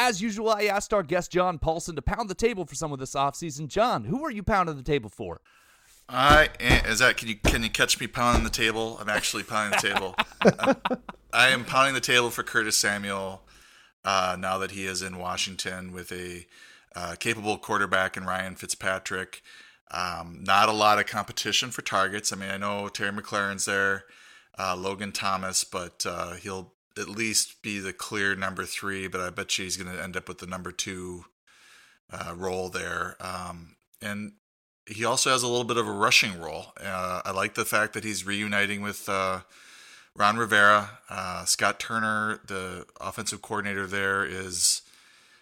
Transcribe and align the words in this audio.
As 0.00 0.22
usual, 0.22 0.50
I 0.50 0.66
asked 0.66 0.94
our 0.94 1.02
guest 1.02 1.32
John 1.32 1.58
Paulsen 1.58 1.96
to 1.96 2.02
pound 2.02 2.30
the 2.30 2.34
table 2.36 2.64
for 2.64 2.76
some 2.76 2.92
of 2.92 3.00
this 3.00 3.14
offseason. 3.14 3.66
John, 3.66 4.04
who 4.04 4.24
are 4.24 4.30
you 4.30 4.44
pounding 4.44 4.76
the 4.76 4.84
table 4.84 5.10
for? 5.10 5.40
I 6.08 6.50
is 6.60 7.00
that 7.00 7.16
can 7.16 7.26
you 7.26 7.34
can 7.34 7.64
you 7.64 7.68
catch 7.68 7.98
me 7.98 8.06
pounding 8.06 8.44
the 8.44 8.48
table? 8.50 8.96
I'm 9.00 9.08
actually 9.08 9.42
pounding 9.42 9.76
the 9.80 9.88
table. 9.88 10.14
I 11.32 11.48
am 11.48 11.64
pounding 11.64 11.94
the 11.94 12.00
table 12.00 12.30
for 12.30 12.44
Curtis 12.44 12.76
Samuel 12.76 13.42
uh, 14.04 14.36
now 14.38 14.56
that 14.58 14.70
he 14.70 14.86
is 14.86 15.02
in 15.02 15.18
Washington 15.18 15.92
with 15.92 16.12
a 16.12 16.46
uh, 16.94 17.16
capable 17.18 17.58
quarterback 17.58 18.16
in 18.16 18.24
Ryan 18.24 18.54
Fitzpatrick. 18.54 19.42
Um, 19.90 20.44
not 20.44 20.68
a 20.68 20.72
lot 20.72 21.00
of 21.00 21.06
competition 21.06 21.72
for 21.72 21.82
targets. 21.82 22.32
I 22.32 22.36
mean, 22.36 22.50
I 22.50 22.56
know 22.56 22.88
Terry 22.88 23.10
McLaurin's 23.10 23.64
there, 23.64 24.04
uh, 24.56 24.76
Logan 24.76 25.10
Thomas, 25.10 25.64
but 25.64 26.06
uh, 26.06 26.34
he'll 26.34 26.72
at 26.98 27.08
least 27.08 27.62
be 27.62 27.78
the 27.78 27.92
clear 27.92 28.34
number 28.34 28.64
three. 28.64 29.08
But 29.08 29.20
I 29.20 29.30
bet 29.30 29.56
you 29.58 29.64
he's 29.64 29.76
going 29.76 29.94
to 29.94 30.02
end 30.02 30.16
up 30.16 30.28
with 30.28 30.38
the 30.38 30.46
number 30.46 30.72
two 30.72 31.24
uh, 32.12 32.34
role 32.36 32.68
there. 32.68 33.16
Um, 33.20 33.76
and 34.00 34.32
he 34.86 35.04
also 35.04 35.30
has 35.30 35.42
a 35.42 35.48
little 35.48 35.64
bit 35.64 35.76
of 35.76 35.86
a 35.86 35.92
rushing 35.92 36.40
role. 36.40 36.72
Uh, 36.82 37.22
I 37.24 37.30
like 37.32 37.54
the 37.54 37.64
fact 37.64 37.92
that 37.92 38.04
he's 38.04 38.26
reuniting 38.26 38.80
with 38.80 39.08
uh, 39.08 39.40
Ron 40.16 40.36
Rivera. 40.36 40.98
Uh, 41.10 41.44
Scott 41.44 41.78
Turner, 41.78 42.40
the 42.46 42.86
offensive 43.00 43.42
coordinator 43.42 43.86
there, 43.86 44.24
is 44.24 44.82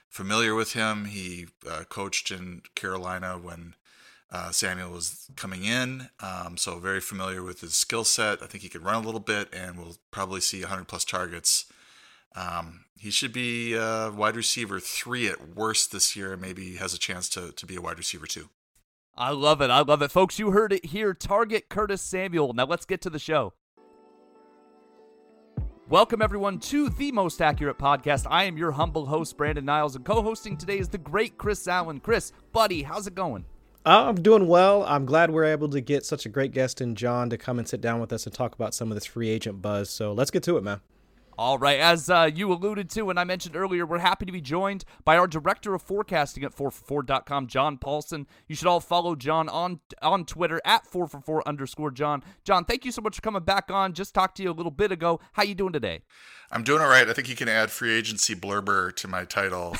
familiar 0.08 0.54
with 0.54 0.72
him. 0.72 1.04
He 1.04 1.46
coached 1.88 2.30
in 2.30 2.62
Carolina 2.74 3.38
when 3.40 3.74
uh, 4.30 4.50
Samuel 4.50 4.90
was 4.90 5.30
coming 5.36 5.64
in, 5.64 6.08
um, 6.20 6.56
so 6.56 6.78
very 6.78 7.00
familiar 7.00 7.42
with 7.42 7.60
his 7.60 7.74
skill 7.74 8.04
set. 8.04 8.42
I 8.42 8.46
think 8.46 8.62
he 8.62 8.68
could 8.68 8.84
run 8.84 8.96
a 8.96 9.06
little 9.06 9.20
bit, 9.20 9.48
and 9.52 9.78
we'll 9.78 9.96
probably 10.10 10.40
see 10.40 10.60
100 10.60 10.88
plus 10.88 11.04
targets. 11.04 11.66
Um, 12.34 12.84
he 12.98 13.10
should 13.10 13.32
be 13.32 13.74
a 13.74 14.10
wide 14.14 14.36
receiver 14.36 14.80
three 14.80 15.28
at 15.28 15.54
worst 15.54 15.92
this 15.92 16.16
year. 16.16 16.36
Maybe 16.36 16.76
has 16.76 16.92
a 16.92 16.98
chance 16.98 17.28
to 17.30 17.52
to 17.52 17.66
be 17.66 17.76
a 17.76 17.80
wide 17.80 17.98
receiver 17.98 18.26
two. 18.26 18.50
I 19.16 19.30
love 19.30 19.62
it. 19.62 19.70
I 19.70 19.80
love 19.80 20.02
it, 20.02 20.10
folks. 20.10 20.38
You 20.38 20.50
heard 20.50 20.72
it 20.72 20.86
here. 20.86 21.14
Target 21.14 21.68
Curtis 21.70 22.02
Samuel. 22.02 22.52
Now 22.52 22.66
let's 22.66 22.84
get 22.84 23.00
to 23.02 23.10
the 23.10 23.18
show. 23.18 23.54
Welcome, 25.88 26.20
everyone, 26.20 26.58
to 26.60 26.90
the 26.90 27.12
most 27.12 27.40
accurate 27.40 27.78
podcast. 27.78 28.26
I 28.28 28.44
am 28.44 28.58
your 28.58 28.72
humble 28.72 29.06
host, 29.06 29.36
Brandon 29.36 29.64
Niles, 29.64 29.94
and 29.94 30.04
co 30.04 30.20
hosting 30.20 30.56
today 30.56 30.78
is 30.78 30.88
the 30.88 30.98
great 30.98 31.38
Chris 31.38 31.68
Allen. 31.68 32.00
Chris, 32.00 32.32
buddy, 32.52 32.82
how's 32.82 33.06
it 33.06 33.14
going? 33.14 33.44
I'm 33.86 34.16
doing 34.16 34.48
well. 34.48 34.82
I'm 34.82 35.06
glad 35.06 35.30
we're 35.30 35.44
able 35.44 35.68
to 35.68 35.80
get 35.80 36.04
such 36.04 36.26
a 36.26 36.28
great 36.28 36.50
guest 36.50 36.80
in 36.80 36.96
John 36.96 37.30
to 37.30 37.38
come 37.38 37.60
and 37.60 37.68
sit 37.68 37.80
down 37.80 38.00
with 38.00 38.12
us 38.12 38.26
and 38.26 38.34
talk 38.34 38.52
about 38.52 38.74
some 38.74 38.90
of 38.90 38.96
this 38.96 39.06
free 39.06 39.28
agent 39.28 39.62
buzz. 39.62 39.90
So 39.90 40.12
let's 40.12 40.32
get 40.32 40.42
to 40.42 40.56
it, 40.56 40.64
man. 40.64 40.80
All 41.38 41.58
right, 41.58 41.78
as 41.78 42.08
uh, 42.08 42.30
you 42.34 42.50
alluded 42.50 42.88
to 42.90 43.10
and 43.10 43.20
I 43.20 43.24
mentioned 43.24 43.56
earlier, 43.56 43.84
we're 43.84 43.98
happy 43.98 44.24
to 44.24 44.32
be 44.32 44.40
joined 44.40 44.86
by 45.04 45.18
our 45.18 45.26
director 45.26 45.74
of 45.74 45.82
forecasting 45.82 46.44
at 46.44 46.56
4for4.com, 46.56 47.46
John 47.46 47.76
Paulsen. 47.76 48.24
You 48.48 48.56
should 48.56 48.66
all 48.66 48.80
follow 48.80 49.14
John 49.14 49.50
on 49.50 49.80
on 50.00 50.24
Twitter 50.24 50.62
at 50.64 50.90
4for4 50.90 51.42
underscore 51.44 51.90
John. 51.90 52.24
John, 52.44 52.64
thank 52.64 52.86
you 52.86 52.92
so 52.92 53.02
much 53.02 53.16
for 53.16 53.22
coming 53.22 53.42
back 53.42 53.70
on. 53.70 53.92
Just 53.92 54.14
talked 54.14 54.38
to 54.38 54.42
you 54.42 54.50
a 54.50 54.52
little 54.52 54.70
bit 54.70 54.90
ago. 54.90 55.20
How 55.34 55.42
you 55.42 55.54
doing 55.54 55.74
today? 55.74 56.00
I'm 56.50 56.64
doing 56.64 56.80
all 56.80 56.88
right. 56.88 57.06
I 57.06 57.12
think 57.12 57.28
you 57.28 57.36
can 57.36 57.50
add 57.50 57.70
free 57.70 57.92
agency 57.92 58.34
blurber 58.34 58.94
to 58.96 59.06
my 59.06 59.24
title 59.26 59.76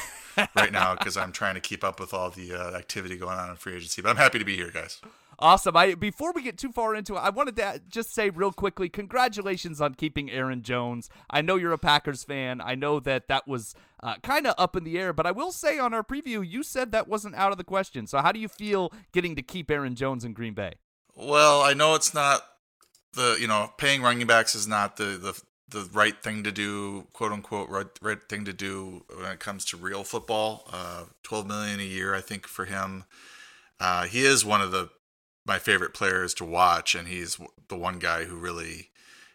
right 0.54 0.72
now 0.72 0.94
because 0.98 1.16
I'm 1.16 1.32
trying 1.32 1.54
to 1.54 1.60
keep 1.60 1.82
up 1.82 2.00
with 2.00 2.12
all 2.12 2.28
the 2.28 2.52
uh, 2.52 2.77
activity 2.77 3.16
going 3.16 3.38
on 3.38 3.48
in 3.48 3.56
free 3.56 3.77
agency. 3.77 4.02
But 4.02 4.10
I'm 4.10 4.16
happy 4.16 4.38
to 4.38 4.44
be 4.44 4.56
here, 4.56 4.70
guys. 4.70 5.00
Awesome. 5.39 5.77
I 5.77 5.95
before 5.95 6.33
we 6.33 6.42
get 6.42 6.56
too 6.56 6.73
far 6.73 6.95
into 6.95 7.15
it, 7.15 7.19
I 7.19 7.31
wanted 7.31 7.56
to 7.56 7.83
just 7.89 8.15
say 8.15 8.31
real 8.31 8.53
quickly, 8.53 8.89
congratulations 8.89 9.81
on 9.81 9.95
keeping 9.95 10.31
Aaron 10.31 10.62
Jones. 10.62 11.11
I 11.29 11.42
know 11.42 11.56
you're 11.56 11.73
a 11.73 11.79
Packers 11.79 12.25
fan. 12.25 12.61
I 12.61 12.75
know 12.75 13.01
that 13.01 13.29
that 13.29 13.47
was 13.47 13.75
uh, 14.03 14.14
kind 14.23 14.47
of 14.47 14.55
up 14.57 14.77
in 14.77 14.84
the 14.84 14.98
air, 14.98 15.12
but 15.12 15.27
I 15.27 15.33
will 15.33 15.53
say 15.53 15.79
on 15.79 15.92
our 15.92 16.03
preview, 16.03 16.47
you 16.47 16.62
said 16.62 16.92
that 16.92 17.09
wasn't 17.09 17.34
out 17.34 17.53
of 17.53 17.59
the 17.59 17.64
question. 17.64 18.07
So 18.07 18.19
how 18.19 18.33
do 18.33 18.41
you 18.41 18.48
feel 18.48 18.92
getting 19.12 19.37
to 19.37 19.42
keep 19.42 19.70
Aaron 19.70 19.95
Jones 19.95 20.25
in 20.25 20.33
Green 20.33 20.55
Bay? 20.55 20.75
Well, 21.14 21.61
I 21.61 21.75
know 21.75 21.95
it's 21.95 22.14
not 22.14 22.42
the 23.13 23.36
you 23.41 23.46
know 23.46 23.73
paying 23.77 24.02
running 24.02 24.27
backs 24.27 24.55
is 24.55 24.67
not 24.67 24.96
the 24.96 25.05
the 25.05 25.42
the 25.69 25.89
right 25.92 26.23
thing 26.23 26.45
to 26.45 26.52
do, 26.52 27.08
quote 27.13 27.33
unquote, 27.33 27.69
right, 27.69 27.86
right 28.01 28.23
thing 28.29 28.45
to 28.45 28.52
do 28.52 29.05
when 29.14 29.33
it 29.33 29.41
comes 29.41 29.64
to 29.67 29.77
real 29.77 30.05
football. 30.05 30.69
Uh, 30.73 31.05
Twelve 31.23 31.46
million 31.46 31.80
a 31.80 31.83
year, 31.83 32.14
I 32.14 32.20
think, 32.20 32.46
for 32.46 32.64
him. 32.64 33.05
Uh, 33.80 34.05
he 34.05 34.25
is 34.25 34.45
one 34.45 34.63
of 34.63 34.70
the 34.70 34.89
my 35.46 35.58
favorite 35.58 35.95
players 35.95 36.34
to 36.34 36.45
watch, 36.45 36.95
and 36.95 37.08
he's 37.08 37.39
the 37.68 37.77
one 37.77 37.98
guy 37.98 38.24
who 38.24 38.36
really 38.36 38.90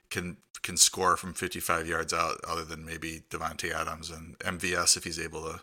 can 0.10 0.38
can 0.62 0.78
score 0.78 1.18
from 1.18 1.34
55 1.34 1.88
yards 1.88 2.14
out, 2.14 2.36
other 2.48 2.64
than 2.64 2.86
maybe 2.86 3.24
Davante 3.32 3.72
Adams 3.72 4.12
and 4.12 4.38
MVS 4.40 4.96
if 4.96 5.04
he's 5.06 5.20
able 5.20 5.42
to 5.44 5.62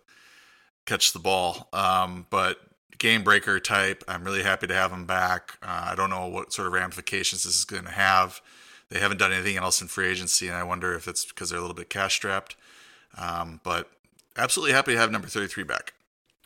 catch 0.86 1.12
the 1.12 1.20
ball. 1.20 1.68
Um, 1.72 2.26
but 2.30 2.58
game 2.98 3.22
breaker 3.22 3.60
type. 3.60 4.02
I'm 4.08 4.24
really 4.24 4.42
happy 4.42 4.66
to 4.66 4.74
have 4.74 4.90
him 4.90 5.06
back. 5.06 5.56
Uh, 5.62 5.90
I 5.92 5.94
don't 5.94 6.10
know 6.10 6.26
what 6.26 6.52
sort 6.52 6.66
of 6.66 6.72
ramifications 6.72 7.44
this 7.44 7.58
is 7.58 7.64
going 7.64 7.84
to 7.84 7.92
have 7.92 8.40
they 8.90 9.00
haven't 9.00 9.18
done 9.18 9.32
anything 9.32 9.56
else 9.56 9.80
in 9.82 9.88
free 9.88 10.08
agency, 10.08 10.48
and 10.48 10.56
I 10.56 10.62
wonder 10.62 10.94
if 10.94 11.06
it's 11.08 11.24
because 11.24 11.50
they're 11.50 11.58
a 11.58 11.62
little 11.62 11.76
bit 11.76 11.90
cash 11.90 12.14
strapped. 12.14 12.56
Um, 13.16 13.60
but 13.62 13.90
absolutely 14.36 14.72
happy 14.72 14.92
to 14.92 14.98
have 14.98 15.10
number 15.10 15.28
33 15.28 15.64
back. 15.64 15.92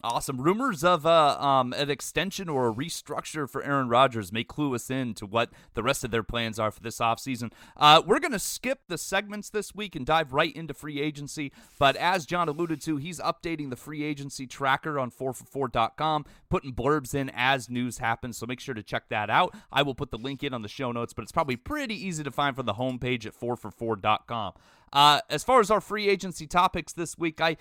Awesome. 0.04 0.40
Rumors 0.40 0.82
of 0.82 1.06
uh, 1.06 1.38
um, 1.38 1.72
an 1.74 1.88
extension 1.88 2.48
or 2.48 2.68
a 2.68 2.74
restructure 2.74 3.48
for 3.48 3.62
Aaron 3.62 3.88
Rodgers 3.88 4.32
may 4.32 4.42
clue 4.42 4.74
us 4.74 4.90
in 4.90 5.14
to 5.14 5.26
what 5.26 5.50
the 5.74 5.82
rest 5.84 6.02
of 6.02 6.10
their 6.10 6.24
plans 6.24 6.58
are 6.58 6.72
for 6.72 6.80
this 6.80 6.98
offseason. 6.98 7.52
Uh, 7.76 8.02
we're 8.04 8.18
going 8.18 8.32
to 8.32 8.40
skip 8.40 8.80
the 8.88 8.98
segments 8.98 9.48
this 9.48 9.76
week 9.76 9.94
and 9.94 10.04
dive 10.04 10.32
right 10.32 10.52
into 10.56 10.74
free 10.74 11.00
agency. 11.00 11.52
But 11.78 11.94
as 11.94 12.26
John 12.26 12.48
alluded 12.48 12.80
to, 12.82 12.96
he's 12.96 13.20
updating 13.20 13.70
the 13.70 13.76
free 13.76 14.02
agency 14.02 14.44
tracker 14.44 14.98
on 14.98 15.12
4for4.com, 15.12 16.24
putting 16.50 16.72
blurbs 16.74 17.14
in 17.14 17.30
as 17.32 17.70
news 17.70 17.98
happens. 17.98 18.36
So 18.36 18.46
make 18.46 18.58
sure 18.58 18.74
to 18.74 18.82
check 18.82 19.08
that 19.10 19.30
out. 19.30 19.54
I 19.70 19.82
will 19.82 19.94
put 19.94 20.10
the 20.10 20.19
link 20.19 20.42
in 20.42 20.52
on 20.52 20.62
the 20.62 20.69
show 20.69 20.90
notes, 20.90 21.12
but 21.12 21.22
it's 21.22 21.30
probably 21.30 21.54
pretty 21.54 21.94
easy 21.94 22.24
to 22.24 22.32
find 22.32 22.56
from 22.56 22.66
the 22.66 22.74
homepage 22.74 23.24
at 23.24 23.38
4for4.com. 23.38 24.54
Uh, 24.92 25.20
as 25.30 25.42
far 25.42 25.60
as 25.60 25.70
our 25.70 25.80
free 25.80 26.08
agency 26.08 26.46
topics 26.46 26.92
this 26.92 27.16
week, 27.16 27.40
I 27.40 27.56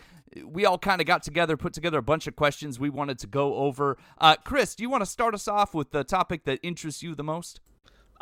we 0.45 0.65
all 0.65 0.77
kind 0.77 1.01
of 1.01 1.07
got 1.07 1.23
together, 1.23 1.57
put 1.57 1.73
together 1.73 1.97
a 1.97 2.03
bunch 2.03 2.27
of 2.27 2.35
questions 2.35 2.79
we 2.79 2.89
wanted 2.89 3.19
to 3.19 3.27
go 3.27 3.55
over. 3.55 3.97
Uh, 4.17 4.35
Chris, 4.43 4.75
do 4.75 4.83
you 4.83 4.89
want 4.89 5.01
to 5.01 5.09
start 5.09 5.33
us 5.33 5.47
off 5.47 5.73
with 5.73 5.91
the 5.91 6.03
topic 6.03 6.45
that 6.45 6.59
interests 6.63 7.03
you 7.03 7.15
the 7.15 7.23
most? 7.23 7.59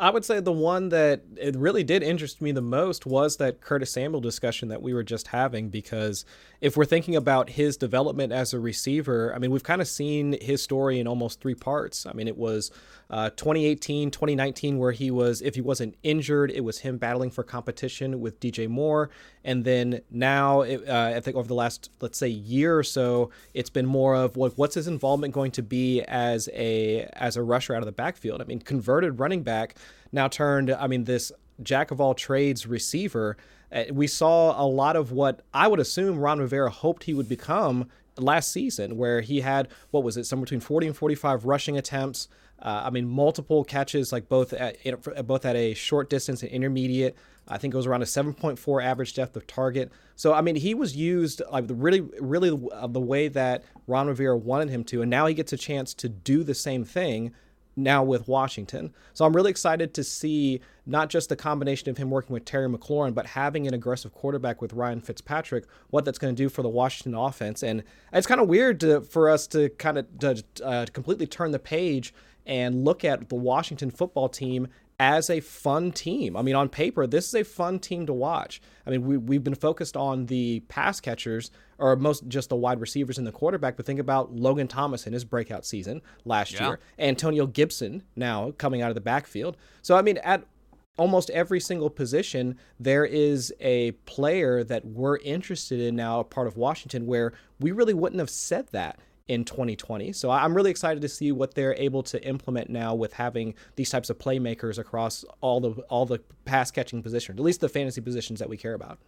I 0.00 0.08
would 0.08 0.24
say 0.24 0.40
the 0.40 0.50
one 0.50 0.88
that 0.88 1.20
it 1.36 1.54
really 1.56 1.84
did 1.84 2.02
interest 2.02 2.40
me 2.40 2.52
the 2.52 2.62
most 2.62 3.04
was 3.04 3.36
that 3.36 3.60
Curtis 3.60 3.92
Samuel 3.92 4.22
discussion 4.22 4.68
that 4.68 4.80
we 4.80 4.94
were 4.94 5.02
just 5.02 5.26
having 5.26 5.68
because 5.68 6.24
if 6.62 6.74
we're 6.74 6.86
thinking 6.86 7.16
about 7.16 7.50
his 7.50 7.76
development 7.76 8.32
as 8.32 8.54
a 8.54 8.58
receiver, 8.58 9.30
I 9.34 9.38
mean, 9.38 9.50
we've 9.50 9.62
kind 9.62 9.82
of 9.82 9.88
seen 9.88 10.40
his 10.40 10.62
story 10.62 11.00
in 11.00 11.06
almost 11.06 11.42
three 11.42 11.54
parts. 11.54 12.06
I 12.06 12.14
mean, 12.14 12.28
it 12.28 12.38
was 12.38 12.70
uh, 13.10 13.30
2018, 13.30 14.10
2019, 14.10 14.78
where 14.78 14.92
he 14.92 15.10
was, 15.10 15.42
if 15.42 15.56
he 15.56 15.60
wasn't 15.60 15.96
injured, 16.02 16.50
it 16.50 16.60
was 16.60 16.78
him 16.78 16.96
battling 16.96 17.30
for 17.30 17.42
competition 17.42 18.20
with 18.20 18.38
DJ 18.38 18.68
Moore. 18.68 19.10
And 19.44 19.64
then 19.64 20.00
now, 20.10 20.60
it, 20.60 20.88
uh, 20.88 21.12
I 21.16 21.20
think 21.20 21.36
over 21.36 21.48
the 21.48 21.54
last, 21.54 21.90
let's 22.00 22.18
say, 22.18 22.28
year 22.28 22.78
or 22.78 22.84
so, 22.84 23.30
it's 23.52 23.70
been 23.70 23.86
more 23.86 24.14
of 24.14 24.36
what, 24.36 24.56
what's 24.56 24.76
his 24.76 24.86
involvement 24.86 25.34
going 25.34 25.50
to 25.52 25.62
be 25.62 26.02
as 26.02 26.48
a 26.52 27.08
as 27.14 27.36
a 27.36 27.42
rusher 27.42 27.74
out 27.74 27.82
of 27.82 27.86
the 27.86 27.92
backfield. 27.92 28.40
I 28.40 28.44
mean, 28.44 28.60
converted 28.60 29.18
running 29.18 29.42
back 29.42 29.74
now 30.12 30.28
turned, 30.28 30.70
I 30.70 30.86
mean, 30.86 31.04
this 31.04 31.32
jack 31.62 31.90
of 31.90 32.00
all 32.00 32.14
trades 32.14 32.66
receiver. 32.66 33.36
Uh, 33.72 33.84
we 33.92 34.06
saw 34.06 34.60
a 34.60 34.66
lot 34.66 34.96
of 34.96 35.12
what 35.12 35.42
I 35.54 35.68
would 35.68 35.80
assume 35.80 36.18
Ron 36.18 36.38
Rivera 36.38 36.70
hoped 36.70 37.04
he 37.04 37.14
would 37.14 37.28
become 37.28 37.88
last 38.16 38.52
season, 38.52 38.96
where 38.96 39.20
he 39.20 39.40
had 39.40 39.68
what 39.90 40.02
was 40.02 40.16
it, 40.16 40.24
somewhere 40.24 40.44
between 40.44 40.60
40 40.60 40.88
and 40.88 40.96
45 40.96 41.44
rushing 41.44 41.78
attempts. 41.78 42.28
Uh, 42.62 42.82
I 42.84 42.90
mean, 42.90 43.08
multiple 43.08 43.64
catches, 43.64 44.12
like 44.12 44.28
both 44.28 44.52
at 44.52 44.76
both 45.26 45.44
at 45.44 45.56
a 45.56 45.74
short 45.74 46.10
distance 46.10 46.42
and 46.42 46.50
intermediate. 46.50 47.16
I 47.48 47.58
think 47.58 47.74
it 47.74 47.76
was 47.76 47.86
around 47.86 48.02
a 48.02 48.06
7.4 48.06 48.84
average 48.84 49.14
depth 49.14 49.34
of 49.36 49.46
target. 49.46 49.90
So 50.14 50.34
I 50.34 50.40
mean, 50.40 50.56
he 50.56 50.74
was 50.74 50.94
used 50.94 51.42
like 51.50 51.64
really, 51.68 52.00
really 52.20 52.50
uh, 52.72 52.86
the 52.86 53.00
way 53.00 53.28
that 53.28 53.64
Ron 53.86 54.06
Rivera 54.06 54.36
wanted 54.36 54.70
him 54.70 54.84
to, 54.84 55.02
and 55.02 55.10
now 55.10 55.26
he 55.26 55.34
gets 55.34 55.52
a 55.52 55.56
chance 55.56 55.94
to 55.94 56.08
do 56.08 56.44
the 56.44 56.54
same 56.54 56.84
thing 56.84 57.32
now 57.76 58.02
with 58.02 58.28
Washington. 58.28 58.92
So 59.14 59.24
I'm 59.24 59.34
really 59.34 59.50
excited 59.50 59.94
to 59.94 60.04
see 60.04 60.60
not 60.86 61.08
just 61.08 61.28
the 61.28 61.36
combination 61.36 61.88
of 61.88 61.96
him 61.96 62.10
working 62.10 62.34
with 62.34 62.44
Terry 62.44 62.68
McLaurin, 62.68 63.14
but 63.14 63.26
having 63.26 63.66
an 63.66 63.74
aggressive 63.74 64.12
quarterback 64.12 64.60
with 64.60 64.72
Ryan 64.72 65.00
Fitzpatrick, 65.00 65.64
what 65.88 66.04
that's 66.04 66.18
going 66.18 66.34
to 66.34 66.42
do 66.42 66.48
for 66.48 66.62
the 66.62 66.68
Washington 66.68 67.14
offense. 67.14 67.62
And 67.62 67.82
it's 68.12 68.26
kind 68.26 68.40
of 68.40 68.48
weird 68.48 68.80
to, 68.80 69.00
for 69.00 69.30
us 69.30 69.46
to 69.48 69.68
kind 69.70 69.98
of 69.98 70.06
uh, 70.64 70.86
completely 70.92 71.26
turn 71.26 71.52
the 71.52 71.58
page 71.58 72.12
and 72.46 72.84
look 72.84 73.04
at 73.04 73.28
the 73.28 73.34
Washington 73.34 73.90
football 73.90 74.28
team 74.28 74.68
as 75.00 75.30
a 75.30 75.40
fun 75.40 75.92
team. 75.92 76.36
I 76.36 76.42
mean, 76.42 76.54
on 76.54 76.68
paper, 76.68 77.06
this 77.06 77.26
is 77.26 77.34
a 77.34 77.42
fun 77.42 77.78
team 77.78 78.04
to 78.04 78.12
watch. 78.12 78.60
I 78.86 78.90
mean, 78.90 79.06
we, 79.06 79.16
we've 79.16 79.42
been 79.42 79.54
focused 79.54 79.96
on 79.96 80.26
the 80.26 80.60
pass 80.68 81.00
catchers 81.00 81.50
or 81.78 81.96
most 81.96 82.28
just 82.28 82.50
the 82.50 82.56
wide 82.56 82.80
receivers 82.80 83.16
and 83.16 83.26
the 83.26 83.32
quarterback, 83.32 83.78
but 83.78 83.86
think 83.86 83.98
about 83.98 84.34
Logan 84.34 84.68
Thomas 84.68 85.06
in 85.06 85.14
his 85.14 85.24
breakout 85.24 85.64
season 85.64 86.02
last 86.26 86.52
yeah. 86.52 86.68
year, 86.68 86.80
Antonio 86.98 87.46
Gibson 87.46 88.02
now 88.14 88.50
coming 88.58 88.82
out 88.82 88.90
of 88.90 88.94
the 88.94 89.00
backfield. 89.00 89.56
So, 89.80 89.96
I 89.96 90.02
mean, 90.02 90.18
at 90.18 90.44
almost 90.98 91.30
every 91.30 91.60
single 91.60 91.88
position, 91.88 92.58
there 92.78 93.06
is 93.06 93.54
a 93.58 93.92
player 94.04 94.62
that 94.64 94.84
we're 94.84 95.16
interested 95.18 95.80
in 95.80 95.96
now, 95.96 96.20
a 96.20 96.24
part 96.24 96.46
of 96.46 96.58
Washington, 96.58 97.06
where 97.06 97.32
we 97.58 97.72
really 97.72 97.94
wouldn't 97.94 98.20
have 98.20 98.28
said 98.28 98.66
that 98.72 98.98
in 99.30 99.44
2020. 99.44 100.12
So 100.12 100.28
I'm 100.28 100.54
really 100.54 100.72
excited 100.72 101.00
to 101.02 101.08
see 101.08 101.30
what 101.30 101.54
they're 101.54 101.76
able 101.76 102.02
to 102.02 102.20
implement 102.26 102.68
now 102.68 102.96
with 102.96 103.12
having 103.12 103.54
these 103.76 103.88
types 103.88 104.10
of 104.10 104.18
playmakers 104.18 104.76
across 104.76 105.24
all 105.40 105.60
the 105.60 105.70
all 105.82 106.04
the 106.04 106.18
pass 106.44 106.72
catching 106.72 107.00
positions, 107.00 107.38
at 107.38 107.44
least 107.44 107.60
the 107.60 107.68
fantasy 107.68 108.00
positions 108.00 108.40
that 108.40 108.48
we 108.48 108.56
care 108.56 108.74
about. 108.74 108.98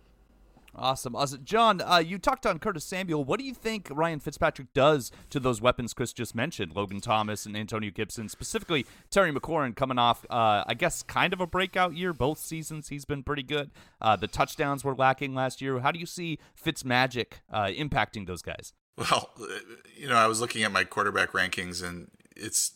Awesome. 0.77 1.17
awesome. 1.17 1.45
John, 1.45 1.83
uh, 1.83 1.99
you 1.99 2.19
talked 2.19 2.47
on 2.47 2.61
Curtis 2.61 2.85
Samuel. 2.85 3.25
What 3.25 3.41
do 3.41 3.45
you 3.45 3.53
think 3.53 3.89
Ryan 3.91 4.21
Fitzpatrick 4.21 4.73
does 4.73 5.11
to 5.31 5.41
those 5.41 5.61
weapons 5.61 5.93
Chris 5.93 6.13
just 6.13 6.35
mentioned, 6.37 6.75
Logan 6.75 7.01
Thomas 7.01 7.45
and 7.45 7.57
Antonio 7.57 7.91
Gibson, 7.91 8.29
specifically 8.29 8.87
Terry 9.11 9.33
McLaurin 9.33 9.75
coming 9.75 9.99
off, 9.99 10.25
uh, 10.31 10.63
I 10.67 10.75
guess, 10.75 11.03
kind 11.03 11.33
of 11.33 11.41
a 11.41 11.47
breakout 11.49 11.95
year. 11.95 12.15
Both 12.15 12.39
seasons 12.39 12.89
he's 12.89 13.05
been 13.05 13.25
pretty 13.25 13.43
good. 13.43 13.73
Uh, 14.01 14.15
the 14.15 14.29
touchdowns 14.29 14.85
were 14.85 14.95
lacking 14.95 15.35
last 15.35 15.61
year. 15.61 15.81
How 15.81 15.91
do 15.91 15.99
you 15.99 16.07
see 16.07 16.39
Fitzmagic 16.65 17.41
uh, 17.53 17.67
impacting 17.67 18.27
those 18.27 18.41
guys? 18.41 18.73
Well, 18.97 19.31
you 19.97 20.09
know, 20.09 20.17
I 20.17 20.27
was 20.27 20.41
looking 20.41 20.63
at 20.63 20.73
my 20.73 20.85
quarterback 20.85 21.33
rankings, 21.33 21.83
and 21.83 22.11
it's 22.37 22.73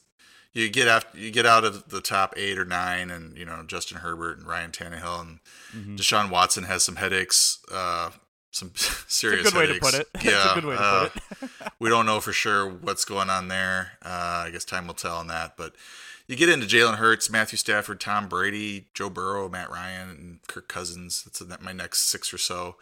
you 0.52 0.70
get 0.70 0.88
after 0.88 1.18
you 1.18 1.30
get 1.30 1.44
out 1.44 1.64
of 1.64 1.90
the 1.90 2.00
top 2.00 2.34
eight 2.36 2.58
or 2.58 2.64
nine, 2.64 3.10
and 3.10 3.36
you 3.36 3.44
know 3.44 3.62
Justin 3.66 3.98
Herbert 3.98 4.38
and 4.38 4.46
Ryan 4.46 4.70
Tannehill 4.70 5.20
and 5.20 5.38
mm-hmm. 5.74 5.96
Deshaun 5.96 6.30
Watson 6.30 6.64
has 6.64 6.82
some 6.82 6.96
headaches, 6.96 7.58
uh, 7.72 8.10
some 8.50 8.72
serious. 8.76 9.46
It's 9.46 9.50
a 9.50 9.58
good 9.58 9.68
headaches. 9.68 9.84
way 9.84 9.90
to 9.90 10.04
put 10.04 10.22
it. 10.22 10.24
Yeah, 10.24 10.52
good 10.54 10.64
way 10.64 10.76
to 10.76 10.82
uh, 10.82 11.08
put 11.08 11.22
it. 11.42 11.50
we 11.78 11.90
don't 11.90 12.06
know 12.06 12.20
for 12.20 12.32
sure 12.32 12.68
what's 12.68 13.04
going 13.04 13.28
on 13.28 13.48
there. 13.48 13.92
Uh, 14.02 14.44
I 14.46 14.50
guess 14.50 14.64
time 14.64 14.86
will 14.86 14.94
tell 14.94 15.16
on 15.16 15.26
that, 15.28 15.56
but. 15.56 15.74
You 16.28 16.34
get 16.34 16.48
into 16.48 16.66
Jalen 16.66 16.96
Hurts, 16.96 17.30
Matthew 17.30 17.56
Stafford, 17.56 18.00
Tom 18.00 18.26
Brady, 18.28 18.86
Joe 18.94 19.08
Burrow, 19.08 19.48
Matt 19.48 19.70
Ryan, 19.70 20.10
and 20.10 20.38
Kirk 20.48 20.66
Cousins. 20.66 21.22
That's 21.22 21.62
my 21.62 21.70
next 21.70 22.10
six 22.10 22.34
or 22.34 22.38
so. 22.38 22.74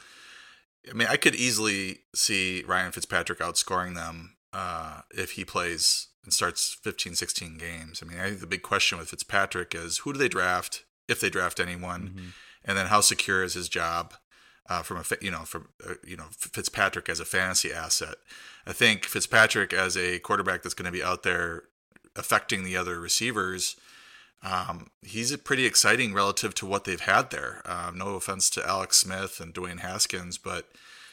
I 0.90 0.94
mean, 0.94 1.08
I 1.08 1.16
could 1.16 1.34
easily 1.34 2.00
see 2.14 2.64
Ryan 2.66 2.92
Fitzpatrick 2.92 3.38
outscoring 3.38 3.94
them 3.94 4.36
uh, 4.52 5.00
if 5.10 5.32
he 5.32 5.44
plays 5.44 6.08
and 6.24 6.32
starts 6.32 6.76
15, 6.82 7.14
16 7.14 7.58
games. 7.58 8.02
I 8.02 8.08
mean, 8.08 8.18
I 8.18 8.28
think 8.28 8.40
the 8.40 8.46
big 8.46 8.62
question 8.62 8.98
with 8.98 9.08
Fitzpatrick 9.08 9.74
is 9.74 9.98
who 9.98 10.12
do 10.12 10.18
they 10.18 10.28
draft, 10.28 10.84
if 11.08 11.20
they 11.20 11.30
draft 11.30 11.60
anyone, 11.60 12.08
mm-hmm. 12.08 12.28
and 12.64 12.78
then 12.78 12.86
how 12.86 13.00
secure 13.00 13.42
is 13.42 13.54
his 13.54 13.68
job 13.68 14.14
uh, 14.68 14.82
from 14.82 14.96
a 14.96 15.04
you 15.20 15.30
know 15.30 15.40
from 15.40 15.68
uh, 15.86 15.94
you 16.06 16.16
know 16.16 16.26
Fitzpatrick 16.30 17.08
as 17.08 17.20
a 17.20 17.24
fantasy 17.24 17.72
asset. 17.72 18.16
I 18.66 18.72
think 18.72 19.04
Fitzpatrick 19.04 19.72
as 19.72 19.96
a 19.96 20.18
quarterback 20.20 20.62
that's 20.62 20.74
going 20.74 20.86
to 20.86 20.92
be 20.92 21.02
out 21.02 21.22
there 21.22 21.64
affecting 22.16 22.64
the 22.64 22.76
other 22.76 22.98
receivers. 22.98 23.76
Um, 24.44 24.90
he's 25.02 25.34
pretty 25.38 25.64
exciting 25.64 26.12
relative 26.12 26.54
to 26.56 26.66
what 26.66 26.84
they've 26.84 27.00
had 27.00 27.30
there. 27.30 27.62
Um, 27.64 27.96
no 27.96 28.08
offense 28.08 28.50
to 28.50 28.68
Alex 28.68 28.98
Smith 28.98 29.40
and 29.40 29.54
Dwayne 29.54 29.80
Haskins, 29.80 30.36
but 30.36 30.68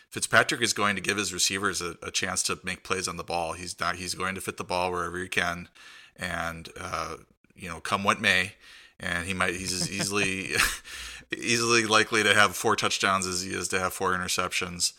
Fitzpatrick 0.09 0.61
is 0.61 0.73
going 0.73 0.97
to 0.97 1.01
give 1.01 1.15
his 1.15 1.33
receivers 1.33 1.81
a, 1.81 1.95
a, 2.03 2.11
chance 2.11 2.43
to 2.43 2.59
make 2.65 2.83
plays 2.83 3.07
on 3.07 3.15
the 3.15 3.23
ball. 3.23 3.53
He's 3.53 3.79
not. 3.79 3.95
He's 3.95 4.13
going 4.13 4.35
to 4.35 4.41
fit 4.41 4.57
the 4.57 4.65
ball 4.65 4.91
wherever 4.91 5.17
he 5.17 5.29
can, 5.29 5.69
and 6.17 6.67
uh, 6.77 7.15
you 7.55 7.69
know, 7.69 7.79
come 7.79 8.03
what 8.03 8.19
may. 8.19 8.53
And 8.99 9.25
he 9.25 9.33
might. 9.33 9.55
He's 9.55 9.73
as 9.73 9.89
easily, 9.89 10.49
easily 11.35 11.85
likely 11.85 12.23
to 12.23 12.33
have 12.33 12.57
four 12.57 12.75
touchdowns 12.75 13.25
as 13.25 13.41
he 13.41 13.51
is 13.51 13.69
to 13.69 13.79
have 13.79 13.93
four 13.93 14.11
interceptions 14.11 14.91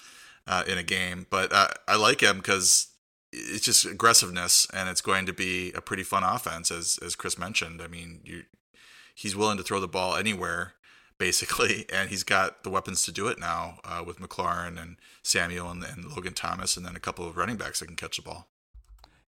uh, 0.47 0.65
in 0.67 0.79
a 0.79 0.83
game. 0.83 1.27
But 1.29 1.53
uh, 1.53 1.69
I 1.87 1.97
like 1.97 2.23
him 2.23 2.39
because 2.39 2.89
it's 3.33 3.65
just 3.65 3.85
aggressiveness, 3.87 4.67
and 4.73 4.89
it's 4.89 5.01
going 5.01 5.27
to 5.27 5.33
be 5.33 5.73
a 5.73 5.81
pretty 5.81 6.03
fun 6.03 6.23
offense, 6.23 6.71
as 6.71 6.99
as 7.05 7.17
Chris 7.17 7.39
mentioned. 7.39 7.81
I 7.83 7.87
mean, 7.89 8.21
you, 8.25 8.45
he's 9.15 9.35
willing 9.35 9.57
to 9.57 9.63
throw 9.63 9.81
the 9.81 9.89
ball 9.89 10.17
anywhere 10.17 10.75
basically, 11.23 11.87
and 11.93 12.11
he's 12.11 12.25
got 12.25 12.65
the 12.65 12.71
weapons 12.71 13.03
to 13.03 13.13
do 13.13 13.29
it 13.29 13.39
now 13.39 13.79
uh, 13.85 14.03
with 14.05 14.19
McLaurin 14.19 14.81
and 14.81 14.97
Samuel 15.23 15.71
and, 15.71 15.85
and 15.85 16.05
Logan 16.05 16.35
Thomas, 16.35 16.77
and 16.77 16.85
then 16.85 16.97
a 16.97 17.01
couple 17.01 17.27
of 17.27 17.37
running 17.37 17.57
backs 17.57 17.79
that 17.79 17.87
can 17.87 17.97
catch 17.97 18.17
the 18.17 18.23
ball. 18.23 18.49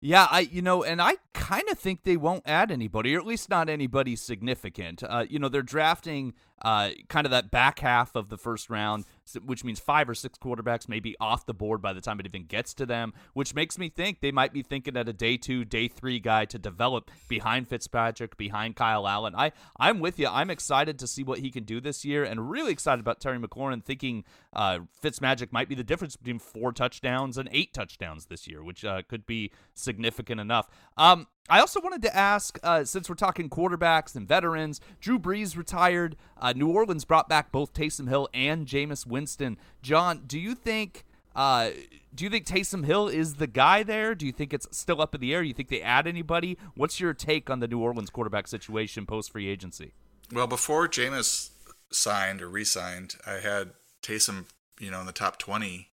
Yeah, 0.01 0.27
I 0.31 0.41
you 0.41 0.63
know, 0.63 0.83
and 0.83 1.01
I 1.01 1.17
kind 1.33 1.69
of 1.71 1.79
think 1.79 2.03
they 2.03 2.17
won't 2.17 2.43
add 2.45 2.73
anybody, 2.73 3.15
or 3.15 3.21
at 3.21 3.27
least 3.27 3.49
not 3.49 3.69
anybody 3.69 4.17
significant. 4.17 5.05
Uh, 5.05 5.27
you 5.29 5.39
know, 5.39 5.49
they're 5.49 5.63
drafting 5.63 6.35
uh, 6.63 6.91
kind 7.09 7.27
of 7.27 7.31
that 7.31 7.51
back 7.51 7.81
half 7.81 8.15
of 8.15 8.29
the 8.29 8.39
first 8.39 8.71
round, 8.71 9.05
which 9.45 9.65
means 9.65 9.81
five 9.81 10.09
or 10.09 10.15
six 10.15 10.39
quarterbacks 10.39 10.89
may 10.89 11.01
be 11.01 11.17
off 11.21 11.47
the 11.47 11.55
board 11.55 11.83
by 11.83 11.93
the 11.93 12.01
time 12.01 12.21
it 12.21 12.27
even 12.27 12.45
gets 12.45 12.73
to 12.75 12.87
them, 12.87 13.13
which 13.35 13.55
makes 13.55 13.79
me 13.79 13.89
think 13.89 14.21
they 14.21 14.33
might 14.33 14.53
be 14.53 14.63
thinking 14.63 14.97
at 14.97 15.09
a 15.09 15.13
day 15.13 15.37
two, 15.37 15.65
day 15.65 15.89
three 15.89 16.19
guy 16.19 16.45
to 16.45 16.59
develop 16.59 17.11
behind 17.29 17.69
Fitzpatrick, 17.69 18.37
behind 18.37 18.77
Kyle 18.77 19.07
Allen. 19.07 19.35
I, 19.37 19.53
I'm 19.79 20.01
with 20.01 20.19
you. 20.19 20.29
I'm 20.29 20.51
excited 20.51 20.99
to 20.99 21.07
see 21.07 21.23
what 21.23 21.41
he 21.41 21.51
can 21.51 21.65
do 21.65 21.81
this 21.81 22.05
year 22.05 22.25
and 22.25 22.51
really 22.51 22.73
excited 22.73 23.01
about 23.01 23.21
Terry 23.21 23.39
McLaurin 23.39 23.83
thinking 23.83 24.25
uh, 24.53 24.81
Fitzmagic 25.03 25.53
might 25.53 25.69
be 25.69 25.75
the 25.75 25.85
difference 25.85 26.17
between 26.17 26.39
four 26.39 26.73
touchdowns 26.73 27.39
and 27.39 27.49
eight 27.53 27.75
touchdowns 27.75 28.27
this 28.27 28.47
year, 28.47 28.63
which 28.63 28.85
uh, 28.85 29.03
could 29.09 29.27
be 29.27 29.51
significant 29.75 30.41
enough. 30.41 30.69
Um, 30.97 31.27
I 31.49 31.61
also 31.61 31.81
wanted 31.81 32.03
to 32.03 32.17
ask, 32.17 32.59
uh, 32.63 32.85
since 32.85 33.09
we're 33.09 33.17
talking 33.17 33.51
quarterbacks 33.51 34.15
and 34.15 34.27
veterans, 34.27 34.81
Drew 35.01 35.19
Brees 35.19 35.57
retired. 35.57 36.17
Uh, 36.41 36.53
New 36.55 36.69
Orleans 36.69 37.05
brought 37.05 37.29
back 37.29 37.53
both 37.53 37.75
Taysom 37.75 38.09
Hill 38.09 38.29
and 38.33 38.67
Jameis 38.67 39.07
Winston. 39.07 39.59
John, 39.83 40.23
do 40.27 40.39
you 40.39 40.55
think? 40.55 41.05
Uh, 41.35 41.71
do 42.15 42.25
you 42.25 42.31
think 42.31 42.47
Taysom 42.47 42.85
Hill 42.85 43.09
is 43.09 43.35
the 43.35 43.47
guy 43.47 43.83
there? 43.83 44.15
Do 44.15 44.27
you 44.27 44.33
think 44.33 44.53
it's 44.53 44.69
still 44.71 45.01
up 45.01 45.15
in 45.15 45.21
the 45.21 45.35
air? 45.35 45.43
Do 45.43 45.49
you 45.49 45.55
think 45.55 45.69
they 45.69 45.83
add 45.83 46.07
anybody? 46.07 46.59
What's 46.75 47.01
your 47.01 47.15
take 47.15 47.51
on 47.51 47.61
the 47.61 47.69
New 47.69 47.81
Orleans 47.81 48.11
quarterback 48.11 48.47
situation 48.47 49.07
post 49.07 49.33
free 49.33 49.49
agency? 49.49 49.93
Well, 50.33 50.47
before 50.47 50.89
Jameis 50.89 51.51
signed 51.91 52.43
or 52.43 52.49
re-signed, 52.49 53.17
I 53.27 53.35
had 53.35 53.71
Taysom, 54.03 54.45
you 54.79 54.91
know, 54.91 55.01
in 55.01 55.07
the 55.07 55.13
top 55.13 55.39
twenty 55.39 55.89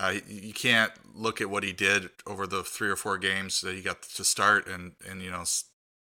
uh, 0.00 0.14
you 0.26 0.54
can't 0.54 0.92
look 1.14 1.42
at 1.42 1.50
what 1.50 1.62
he 1.62 1.72
did 1.72 2.08
over 2.26 2.46
the 2.46 2.62
three 2.62 2.88
or 2.88 2.96
four 2.96 3.18
games 3.18 3.60
that 3.60 3.74
he 3.74 3.82
got 3.82 4.02
to 4.02 4.24
start 4.24 4.66
and 4.66 4.92
and 5.06 5.20
you 5.20 5.30
know 5.30 5.44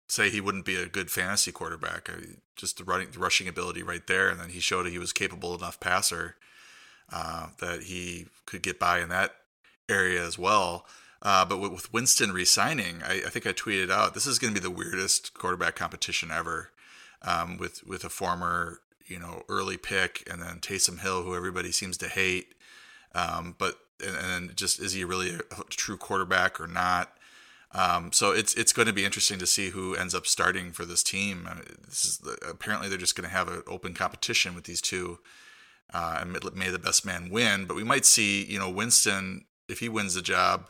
say 0.07 0.29
he 0.29 0.41
wouldn't 0.41 0.67
be 0.67 0.75
a 0.75 0.87
good 0.87 1.11
fantasy 1.11 1.51
quarterback. 1.51 2.11
Uh, 2.11 2.21
just 2.57 2.77
the 2.77 2.85
running, 2.85 3.09
the 3.11 3.19
rushing 3.19 3.49
ability 3.49 3.83
right 3.83 4.07
there, 4.07 4.29
and 4.29 4.39
then 4.39 4.51
he 4.51 4.61
showed 4.61 4.87
he 4.87 4.99
was 4.99 5.15
capable 5.15 5.55
enough 5.55 5.81
passer 5.81 6.37
uh, 7.11 7.49
that 7.59 7.85
he 7.85 8.27
could 8.45 8.63
get 8.63 8.79
by 8.79 9.01
in 9.01 9.09
that 9.09 9.35
area 9.89 10.23
as 10.23 10.39
well. 10.39 10.85
Uh, 11.23 11.45
but 11.47 11.59
with 11.59 11.93
Winston 11.93 12.33
resigning, 12.33 13.03
I, 13.03 13.23
I 13.27 13.31
think 13.31 13.47
I 13.47 13.53
tweeted 13.53 13.91
out 13.91 14.13
this 14.13 14.27
is 14.27 14.39
going 14.39 14.55
to 14.55 14.61
be 14.61 14.67
the 14.67 14.75
weirdest 14.75 15.33
quarterback 15.33 15.75
competition 15.77 16.31
ever. 16.31 16.71
Um, 17.23 17.57
with 17.57 17.87
with 17.87 18.05
a 18.05 18.11
former 18.11 18.81
you 19.07 19.19
know 19.19 19.43
early 19.49 19.79
pick 19.79 20.23
and 20.31 20.43
then 20.43 20.59
Taysom 20.59 21.01
Hill, 21.01 21.23
who 21.23 21.35
everybody 21.35 21.73
seems 21.73 21.97
to 21.99 22.09
hate, 22.09 22.55
um, 23.15 23.55
but 23.59 23.79
and, 24.05 24.17
and, 24.17 24.57
just 24.57 24.81
is 24.81 24.93
he 24.93 25.05
really 25.05 25.35
a, 25.35 25.65
true 25.69 25.97
quarterback 25.97 26.61
or 26.61 26.67
not? 26.67 27.17
Um, 27.73 28.13
so 28.13 28.33
it's 28.33 28.55
it's 28.55 28.73
going 28.73 28.87
to 28.87 28.93
be 28.93 29.05
interesting 29.05 29.39
to 29.39 29.47
see 29.47 29.71
who 29.71 29.95
ends 29.95 30.15
up 30.15 30.27
starting 30.27 30.73
for 30.73 30.85
this 30.85 31.03
team. 31.03 31.47
I 31.49 31.55
mean, 31.55 31.65
this 31.87 32.05
is 32.05 32.19
the, 32.19 32.37
apparently 32.49 32.89
they're 32.89 32.99
just 32.99 33.17
going 33.17 33.29
to 33.29 33.35
have 33.35 33.49
an 33.49 33.63
open 33.67 33.95
competition 33.95 34.55
with 34.55 34.65
these 34.65 34.81
two, 34.81 35.19
uh, 35.93 36.19
and 36.21 36.33
may 36.55 36.71
the 36.71 36.79
best 36.79 37.07
man 37.07 37.31
win. 37.31 37.67
But 37.67 37.77
we 37.77 37.85
might 37.85 38.05
see 38.05 38.45
you 38.45 38.59
know 38.59 38.71
Winston 38.71 39.45
if 39.69 39.79
he 39.79 39.89
wins 39.89 40.15
the 40.15 40.23
job, 40.23 40.69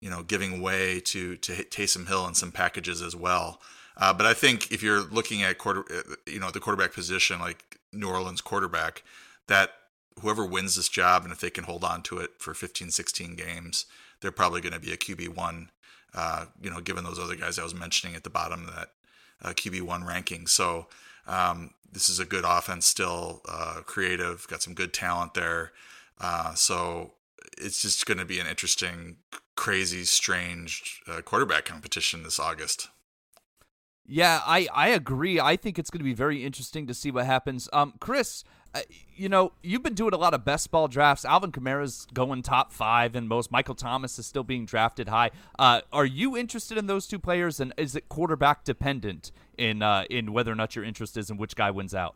you 0.00 0.10
know 0.10 0.22
giving 0.22 0.60
way 0.60 1.00
to 1.00 1.36
to 1.36 1.52
Taysom 1.64 2.06
Hill 2.06 2.26
in 2.28 2.34
some 2.34 2.52
packages 2.52 3.02
as 3.02 3.16
well. 3.16 3.60
Uh, 3.96 4.12
but 4.12 4.26
I 4.26 4.34
think 4.34 4.70
if 4.70 4.82
you're 4.82 5.00
looking 5.00 5.42
at 5.42 5.58
quarter, 5.58 5.84
uh, 5.90 6.14
you 6.26 6.38
know, 6.38 6.50
the 6.50 6.60
quarterback 6.60 6.92
position, 6.92 7.40
like 7.40 7.80
New 7.92 8.08
Orleans 8.08 8.40
quarterback, 8.40 9.02
that 9.48 9.70
whoever 10.20 10.44
wins 10.44 10.76
this 10.76 10.88
job 10.88 11.24
and 11.24 11.32
if 11.32 11.40
they 11.40 11.50
can 11.50 11.64
hold 11.64 11.84
on 11.84 12.02
to 12.02 12.18
it 12.18 12.30
for 12.38 12.54
15 12.54 12.90
16 12.90 13.34
games 13.34 13.86
they're 14.20 14.30
probably 14.30 14.60
going 14.60 14.72
to 14.72 14.80
be 14.80 14.92
a 14.92 14.96
qb1 14.96 15.68
uh, 16.14 16.46
you 16.60 16.70
know 16.70 16.80
given 16.80 17.04
those 17.04 17.18
other 17.18 17.36
guys 17.36 17.58
i 17.58 17.62
was 17.62 17.74
mentioning 17.74 18.16
at 18.16 18.24
the 18.24 18.30
bottom 18.30 18.66
of 18.68 18.74
that 18.74 18.88
uh, 19.42 19.50
qb1 19.50 20.06
ranking 20.06 20.46
so 20.46 20.86
um, 21.26 21.70
this 21.90 22.08
is 22.08 22.18
a 22.18 22.24
good 22.24 22.44
offense 22.46 22.86
still 22.86 23.42
uh, 23.48 23.80
creative 23.84 24.46
got 24.48 24.62
some 24.62 24.74
good 24.74 24.92
talent 24.92 25.34
there 25.34 25.72
uh, 26.20 26.54
so 26.54 27.12
it's 27.58 27.82
just 27.82 28.06
going 28.06 28.18
to 28.18 28.24
be 28.24 28.40
an 28.40 28.46
interesting 28.46 29.16
crazy 29.54 30.04
strange 30.04 31.02
uh, 31.08 31.20
quarterback 31.20 31.64
competition 31.64 32.22
this 32.22 32.40
august 32.40 32.88
yeah, 34.08 34.40
I, 34.46 34.68
I 34.72 34.88
agree. 34.90 35.40
I 35.40 35.56
think 35.56 35.78
it's 35.78 35.90
going 35.90 35.98
to 35.98 36.04
be 36.04 36.14
very 36.14 36.44
interesting 36.44 36.86
to 36.86 36.94
see 36.94 37.10
what 37.10 37.26
happens. 37.26 37.68
Um, 37.72 37.94
Chris, 37.98 38.44
you 39.16 39.28
know, 39.28 39.52
you've 39.62 39.82
been 39.82 39.94
doing 39.94 40.12
a 40.12 40.18
lot 40.18 40.34
of 40.34 40.44
best 40.44 40.70
ball 40.70 40.88
drafts. 40.88 41.24
Alvin 41.24 41.52
Kamara's 41.52 42.06
going 42.12 42.42
top 42.42 42.72
five, 42.72 43.16
and 43.16 43.28
most 43.28 43.50
Michael 43.50 43.74
Thomas 43.74 44.18
is 44.18 44.26
still 44.26 44.44
being 44.44 44.66
drafted 44.66 45.08
high. 45.08 45.30
Uh, 45.58 45.80
are 45.92 46.04
you 46.04 46.36
interested 46.36 46.76
in 46.76 46.86
those 46.86 47.06
two 47.06 47.18
players, 47.18 47.60
and 47.60 47.72
is 47.76 47.96
it 47.96 48.08
quarterback 48.08 48.64
dependent 48.64 49.32
in 49.56 49.82
uh, 49.82 50.04
in 50.10 50.32
whether 50.32 50.52
or 50.52 50.56
not 50.56 50.76
your 50.76 50.84
interest 50.84 51.16
is 51.16 51.30
in 51.30 51.36
which 51.36 51.56
guy 51.56 51.70
wins 51.70 51.94
out? 51.94 52.14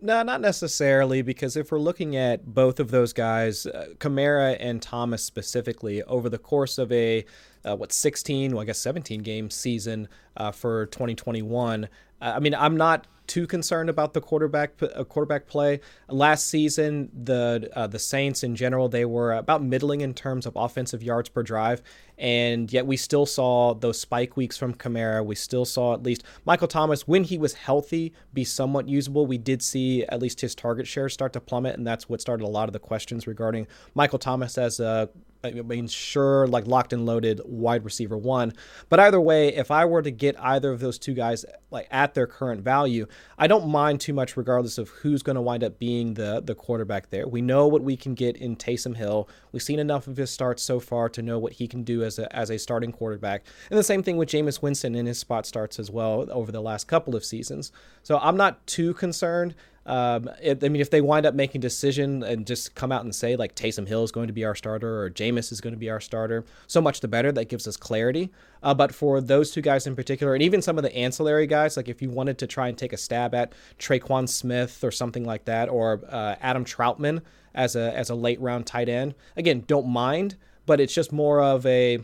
No, 0.00 0.22
not 0.22 0.40
necessarily, 0.40 1.22
because 1.22 1.56
if 1.56 1.72
we're 1.72 1.80
looking 1.80 2.16
at 2.16 2.54
both 2.54 2.78
of 2.80 2.90
those 2.90 3.12
guys, 3.12 3.66
uh, 3.66 3.88
Kamara 3.98 4.56
and 4.60 4.80
Thomas 4.80 5.24
specifically, 5.24 6.02
over 6.04 6.28
the 6.28 6.38
course 6.38 6.78
of 6.78 6.92
a 6.92 7.24
uh, 7.64 7.76
what 7.76 7.92
16, 7.92 8.52
well, 8.52 8.62
I 8.62 8.64
guess 8.64 8.78
17 8.78 9.22
game 9.22 9.50
season 9.50 10.08
uh, 10.36 10.52
for 10.52 10.86
2021, 10.86 11.84
uh, 11.84 11.88
I 12.20 12.38
mean, 12.38 12.54
I'm 12.54 12.76
not 12.76 13.06
too 13.28 13.46
concerned 13.46 13.88
about 13.88 14.14
the 14.14 14.20
quarterback 14.20 14.72
uh, 14.82 15.04
quarterback 15.04 15.46
play. 15.46 15.80
Last 16.08 16.48
season, 16.48 17.10
the 17.12 17.70
uh, 17.74 17.86
the 17.86 17.98
Saints 17.98 18.42
in 18.42 18.56
general 18.56 18.88
they 18.88 19.04
were 19.04 19.32
about 19.34 19.62
middling 19.62 20.00
in 20.00 20.14
terms 20.14 20.46
of 20.46 20.56
offensive 20.56 21.02
yards 21.02 21.28
per 21.28 21.42
drive, 21.42 21.82
and 22.16 22.72
yet 22.72 22.86
we 22.86 22.96
still 22.96 23.26
saw 23.26 23.74
those 23.74 24.00
spike 24.00 24.36
weeks 24.36 24.56
from 24.56 24.74
Kamara. 24.74 25.24
We 25.24 25.34
still 25.34 25.64
saw 25.64 25.94
at 25.94 26.02
least 26.02 26.24
Michael 26.44 26.68
Thomas 26.68 27.06
when 27.06 27.24
he 27.24 27.38
was 27.38 27.54
healthy 27.54 28.12
be 28.32 28.44
somewhat 28.44 28.88
usable. 28.88 29.26
We 29.26 29.38
did 29.38 29.62
see 29.62 30.04
at 30.06 30.20
least 30.20 30.40
his 30.40 30.54
target 30.54 30.86
share 30.86 31.08
start 31.08 31.32
to 31.34 31.40
plummet, 31.40 31.76
and 31.76 31.86
that's 31.86 32.08
what 32.08 32.20
started 32.20 32.44
a 32.44 32.48
lot 32.48 32.68
of 32.68 32.72
the 32.72 32.78
questions 32.78 33.26
regarding 33.26 33.68
Michael 33.94 34.18
Thomas 34.18 34.58
as 34.58 34.80
a 34.80 35.08
I 35.44 35.50
mean, 35.52 35.86
sure, 35.86 36.46
like 36.46 36.66
locked 36.66 36.92
and 36.92 37.06
loaded 37.06 37.40
wide 37.44 37.84
receiver 37.84 38.16
one. 38.16 38.52
But 38.88 39.00
either 39.00 39.20
way, 39.20 39.54
if 39.54 39.70
I 39.70 39.84
were 39.84 40.02
to 40.02 40.10
get 40.10 40.40
either 40.40 40.72
of 40.72 40.80
those 40.80 40.98
two 40.98 41.14
guys 41.14 41.44
like 41.70 41.86
at 41.90 42.14
their 42.14 42.26
current 42.26 42.62
value, 42.62 43.06
I 43.38 43.46
don't 43.46 43.68
mind 43.68 44.00
too 44.00 44.12
much, 44.12 44.36
regardless 44.36 44.78
of 44.78 44.88
who's 44.88 45.22
going 45.22 45.36
to 45.36 45.42
wind 45.42 45.62
up 45.62 45.78
being 45.78 46.14
the 46.14 46.42
the 46.44 46.54
quarterback 46.54 47.10
there. 47.10 47.26
We 47.28 47.40
know 47.40 47.66
what 47.66 47.82
we 47.82 47.96
can 47.96 48.14
get 48.14 48.36
in 48.36 48.56
Taysom 48.56 48.96
Hill. 48.96 49.28
We've 49.52 49.62
seen 49.62 49.78
enough 49.78 50.06
of 50.06 50.16
his 50.16 50.30
starts 50.30 50.62
so 50.62 50.80
far 50.80 51.08
to 51.10 51.22
know 51.22 51.38
what 51.38 51.54
he 51.54 51.68
can 51.68 51.84
do 51.84 52.02
as 52.02 52.18
a 52.18 52.34
as 52.34 52.50
a 52.50 52.58
starting 52.58 52.92
quarterback. 52.92 53.44
And 53.70 53.78
the 53.78 53.84
same 53.84 54.02
thing 54.02 54.16
with 54.16 54.28
Jameis 54.28 54.62
Winston 54.62 54.94
in 54.94 55.06
his 55.06 55.18
spot 55.18 55.46
starts 55.46 55.78
as 55.78 55.90
well 55.90 56.26
over 56.30 56.50
the 56.50 56.60
last 56.60 56.88
couple 56.88 57.14
of 57.14 57.24
seasons. 57.24 57.72
So 58.02 58.18
I'm 58.18 58.36
not 58.36 58.66
too 58.66 58.94
concerned. 58.94 59.54
Um, 59.88 60.28
it, 60.42 60.62
I 60.62 60.68
mean, 60.68 60.82
if 60.82 60.90
they 60.90 61.00
wind 61.00 61.24
up 61.24 61.34
making 61.34 61.62
decision 61.62 62.22
and 62.22 62.46
just 62.46 62.74
come 62.74 62.92
out 62.92 63.04
and 63.04 63.14
say 63.14 63.36
like 63.36 63.54
Taysom 63.54 63.88
Hill 63.88 64.04
is 64.04 64.12
going 64.12 64.26
to 64.26 64.34
be 64.34 64.44
our 64.44 64.54
starter 64.54 65.02
or 65.02 65.10
Jameis 65.10 65.50
is 65.50 65.62
going 65.62 65.72
to 65.72 65.78
be 65.78 65.88
our 65.88 65.98
starter, 65.98 66.44
so 66.66 66.82
much 66.82 67.00
the 67.00 67.08
better. 67.08 67.32
That 67.32 67.46
gives 67.46 67.66
us 67.66 67.78
clarity. 67.78 68.30
Uh, 68.62 68.74
but 68.74 68.94
for 68.94 69.22
those 69.22 69.50
two 69.50 69.62
guys 69.62 69.86
in 69.86 69.96
particular, 69.96 70.34
and 70.34 70.42
even 70.42 70.60
some 70.60 70.76
of 70.76 70.82
the 70.82 70.94
ancillary 70.94 71.46
guys, 71.46 71.76
like 71.76 71.88
if 71.88 72.02
you 72.02 72.10
wanted 72.10 72.36
to 72.38 72.46
try 72.46 72.68
and 72.68 72.76
take 72.76 72.92
a 72.92 72.98
stab 72.98 73.34
at 73.34 73.54
Tre'Quan 73.78 74.28
Smith 74.28 74.84
or 74.84 74.90
something 74.90 75.24
like 75.24 75.46
that, 75.46 75.70
or 75.70 76.02
uh, 76.10 76.34
Adam 76.42 76.66
Trautman 76.66 77.22
as 77.54 77.74
a 77.74 77.96
as 77.96 78.10
a 78.10 78.14
late 78.14 78.40
round 78.42 78.66
tight 78.66 78.90
end, 78.90 79.14
again, 79.38 79.64
don't 79.66 79.88
mind. 79.88 80.36
But 80.66 80.80
it's 80.80 80.92
just 80.92 81.12
more 81.12 81.42
of 81.42 81.64
a 81.64 81.98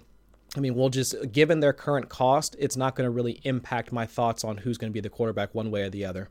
I 0.56 0.60
mean, 0.60 0.74
we'll 0.74 0.88
just, 0.88 1.32
given 1.32 1.60
their 1.60 1.72
current 1.72 2.08
cost, 2.08 2.54
it's 2.58 2.76
not 2.76 2.94
going 2.94 3.06
to 3.06 3.10
really 3.10 3.40
impact 3.42 3.92
my 3.92 4.06
thoughts 4.06 4.44
on 4.44 4.58
who's 4.58 4.78
going 4.78 4.90
to 4.90 4.94
be 4.94 5.00
the 5.00 5.10
quarterback 5.10 5.54
one 5.54 5.70
way 5.70 5.82
or 5.82 5.90
the 5.90 6.04
other. 6.04 6.30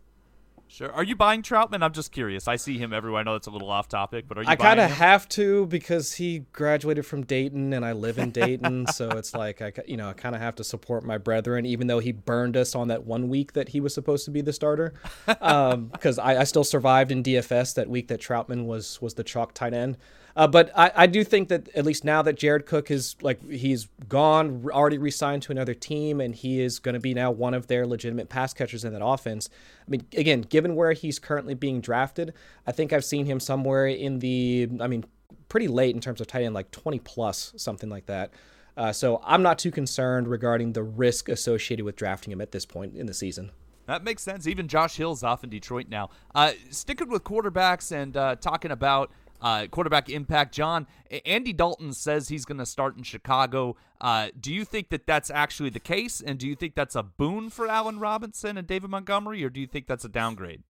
Sure. 0.73 0.91
Are 0.91 1.03
you 1.03 1.15
buying 1.15 1.43
Trautman? 1.43 1.83
I'm 1.83 1.91
just 1.91 2.11
curious. 2.11 2.47
I 2.47 2.55
see 2.55 2.79
him 2.79 2.93
everywhere. 2.93 3.21
I 3.21 3.23
know 3.23 3.33
that's 3.33 3.45
a 3.45 3.51
little 3.51 3.69
off 3.69 3.87
topic, 3.87 4.25
but 4.27 4.39
are 4.39 4.41
you? 4.41 4.47
I 4.49 4.55
kind 4.55 4.79
of 4.79 4.89
have 4.89 5.29
to 5.29 5.67
because 5.67 6.13
he 6.13 6.39
graduated 6.51 7.05
from 7.05 7.23
Dayton, 7.23 7.73
and 7.73 7.85
I 7.85 7.91
live 7.91 8.17
in 8.17 8.31
Dayton, 8.31 8.87
so 8.91 9.11
it's 9.11 9.35
like 9.35 9.61
I, 9.61 9.71
you 9.85 9.97
know, 9.97 10.09
I 10.09 10.13
kind 10.13 10.33
of 10.33 10.41
have 10.41 10.55
to 10.55 10.63
support 10.63 11.03
my 11.03 11.19
brethren, 11.19 11.67
even 11.67 11.85
though 11.85 11.99
he 11.99 12.11
burned 12.11 12.57
us 12.57 12.73
on 12.73 12.87
that 12.87 13.05
one 13.05 13.29
week 13.29 13.53
that 13.53 13.69
he 13.69 13.81
was 13.81 13.93
supposed 13.93 14.25
to 14.25 14.31
be 14.31 14.41
the 14.41 14.51
starter. 14.51 14.95
Because 15.27 16.17
um, 16.19 16.25
I, 16.25 16.37
I 16.37 16.43
still 16.43 16.63
survived 16.63 17.11
in 17.11 17.21
DFS 17.21 17.75
that 17.75 17.87
week 17.87 18.07
that 18.07 18.19
Trautman 18.19 18.65
was 18.65 18.99
was 18.99 19.13
the 19.13 19.23
chalk 19.23 19.53
tight 19.53 19.75
end. 19.75 19.95
Uh, 20.35 20.47
but 20.47 20.71
I, 20.75 20.91
I 20.95 21.07
do 21.07 21.23
think 21.23 21.49
that 21.49 21.69
at 21.75 21.85
least 21.85 22.03
now 22.03 22.23
that 22.23 22.37
Jared 22.37 22.65
Cook 22.65 22.89
is 22.89 23.15
like 23.21 23.47
he's 23.49 23.87
gone, 24.09 24.65
already 24.71 24.97
re-signed 24.97 25.43
to 25.43 25.51
another 25.51 25.75
team, 25.75 26.19
and 26.19 26.33
he 26.33 26.59
is 26.59 26.79
going 26.79 26.93
to 26.93 26.99
be 26.99 27.13
now 27.13 27.29
one 27.29 27.53
of 27.53 27.67
their 27.67 27.85
legitimate 27.85 28.29
pass 28.29 28.53
catchers 28.53 28.83
in 28.83 28.93
that 28.93 29.05
offense. 29.05 29.49
I 29.87 29.91
mean, 29.91 30.05
again, 30.17 30.41
given 30.41 30.75
where 30.75 30.93
he's 30.93 31.19
currently 31.19 31.53
being 31.53 31.81
drafted, 31.81 32.33
I 32.65 32.71
think 32.71 32.93
I've 32.93 33.05
seen 33.05 33.27
him 33.27 33.39
somewhere 33.39 33.85
in 33.85 34.19
the, 34.19 34.69
I 34.79 34.87
mean, 34.87 35.05
pretty 35.49 35.67
late 35.67 35.93
in 35.93 36.01
terms 36.01 36.19
of 36.19 36.25
tight 36.25 36.43
end, 36.43 36.55
like 36.55 36.71
20 36.71 36.97
plus, 36.99 37.53
something 37.57 37.89
like 37.89 38.07
that. 38.07 38.31
Uh, 38.75 38.91
so 38.91 39.21
I'm 39.23 39.43
not 39.43 39.59
too 39.59 39.69
concerned 39.69 40.27
regarding 40.27 40.73
the 40.73 40.81
risk 40.81 41.29
associated 41.29 41.85
with 41.85 41.95
drafting 41.95 42.31
him 42.31 42.41
at 42.41 42.51
this 42.51 42.65
point 42.65 42.95
in 42.95 43.05
the 43.05 43.13
season. 43.13 43.51
That 43.85 44.03
makes 44.03 44.23
sense. 44.23 44.47
Even 44.47 44.67
Josh 44.67 44.95
Hill's 44.95 45.23
off 45.23 45.43
in 45.43 45.49
Detroit 45.49 45.87
now. 45.89 46.09
Uh, 46.33 46.53
sticking 46.69 47.09
with 47.09 47.23
quarterbacks 47.23 47.91
and 47.91 48.15
uh, 48.15 48.35
talking 48.37 48.71
about 48.71 49.11
uh, 49.43 49.67
quarterback 49.67 50.09
impact. 50.09 50.55
John, 50.55 50.87
Andy 51.25 51.53
Dalton 51.53 51.93
says 51.93 52.29
he's 52.29 52.45
going 52.45 52.57
to 52.57 52.65
start 52.65 52.97
in 52.97 53.03
Chicago. 53.03 53.75
Uh, 54.01 54.29
do 54.39 54.51
you 54.53 54.65
think 54.65 54.89
that 54.89 55.05
that's 55.05 55.29
actually 55.29 55.69
the 55.69 55.79
case? 55.79 56.21
And 56.21 56.39
do 56.39 56.47
you 56.47 56.55
think 56.55 56.73
that's 56.73 56.95
a 56.95 57.03
boon 57.03 57.49
for 57.49 57.67
Allen 57.67 57.99
Robinson 57.99 58.57
and 58.57 58.65
David 58.65 58.89
Montgomery, 58.89 59.43
or 59.43 59.49
do 59.49 59.59
you 59.59 59.67
think 59.67 59.85
that's 59.85 60.05
a 60.05 60.09
downgrade? 60.09 60.63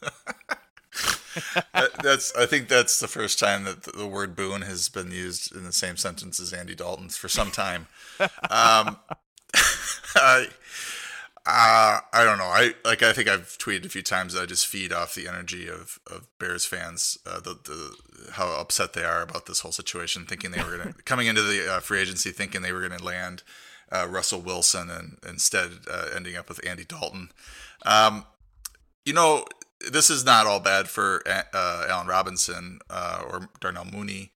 that's. 2.02 2.34
I 2.36 2.46
think 2.46 2.68
that's 2.68 3.00
the 3.00 3.08
first 3.08 3.38
time 3.38 3.64
that 3.64 3.82
the 3.82 4.06
word 4.06 4.36
boon 4.36 4.62
has 4.62 4.88
been 4.88 5.10
used 5.10 5.54
in 5.54 5.64
the 5.64 5.72
same 5.72 5.96
sentence 5.96 6.38
as 6.38 6.52
Andy 6.52 6.74
Dalton's 6.74 7.16
for 7.16 7.28
some 7.28 7.50
time. 7.50 7.88
Um, 8.50 8.98
I, 10.14 10.46
uh, 11.44 11.98
I 12.12 12.24
don't 12.24 12.38
know. 12.38 12.44
I 12.44 12.74
like. 12.84 13.02
I 13.02 13.12
think 13.12 13.28
I've 13.28 13.58
tweeted 13.58 13.84
a 13.84 13.88
few 13.88 14.02
times 14.02 14.34
that 14.34 14.42
I 14.42 14.46
just 14.46 14.66
feed 14.66 14.92
off 14.92 15.16
the 15.16 15.26
energy 15.26 15.68
of, 15.68 15.98
of 16.06 16.28
Bears 16.38 16.64
fans. 16.64 17.18
Uh, 17.26 17.40
the 17.40 17.58
the 17.64 17.96
how 18.32 18.48
upset 18.60 18.92
they 18.92 19.02
are 19.04 19.22
about 19.22 19.46
this 19.46 19.60
whole 19.60 19.72
situation, 19.72 20.24
thinking 20.24 20.52
they 20.52 20.62
were 20.62 20.78
gonna 20.78 20.94
coming 21.04 21.26
into 21.26 21.42
the 21.42 21.74
uh, 21.74 21.80
free 21.80 21.98
agency, 21.98 22.30
thinking 22.30 22.62
they 22.62 22.72
were 22.72 22.80
gonna 22.80 23.02
land 23.02 23.42
uh, 23.90 24.06
Russell 24.08 24.40
Wilson, 24.40 24.88
and 24.88 25.18
instead 25.28 25.70
uh, 25.90 26.10
ending 26.14 26.36
up 26.36 26.48
with 26.48 26.64
Andy 26.64 26.84
Dalton. 26.84 27.30
Um, 27.84 28.24
you 29.04 29.12
know, 29.12 29.44
this 29.90 30.10
is 30.10 30.24
not 30.24 30.46
all 30.46 30.60
bad 30.60 30.88
for 30.88 31.24
uh, 31.26 31.86
Allen 31.88 32.06
Robinson 32.06 32.78
or 32.88 33.48
Darnell 33.60 33.86
Mooney. 33.86 34.30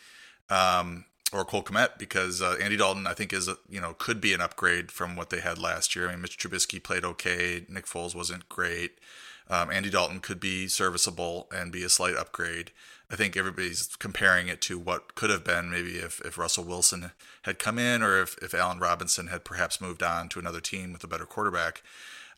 Um, 0.50 1.05
or 1.32 1.44
Cole 1.44 1.62
Kmet 1.62 1.98
because 1.98 2.40
uh, 2.40 2.56
Andy 2.60 2.76
Dalton 2.76 3.06
I 3.06 3.14
think 3.14 3.32
is 3.32 3.48
a, 3.48 3.56
you 3.68 3.80
know 3.80 3.94
could 3.94 4.20
be 4.20 4.32
an 4.32 4.40
upgrade 4.40 4.90
from 4.90 5.16
what 5.16 5.30
they 5.30 5.40
had 5.40 5.58
last 5.58 5.96
year. 5.96 6.08
I 6.08 6.12
mean 6.12 6.22
Mitch 6.22 6.38
Trubisky 6.38 6.82
played 6.82 7.04
okay, 7.04 7.64
Nick 7.68 7.86
Foles 7.86 8.14
wasn't 8.14 8.48
great. 8.48 8.98
Um, 9.48 9.70
Andy 9.70 9.90
Dalton 9.90 10.20
could 10.20 10.40
be 10.40 10.66
serviceable 10.66 11.48
and 11.54 11.70
be 11.70 11.84
a 11.84 11.88
slight 11.88 12.16
upgrade. 12.16 12.72
I 13.10 13.14
think 13.14 13.36
everybody's 13.36 13.94
comparing 13.96 14.48
it 14.48 14.60
to 14.62 14.78
what 14.78 15.14
could 15.14 15.30
have 15.30 15.44
been 15.44 15.70
maybe 15.70 15.98
if, 15.98 16.20
if 16.22 16.36
Russell 16.36 16.64
Wilson 16.64 17.12
had 17.42 17.60
come 17.60 17.78
in 17.78 18.02
or 18.02 18.20
if, 18.20 18.36
if 18.42 18.52
Allen 18.52 18.80
Robinson 18.80 19.28
had 19.28 19.44
perhaps 19.44 19.80
moved 19.80 20.02
on 20.02 20.28
to 20.30 20.40
another 20.40 20.60
team 20.60 20.92
with 20.92 21.04
a 21.04 21.08
better 21.08 21.24
quarterback. 21.24 21.82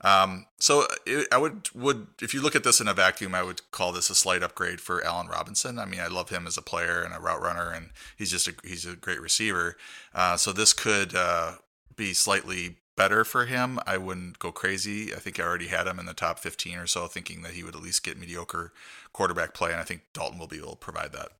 Um, 0.00 0.46
so 0.58 0.86
it, 1.06 1.26
I 1.32 1.38
would 1.38 1.68
would 1.74 2.08
if 2.22 2.32
you 2.32 2.40
look 2.40 2.54
at 2.54 2.64
this 2.64 2.80
in 2.80 2.88
a 2.88 2.94
vacuum, 2.94 3.34
I 3.34 3.42
would 3.42 3.68
call 3.70 3.92
this 3.92 4.10
a 4.10 4.14
slight 4.14 4.42
upgrade 4.42 4.80
for 4.80 5.04
Allen 5.04 5.26
Robinson. 5.28 5.78
I 5.78 5.86
mean, 5.86 6.00
I 6.00 6.06
love 6.06 6.30
him 6.30 6.46
as 6.46 6.56
a 6.56 6.62
player 6.62 7.02
and 7.02 7.14
a 7.14 7.20
route 7.20 7.42
runner, 7.42 7.70
and 7.70 7.90
he's 8.16 8.30
just 8.30 8.48
a, 8.48 8.54
he's 8.62 8.86
a 8.86 8.94
great 8.94 9.20
receiver. 9.20 9.76
Uh, 10.14 10.36
so 10.36 10.52
this 10.52 10.72
could 10.72 11.14
uh, 11.14 11.54
be 11.96 12.14
slightly 12.14 12.76
better 12.96 13.24
for 13.24 13.46
him. 13.46 13.78
I 13.86 13.96
wouldn't 13.96 14.38
go 14.38 14.52
crazy. 14.52 15.14
I 15.14 15.18
think 15.18 15.38
I 15.38 15.44
already 15.44 15.68
had 15.68 15.86
him 15.86 15.98
in 15.98 16.06
the 16.06 16.14
top 16.14 16.38
15 16.38 16.78
or 16.78 16.86
so, 16.86 17.06
thinking 17.06 17.42
that 17.42 17.52
he 17.52 17.62
would 17.62 17.76
at 17.76 17.82
least 17.82 18.04
get 18.04 18.18
mediocre 18.18 18.72
quarterback 19.12 19.54
play, 19.54 19.70
and 19.70 19.80
I 19.80 19.84
think 19.84 20.02
Dalton 20.12 20.38
will 20.38 20.48
be 20.48 20.58
able 20.58 20.72
to 20.72 20.76
provide 20.76 21.12
that. 21.12 21.30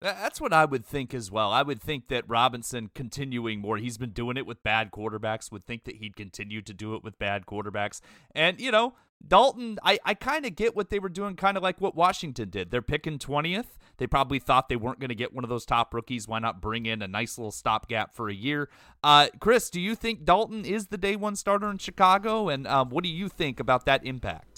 That's 0.00 0.40
what 0.40 0.54
I 0.54 0.64
would 0.64 0.86
think 0.86 1.12
as 1.12 1.30
well. 1.30 1.52
I 1.52 1.62
would 1.62 1.80
think 1.80 2.08
that 2.08 2.24
Robinson 2.26 2.90
continuing 2.94 3.60
more, 3.60 3.76
he's 3.76 3.98
been 3.98 4.12
doing 4.12 4.38
it 4.38 4.46
with 4.46 4.62
bad 4.62 4.90
quarterbacks, 4.90 5.52
would 5.52 5.66
think 5.66 5.84
that 5.84 5.96
he'd 5.96 6.16
continue 6.16 6.62
to 6.62 6.72
do 6.72 6.94
it 6.94 7.04
with 7.04 7.18
bad 7.18 7.44
quarterbacks. 7.44 8.00
And, 8.34 8.58
you 8.58 8.70
know, 8.70 8.94
Dalton, 9.26 9.78
I, 9.84 9.98
I 10.04 10.14
kind 10.14 10.46
of 10.46 10.56
get 10.56 10.74
what 10.74 10.88
they 10.88 10.98
were 10.98 11.10
doing, 11.10 11.36
kind 11.36 11.58
of 11.58 11.62
like 11.62 11.80
what 11.82 11.94
Washington 11.94 12.48
did. 12.48 12.70
They're 12.70 12.80
picking 12.80 13.18
20th. 13.18 13.76
They 13.98 14.06
probably 14.06 14.38
thought 14.38 14.70
they 14.70 14.76
weren't 14.76 14.98
going 14.98 15.10
to 15.10 15.14
get 15.14 15.34
one 15.34 15.44
of 15.44 15.50
those 15.50 15.66
top 15.66 15.92
rookies. 15.92 16.26
Why 16.26 16.38
not 16.38 16.62
bring 16.62 16.86
in 16.86 17.02
a 17.02 17.08
nice 17.08 17.36
little 17.36 17.52
stopgap 17.52 18.14
for 18.14 18.30
a 18.30 18.34
year? 18.34 18.70
Uh, 19.04 19.28
Chris, 19.38 19.68
do 19.68 19.78
you 19.78 19.94
think 19.94 20.24
Dalton 20.24 20.64
is 20.64 20.86
the 20.86 20.96
day 20.96 21.16
one 21.16 21.36
starter 21.36 21.70
in 21.70 21.76
Chicago? 21.76 22.48
And 22.48 22.66
um, 22.66 22.88
what 22.88 23.04
do 23.04 23.10
you 23.10 23.28
think 23.28 23.60
about 23.60 23.84
that 23.84 24.06
impact? 24.06 24.49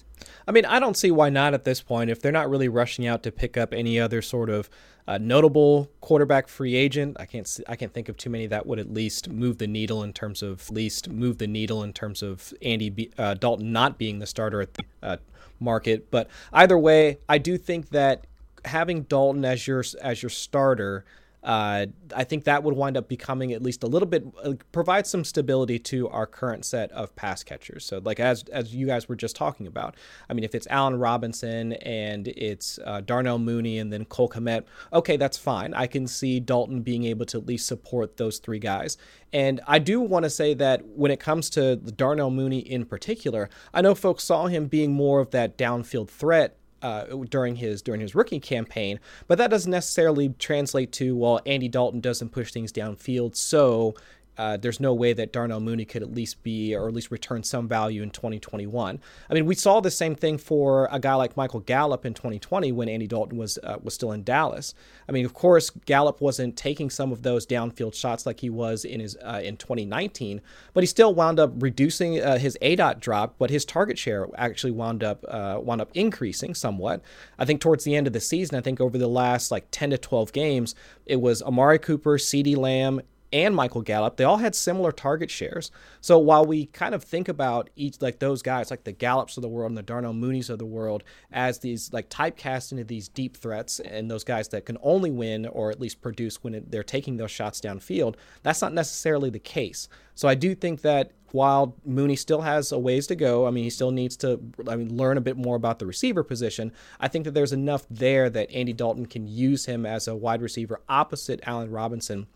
I 0.46 0.52
mean, 0.52 0.64
I 0.64 0.78
don't 0.78 0.96
see 0.96 1.10
why 1.10 1.30
not 1.30 1.54
at 1.54 1.64
this 1.64 1.80
point. 1.80 2.10
If 2.10 2.20
they're 2.20 2.32
not 2.32 2.50
really 2.50 2.68
rushing 2.68 3.06
out 3.06 3.22
to 3.24 3.32
pick 3.32 3.56
up 3.56 3.72
any 3.72 3.98
other 3.98 4.22
sort 4.22 4.50
of 4.50 4.68
uh, 5.06 5.18
notable 5.18 5.90
quarterback 6.00 6.48
free 6.48 6.74
agent, 6.74 7.16
I 7.18 7.26
can't 7.26 7.60
I 7.68 7.76
can't 7.76 7.92
think 7.92 8.08
of 8.08 8.16
too 8.16 8.30
many 8.30 8.46
that 8.46 8.66
would 8.66 8.78
at 8.78 8.92
least 8.92 9.28
move 9.28 9.58
the 9.58 9.66
needle 9.66 10.02
in 10.02 10.12
terms 10.12 10.42
of 10.42 10.70
least 10.70 11.08
move 11.08 11.38
the 11.38 11.46
needle 11.46 11.82
in 11.82 11.92
terms 11.92 12.22
of 12.22 12.52
Andy 12.62 12.90
B, 12.90 13.10
uh, 13.18 13.34
Dalton 13.34 13.72
not 13.72 13.98
being 13.98 14.18
the 14.18 14.26
starter 14.26 14.60
at 14.60 14.74
the 14.74 14.84
uh, 15.02 15.16
market. 15.58 16.10
But 16.10 16.28
either 16.52 16.78
way, 16.78 17.18
I 17.28 17.38
do 17.38 17.58
think 17.58 17.90
that 17.90 18.26
having 18.64 19.02
Dalton 19.02 19.44
as 19.44 19.66
your 19.66 19.84
as 20.00 20.22
your 20.22 20.30
starter 20.30 21.04
uh, 21.42 21.86
I 22.14 22.24
think 22.24 22.44
that 22.44 22.62
would 22.62 22.74
wind 22.74 22.96
up 22.96 23.08
becoming 23.08 23.52
at 23.52 23.62
least 23.62 23.82
a 23.82 23.86
little 23.86 24.06
bit 24.06 24.24
uh, 24.44 24.54
provide 24.70 25.06
some 25.06 25.24
stability 25.24 25.78
to 25.80 26.08
our 26.08 26.26
current 26.26 26.64
set 26.64 26.92
of 26.92 27.14
pass 27.16 27.42
catchers. 27.42 27.84
So, 27.84 28.00
like 28.04 28.20
as 28.20 28.44
as 28.44 28.74
you 28.74 28.86
guys 28.86 29.08
were 29.08 29.16
just 29.16 29.34
talking 29.34 29.66
about, 29.66 29.96
I 30.28 30.34
mean, 30.34 30.44
if 30.44 30.54
it's 30.54 30.68
Allen 30.70 30.98
Robinson 30.98 31.72
and 31.74 32.28
it's 32.28 32.78
uh, 32.84 33.00
Darnell 33.00 33.38
Mooney 33.38 33.78
and 33.78 33.92
then 33.92 34.04
Cole 34.04 34.28
Kmet, 34.28 34.64
okay, 34.92 35.16
that's 35.16 35.36
fine. 35.36 35.74
I 35.74 35.86
can 35.88 36.06
see 36.06 36.38
Dalton 36.38 36.82
being 36.82 37.04
able 37.04 37.26
to 37.26 37.38
at 37.38 37.46
least 37.46 37.66
support 37.66 38.16
those 38.18 38.38
three 38.38 38.60
guys. 38.60 38.96
And 39.32 39.60
I 39.66 39.78
do 39.78 40.00
want 40.00 40.24
to 40.24 40.30
say 40.30 40.54
that 40.54 40.86
when 40.86 41.10
it 41.10 41.18
comes 41.18 41.50
to 41.50 41.76
Darnell 41.76 42.30
Mooney 42.30 42.58
in 42.58 42.84
particular, 42.84 43.48
I 43.74 43.80
know 43.80 43.94
folks 43.94 44.24
saw 44.24 44.46
him 44.46 44.66
being 44.66 44.92
more 44.92 45.20
of 45.20 45.30
that 45.30 45.58
downfield 45.58 46.08
threat 46.08 46.58
uh, 46.82 47.04
during 47.28 47.56
his 47.56 47.82
during 47.82 48.00
his 48.00 48.14
rookie 48.14 48.40
campaign, 48.40 49.00
but 49.28 49.38
that 49.38 49.50
doesn't 49.50 49.70
necessarily 49.70 50.30
translate 50.38 50.92
to 50.92 51.16
well, 51.16 51.40
Andy 51.46 51.68
Dalton 51.68 52.00
doesn't 52.00 52.30
push 52.30 52.52
things 52.52 52.72
downfield, 52.72 53.36
so 53.36 53.94
uh, 54.38 54.56
there's 54.56 54.80
no 54.80 54.94
way 54.94 55.12
that 55.12 55.32
Darnell 55.32 55.60
Mooney 55.60 55.84
could 55.84 56.02
at 56.02 56.14
least 56.14 56.42
be, 56.42 56.74
or 56.74 56.88
at 56.88 56.94
least 56.94 57.10
return 57.10 57.42
some 57.42 57.68
value 57.68 58.02
in 58.02 58.10
2021. 58.10 58.98
I 59.28 59.34
mean, 59.34 59.46
we 59.46 59.54
saw 59.54 59.80
the 59.80 59.90
same 59.90 60.14
thing 60.14 60.38
for 60.38 60.88
a 60.90 60.98
guy 60.98 61.14
like 61.14 61.36
Michael 61.36 61.60
Gallup 61.60 62.06
in 62.06 62.14
2020 62.14 62.72
when 62.72 62.88
Andy 62.88 63.06
Dalton 63.06 63.36
was 63.36 63.58
uh, 63.62 63.76
was 63.82 63.94
still 63.94 64.12
in 64.12 64.22
Dallas. 64.22 64.74
I 65.08 65.12
mean, 65.12 65.26
of 65.26 65.34
course, 65.34 65.70
Gallup 65.70 66.20
wasn't 66.20 66.56
taking 66.56 66.88
some 66.88 67.12
of 67.12 67.22
those 67.22 67.46
downfield 67.46 67.94
shots 67.94 68.24
like 68.24 68.40
he 68.40 68.48
was 68.48 68.84
in 68.84 69.00
his 69.00 69.16
uh, 69.22 69.40
in 69.44 69.56
2019, 69.56 70.40
but 70.72 70.82
he 70.82 70.86
still 70.86 71.14
wound 71.14 71.38
up 71.38 71.52
reducing 71.62 72.20
uh, 72.20 72.38
his 72.38 72.56
dot 72.76 73.00
drop, 73.00 73.34
but 73.38 73.50
his 73.50 73.64
target 73.66 73.98
share 73.98 74.28
actually 74.36 74.72
wound 74.72 75.04
up 75.04 75.24
uh, 75.28 75.58
wound 75.60 75.80
up 75.80 75.90
increasing 75.94 76.54
somewhat. 76.54 77.02
I 77.38 77.44
think 77.44 77.60
towards 77.60 77.84
the 77.84 77.94
end 77.94 78.06
of 78.06 78.12
the 78.12 78.20
season, 78.20 78.56
I 78.56 78.62
think 78.62 78.80
over 78.80 78.96
the 78.96 79.08
last 79.08 79.50
like 79.50 79.66
10 79.70 79.90
to 79.90 79.98
12 79.98 80.32
games, 80.32 80.74
it 81.04 81.20
was 81.20 81.42
Amari 81.42 81.78
Cooper, 81.78 82.16
CeeDee 82.16 82.56
Lamb, 82.56 83.02
and 83.32 83.56
Michael 83.56 83.82
Gallup, 83.82 84.16
they 84.16 84.24
all 84.24 84.36
had 84.36 84.54
similar 84.54 84.92
target 84.92 85.30
shares. 85.30 85.70
So 86.00 86.18
while 86.18 86.44
we 86.44 86.66
kind 86.66 86.94
of 86.94 87.02
think 87.02 87.28
about 87.28 87.70
each 87.76 88.02
like 88.02 88.18
those 88.18 88.42
guys, 88.42 88.70
like 88.70 88.84
the 88.84 88.92
Gallups 88.92 89.36
of 89.36 89.42
the 89.42 89.48
world 89.48 89.70
and 89.70 89.78
the 89.78 89.82
Darnell 89.82 90.12
Moonies 90.12 90.50
of 90.50 90.58
the 90.58 90.66
world, 90.66 91.02
as 91.32 91.58
these 91.60 91.92
like 91.92 92.10
typecast 92.10 92.72
into 92.72 92.84
these 92.84 93.08
deep 93.08 93.36
threats 93.36 93.80
and 93.80 94.10
those 94.10 94.24
guys 94.24 94.48
that 94.48 94.66
can 94.66 94.76
only 94.82 95.10
win 95.10 95.46
or 95.46 95.70
at 95.70 95.80
least 95.80 96.02
produce 96.02 96.42
when 96.42 96.54
it, 96.54 96.70
they're 96.70 96.82
taking 96.82 97.16
those 97.16 97.30
shots 97.30 97.60
downfield, 97.60 98.16
that's 98.42 98.60
not 98.60 98.74
necessarily 98.74 99.30
the 99.30 99.38
case. 99.38 99.88
So 100.14 100.28
I 100.28 100.34
do 100.34 100.54
think 100.54 100.82
that 100.82 101.12
while 101.32 101.74
Mooney 101.86 102.16
still 102.16 102.42
has 102.42 102.72
a 102.72 102.78
ways 102.78 103.06
to 103.06 103.16
go, 103.16 103.46
I 103.46 103.50
mean, 103.50 103.64
he 103.64 103.70
still 103.70 103.90
needs 103.90 104.16
to 104.18 104.38
I 104.68 104.76
mean, 104.76 104.94
learn 104.94 105.16
a 105.16 105.22
bit 105.22 105.38
more 105.38 105.56
about 105.56 105.78
the 105.78 105.86
receiver 105.86 106.22
position. 106.22 106.72
I 107.00 107.08
think 107.08 107.24
that 107.24 107.32
there's 107.32 107.52
enough 107.52 107.86
there 107.90 108.28
that 108.28 108.50
Andy 108.52 108.74
Dalton 108.74 109.06
can 109.06 109.26
use 109.26 109.64
him 109.64 109.86
as 109.86 110.06
a 110.06 110.14
wide 110.14 110.42
receiver 110.42 110.82
opposite 110.88 111.40
Allen 111.44 111.70
Robinson 111.70 112.26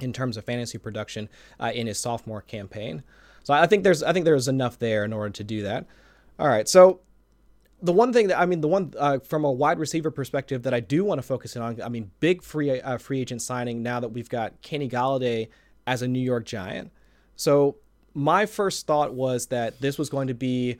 in 0.00 0.12
terms 0.12 0.36
of 0.36 0.44
fantasy 0.44 0.78
production 0.78 1.28
uh, 1.60 1.70
in 1.74 1.86
his 1.86 1.98
sophomore 1.98 2.42
campaign. 2.42 3.02
So 3.42 3.54
I 3.54 3.66
think 3.66 3.84
there's 3.84 4.02
I 4.02 4.12
think 4.12 4.24
there's 4.24 4.48
enough 4.48 4.78
there 4.78 5.04
in 5.04 5.12
order 5.12 5.30
to 5.30 5.44
do 5.44 5.62
that. 5.62 5.86
All 6.38 6.48
right, 6.48 6.68
so 6.68 7.00
the 7.82 7.92
one 7.92 8.12
thing 8.12 8.28
that 8.28 8.40
I 8.40 8.46
mean, 8.46 8.60
the 8.60 8.68
one 8.68 8.94
uh, 8.98 9.18
from 9.18 9.44
a 9.44 9.52
wide 9.52 9.78
receiver 9.78 10.10
perspective 10.10 10.62
that 10.62 10.72
I 10.72 10.80
do 10.80 11.04
want 11.04 11.18
to 11.18 11.22
focus 11.22 11.54
in 11.54 11.62
on, 11.62 11.80
I 11.82 11.88
mean, 11.88 12.10
big 12.20 12.42
free 12.42 12.80
uh, 12.80 12.98
free 12.98 13.20
agent 13.20 13.42
signing 13.42 13.82
now 13.82 14.00
that 14.00 14.08
we've 14.08 14.28
got 14.28 14.60
Kenny 14.62 14.88
Golladay 14.88 15.48
as 15.86 16.00
a 16.02 16.08
New 16.08 16.20
York 16.20 16.46
Giant. 16.46 16.90
So 17.36 17.76
my 18.14 18.46
first 18.46 18.86
thought 18.86 19.12
was 19.12 19.46
that 19.46 19.80
this 19.80 19.98
was 19.98 20.08
going 20.08 20.28
to 20.28 20.34
be 20.34 20.78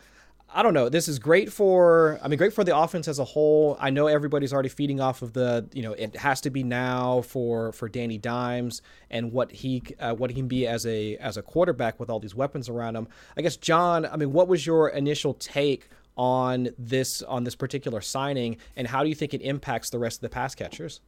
I 0.57 0.63
don't 0.63 0.73
know. 0.73 0.89
This 0.89 1.09
is 1.09 1.19
great 1.19 1.53
for, 1.53 2.21
I 2.23 2.29
mean, 2.29 2.39
great 2.39 2.53
for 2.53 2.63
the 2.63 2.79
offense 2.79 3.09
as 3.09 3.19
a 3.19 3.25
whole. 3.25 3.77
I 3.81 3.91
know 3.91 4.07
everybody's 4.07 4.53
already 4.53 4.69
feeding 4.69 5.01
off 5.01 5.21
of 5.21 5.33
the, 5.33 5.69
you 5.73 5.83
know, 5.83 5.95
it 5.95 6.15
has 6.15 6.41
to 6.43 6.51
be 6.51 6.63
now 6.63 7.23
for 7.23 7.73
for 7.73 7.89
Danny 7.89 8.19
Dimes 8.19 8.81
and 9.11 9.33
what 9.33 9.51
he 9.51 9.83
uh, 9.99 10.15
what 10.15 10.31
he 10.31 10.37
can 10.37 10.47
be 10.47 10.65
as 10.69 10.87
a 10.87 11.17
as 11.17 11.37
a 11.37 11.43
quarterback 11.43 11.99
with 11.99 12.09
all 12.09 12.21
these 12.21 12.37
weapons 12.37 12.69
around 12.69 12.95
him. 12.95 13.09
I 13.37 13.43
guess 13.43 13.57
John, 13.57 14.07
I 14.07 14.17
mean, 14.17 14.33
what 14.33 14.47
was 14.47 14.65
your 14.65 14.91
initial 14.91 15.35
take 15.35 15.89
on 16.17 16.69
this 16.79 17.21
on 17.23 17.43
this 17.43 17.57
particular 17.57 18.01
signing, 18.01 18.59
and 18.77 18.87
how 18.87 19.03
do 19.03 19.09
you 19.09 19.17
think 19.17 19.35
it 19.35 19.43
impacts 19.43 19.91
the 19.91 19.99
rest 19.99 20.19
of 20.19 20.23
the 20.23 20.29
pass 20.29 20.55
catchers? 20.55 21.01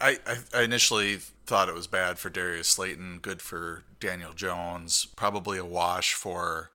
I, 0.00 0.18
I 0.52 0.62
initially 0.62 1.18
thought 1.46 1.68
it 1.68 1.74
was 1.74 1.86
bad 1.86 2.18
for 2.18 2.28
Darius 2.28 2.68
Slayton, 2.68 3.20
good 3.22 3.40
for 3.40 3.84
Daniel 3.98 4.32
Jones, 4.34 5.06
probably 5.16 5.58
a 5.58 5.64
wash 5.64 6.12
for 6.12 6.70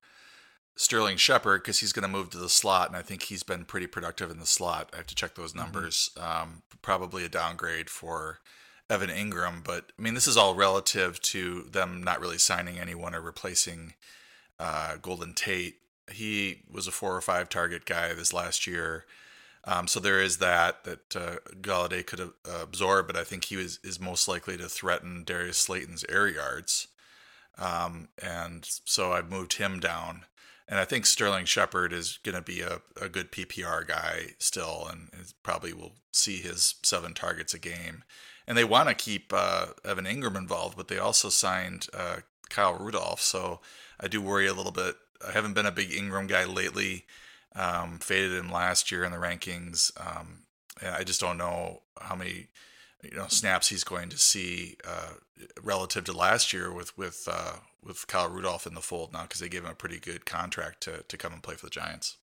Sterling 0.81 1.17
Shepard 1.17 1.61
because 1.61 1.77
he's 1.77 1.93
going 1.93 2.01
to 2.01 2.09
move 2.09 2.31
to 2.31 2.39
the 2.39 2.49
slot, 2.49 2.87
and 2.87 2.97
I 2.97 3.03
think 3.03 3.23
he's 3.23 3.43
been 3.43 3.65
pretty 3.65 3.85
productive 3.85 4.31
in 4.31 4.39
the 4.39 4.47
slot. 4.47 4.89
I 4.91 4.97
have 4.97 5.05
to 5.07 5.15
check 5.15 5.35
those 5.35 5.51
mm-hmm. 5.51 5.59
numbers. 5.59 6.09
Mm-hmm. 6.17 6.43
Um, 6.43 6.63
probably 6.81 7.23
a 7.23 7.29
downgrade 7.29 7.87
for 7.87 8.39
Evan 8.89 9.11
Engram, 9.11 9.63
but 9.63 9.91
I 9.97 10.01
mean, 10.01 10.15
this 10.15 10.25
is 10.25 10.37
all 10.37 10.55
relative 10.55 11.21
to 11.21 11.67
them 11.71 12.03
not 12.03 12.19
really 12.19 12.39
signing 12.39 12.79
anyone 12.79 13.13
or 13.13 13.21
replacing 13.21 13.93
uh, 14.59 14.95
Golden 14.99 15.35
Tate. 15.35 15.75
He 16.11 16.63
was 16.67 16.87
a 16.87 16.91
four 16.91 17.15
or 17.15 17.21
five 17.21 17.47
target 17.47 17.85
guy 17.85 18.11
this 18.13 18.33
last 18.33 18.65
year. 18.65 19.05
Um, 19.65 19.87
so 19.87 19.99
there 19.99 20.19
is 20.19 20.37
that 20.37 20.83
that 20.85 21.15
uh, 21.15 21.35
Golladay 21.61 22.03
could 22.03 22.21
uh, 22.21 22.31
absorb, 22.59 23.05
but 23.05 23.15
I 23.15 23.23
think 23.23 23.45
he 23.45 23.55
was 23.55 23.79
is 23.83 23.99
most 23.99 24.27
likely 24.27 24.57
to 24.57 24.67
threaten 24.67 25.25
Darius 25.25 25.59
Slayton's 25.59 26.03
air 26.09 26.27
yards, 26.27 26.87
um, 27.59 28.07
and 28.19 28.67
so 28.85 29.13
I 29.13 29.21
moved 29.21 29.53
him 29.53 29.79
down. 29.79 30.25
And 30.71 30.79
I 30.79 30.85
think 30.85 31.05
Sterling 31.05 31.43
Shepard 31.43 31.91
is 31.91 32.17
going 32.23 32.35
to 32.35 32.41
be 32.41 32.61
a, 32.61 32.79
a 32.99 33.09
good 33.09 33.29
PPR 33.29 33.85
guy 33.85 34.35
still, 34.39 34.87
and 34.89 35.09
probably 35.43 35.73
will 35.73 35.95
see 36.13 36.37
his 36.37 36.75
seven 36.81 37.13
targets 37.13 37.53
a 37.53 37.59
game. 37.59 38.05
And 38.47 38.57
they 38.57 38.63
want 38.63 38.87
to 38.87 38.95
keep 38.95 39.33
uh, 39.35 39.67
Evan 39.83 40.05
Engram 40.05 40.37
involved, 40.37 40.77
but 40.77 40.87
they 40.87 40.97
also 40.97 41.27
signed 41.27 41.87
uh, 41.93 42.17
Kyle 42.49 42.73
Rudolph. 42.73 43.19
So 43.19 43.59
I 43.99 44.07
do 44.07 44.21
worry 44.21 44.47
a 44.47 44.53
little 44.53 44.71
bit. 44.71 44.95
I 45.27 45.33
haven't 45.33 45.55
been 45.55 45.65
a 45.65 45.73
big 45.73 45.89
Engram 45.89 46.29
guy 46.29 46.45
lately. 46.45 47.03
Um, 47.53 47.99
faded 47.99 48.31
him 48.31 48.49
last 48.49 48.93
year 48.93 49.03
in 49.03 49.11
the 49.11 49.17
rankings. 49.17 49.91
Um, 49.99 50.43
and 50.81 50.95
I 50.95 51.03
just 51.03 51.19
don't 51.19 51.37
know 51.37 51.81
how 51.99 52.15
many 52.15 52.47
you 53.03 53.17
know 53.17 53.27
snaps 53.27 53.67
he's 53.67 53.83
going 53.83 54.07
to 54.07 54.17
see 54.17 54.77
uh, 54.87 55.15
relative 55.61 56.05
to 56.05 56.13
last 56.13 56.53
year 56.53 56.71
with 56.71 56.97
with 56.97 57.27
uh, 57.29 57.57
with 57.83 58.07
Kyle 58.07 58.29
Rudolph 58.29 58.67
in 58.67 58.73
the 58.73 58.81
fold 58.81 59.13
now 59.13 59.23
because 59.23 59.39
they 59.39 59.49
gave 59.49 59.63
him 59.63 59.71
a 59.71 59.75
pretty 59.75 59.99
good 59.99 60.25
contract 60.25 60.81
to 60.83 61.03
to 61.07 61.17
come 61.17 61.33
and 61.33 61.43
play 61.43 61.55
for 61.55 61.65
the 61.65 61.71
Giants. 61.71 62.17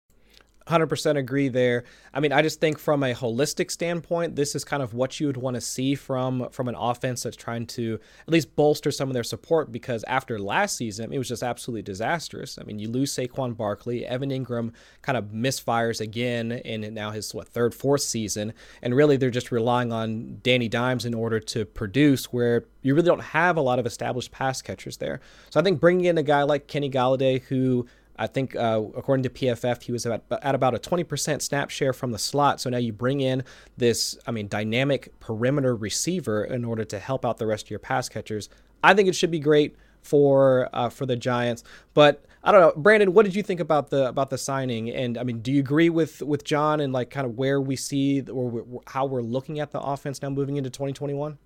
100% 0.69 1.17
agree 1.17 1.49
there. 1.49 1.85
I 2.13 2.21
mean, 2.21 2.33
I 2.33 2.43
just 2.43 2.61
think 2.61 2.79
from 2.79 3.03
a 3.03 3.15
holistic 3.15 3.71
standpoint, 3.71 4.37
this 4.37 4.55
is 4.55 4.65
kind 4.65 4.83
of 4.83 4.95
what 4.95 5.19
you 5.19 5.27
would 5.27 5.37
want 5.37 5.55
to 5.55 5.61
see 5.61 5.95
from 5.95 6.49
from 6.51 6.69
an 6.69 6.75
offense 6.75 7.23
that's 7.23 7.37
trying 7.37 7.67
to 7.67 7.99
at 8.27 8.33
least 8.33 8.55
bolster 8.57 8.91
some 8.91 9.09
of 9.09 9.15
their 9.15 9.23
support 9.23 9.73
because 9.73 10.05
after 10.05 10.39
last 10.39 10.77
season, 10.77 11.13
it 11.13 11.19
was 11.19 11.29
just 11.29 11.43
absolutely 11.43 11.83
disastrous. 11.83 12.59
I 12.59 12.65
mean, 12.65 12.79
you 12.79 12.89
lose 12.89 13.15
Saquon 13.15 13.57
Barkley, 13.57 14.05
Evan 14.07 14.31
Engram 14.31 14.73
kind 15.03 15.17
of 15.17 15.27
misfires 15.27 16.01
again 16.01 16.53
in 16.53 16.95
now 16.95 17.11
his 17.11 17.35
what 17.35 17.49
third, 17.49 17.75
fourth 17.75 18.03
season, 18.03 18.53
and 18.83 18.95
really 18.95 19.17
they're 19.17 19.31
just 19.31 19.51
relying 19.51 19.93
on 19.93 20.39
Danny 20.43 20.69
Dimes 20.69 21.05
in 21.05 21.15
order 21.15 21.41
to 21.41 21.65
produce 21.65 22.33
where 22.33 22.65
you 22.83 22.95
really 22.95 23.07
don't 23.07 23.21
have 23.21 23.57
a 23.57 23.61
lot 23.61 23.79
of 23.79 23.87
established 23.87 24.31
pass 24.31 24.63
catchers 24.63 24.99
there. 24.99 25.21
So 25.51 25.61
I 25.61 25.63
think 25.63 25.81
bringing 25.81 26.07
in 26.07 26.19
a 26.19 26.23
guy 26.23 26.43
like 26.43 26.67
Kenny 26.67 26.91
Golladay 26.91 27.43
who 27.43 27.87
I 28.19 28.27
think 28.27 28.57
uh, 28.57 28.83
according 28.97 29.23
to 29.25 29.31
PFF, 29.31 29.83
he 29.83 29.93
was 29.93 30.05
at, 30.07 30.23
at 30.31 30.55
about 30.55 30.75
a 30.75 30.79
20% 30.79 31.41
snap 31.41 31.71
share 31.71 31.93
from 31.93 32.13
the 32.13 32.19
slot. 32.19 32.61
So 32.61 32.69
now 32.69 32.79
you 32.79 32.93
bring 32.93 33.21
in 33.21 33.45
this, 33.77 34.19
I 34.27 34.33
mean, 34.33 34.49
dynamic 34.49 35.19
perimeter 35.21 35.77
receiver 35.77 36.45
in 36.45 36.65
order 36.65 36.85
to 36.85 36.99
help 36.99 37.25
out 37.25 37.39
the 37.39 37.47
rest 37.47 37.67
of 37.67 37.71
your 37.71 37.79
pass 37.79 38.09
catchers. 38.09 38.49
I 38.83 38.95
think 38.95 39.09
it 39.09 39.15
should 39.15 39.31
be 39.31 39.41
great 39.41 39.77
for 40.03 40.69
uh, 40.73 40.89
for 40.89 41.07
the 41.07 41.17
Giants. 41.17 41.65
But 41.95 42.25
I 42.43 42.53
don't 42.53 42.61
know, 42.61 42.73
Brandon. 42.81 43.13
What 43.13 43.25
did 43.25 43.35
you 43.35 43.43
think 43.43 43.61
about 43.61 43.91
the 43.91 44.09
about 44.09 44.31
the 44.31 44.39
signing? 44.39 44.91
And 44.91 45.19
I 45.19 45.25
mean, 45.25 45.41
do 45.41 45.53
you 45.53 45.61
agree 45.61 45.91
with 45.91 46.23
with 46.23 46.45
John 46.45 46.81
and 46.81 46.93
like 46.93 47.11
kind 47.11 47.27
of 47.27 47.37
where 47.37 47.61
we 47.61 47.77
see 47.77 48.23
or 48.23 48.65
how 48.87 49.07
we're 49.07 49.23
looking 49.23 49.61
at 49.61 49.71
the 49.71 49.81
offense 49.81 50.23
now 50.23 50.31
moving 50.31 50.57
into 50.57 50.71
2021? 50.71 51.39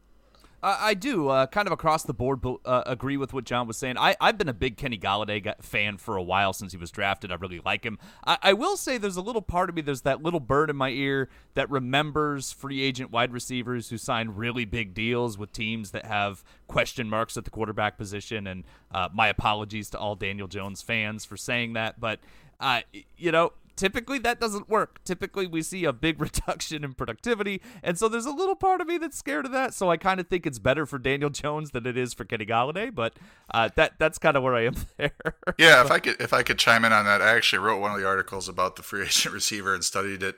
I 0.64 0.94
do 0.94 1.28
uh, 1.28 1.46
kind 1.46 1.66
of 1.66 1.72
across 1.72 2.04
the 2.04 2.14
board 2.14 2.40
uh, 2.64 2.82
agree 2.86 3.16
with 3.16 3.32
what 3.32 3.44
John 3.44 3.66
was 3.66 3.76
saying. 3.76 3.98
I, 3.98 4.14
I've 4.20 4.38
been 4.38 4.48
a 4.48 4.54
big 4.54 4.76
Kenny 4.76 4.96
Golladay 4.96 5.60
fan 5.60 5.96
for 5.96 6.16
a 6.16 6.22
while 6.22 6.52
since 6.52 6.72
he 6.72 6.78
was 6.78 6.92
drafted. 6.92 7.32
I 7.32 7.34
really 7.34 7.60
like 7.64 7.84
him. 7.84 7.98
I, 8.24 8.38
I 8.42 8.52
will 8.52 8.76
say 8.76 8.96
there's 8.96 9.16
a 9.16 9.22
little 9.22 9.42
part 9.42 9.68
of 9.68 9.74
me, 9.74 9.82
there's 9.82 10.02
that 10.02 10.22
little 10.22 10.38
bird 10.40 10.70
in 10.70 10.76
my 10.76 10.90
ear 10.90 11.28
that 11.54 11.68
remembers 11.68 12.52
free 12.52 12.80
agent 12.80 13.10
wide 13.10 13.32
receivers 13.32 13.88
who 13.88 13.98
sign 13.98 14.28
really 14.28 14.64
big 14.64 14.94
deals 14.94 15.36
with 15.36 15.52
teams 15.52 15.90
that 15.90 16.06
have 16.06 16.44
question 16.68 17.08
marks 17.10 17.36
at 17.36 17.44
the 17.44 17.50
quarterback 17.50 17.98
position. 17.98 18.46
And 18.46 18.64
uh, 18.92 19.08
my 19.12 19.26
apologies 19.28 19.90
to 19.90 19.98
all 19.98 20.14
Daniel 20.14 20.46
Jones 20.46 20.80
fans 20.80 21.24
for 21.24 21.36
saying 21.36 21.72
that. 21.72 21.98
But, 21.98 22.20
uh, 22.60 22.82
you 23.16 23.32
know, 23.32 23.52
typically 23.76 24.18
that 24.20 24.40
doesn't 24.40 24.68
work. 24.68 25.02
Typically 25.04 25.46
we 25.46 25.62
see 25.62 25.84
a 25.84 25.92
big 25.92 26.20
reduction 26.20 26.84
in 26.84 26.94
productivity, 26.94 27.60
and 27.82 27.98
so 27.98 28.08
there's 28.08 28.26
a 28.26 28.30
little 28.32 28.54
part 28.54 28.80
of 28.80 28.86
me 28.86 28.98
that's 28.98 29.16
scared 29.16 29.46
of 29.46 29.52
that. 29.52 29.74
So 29.74 29.90
I 29.90 29.96
kind 29.96 30.20
of 30.20 30.28
think 30.28 30.46
it's 30.46 30.58
better 30.58 30.86
for 30.86 30.98
Daniel 30.98 31.30
Jones 31.30 31.70
than 31.70 31.86
it 31.86 31.96
is 31.96 32.14
for 32.14 32.24
Kenny 32.24 32.46
Golladay, 32.46 32.94
but 32.94 33.14
uh, 33.52 33.70
that 33.76 33.98
that's 33.98 34.18
kind 34.18 34.36
of 34.36 34.42
where 34.42 34.54
I 34.54 34.66
am 34.66 34.74
there. 34.96 35.12
yeah, 35.58 35.84
if 35.84 35.90
I 35.90 35.98
could 35.98 36.20
if 36.20 36.32
I 36.32 36.42
could 36.42 36.58
chime 36.58 36.84
in 36.84 36.92
on 36.92 37.04
that, 37.04 37.22
I 37.22 37.36
actually 37.36 37.60
wrote 37.60 37.80
one 37.80 37.92
of 37.92 38.00
the 38.00 38.06
articles 38.06 38.48
about 38.48 38.76
the 38.76 38.82
free 38.82 39.02
agent 39.06 39.34
receiver 39.34 39.74
and 39.74 39.84
studied 39.84 40.22
it, 40.22 40.36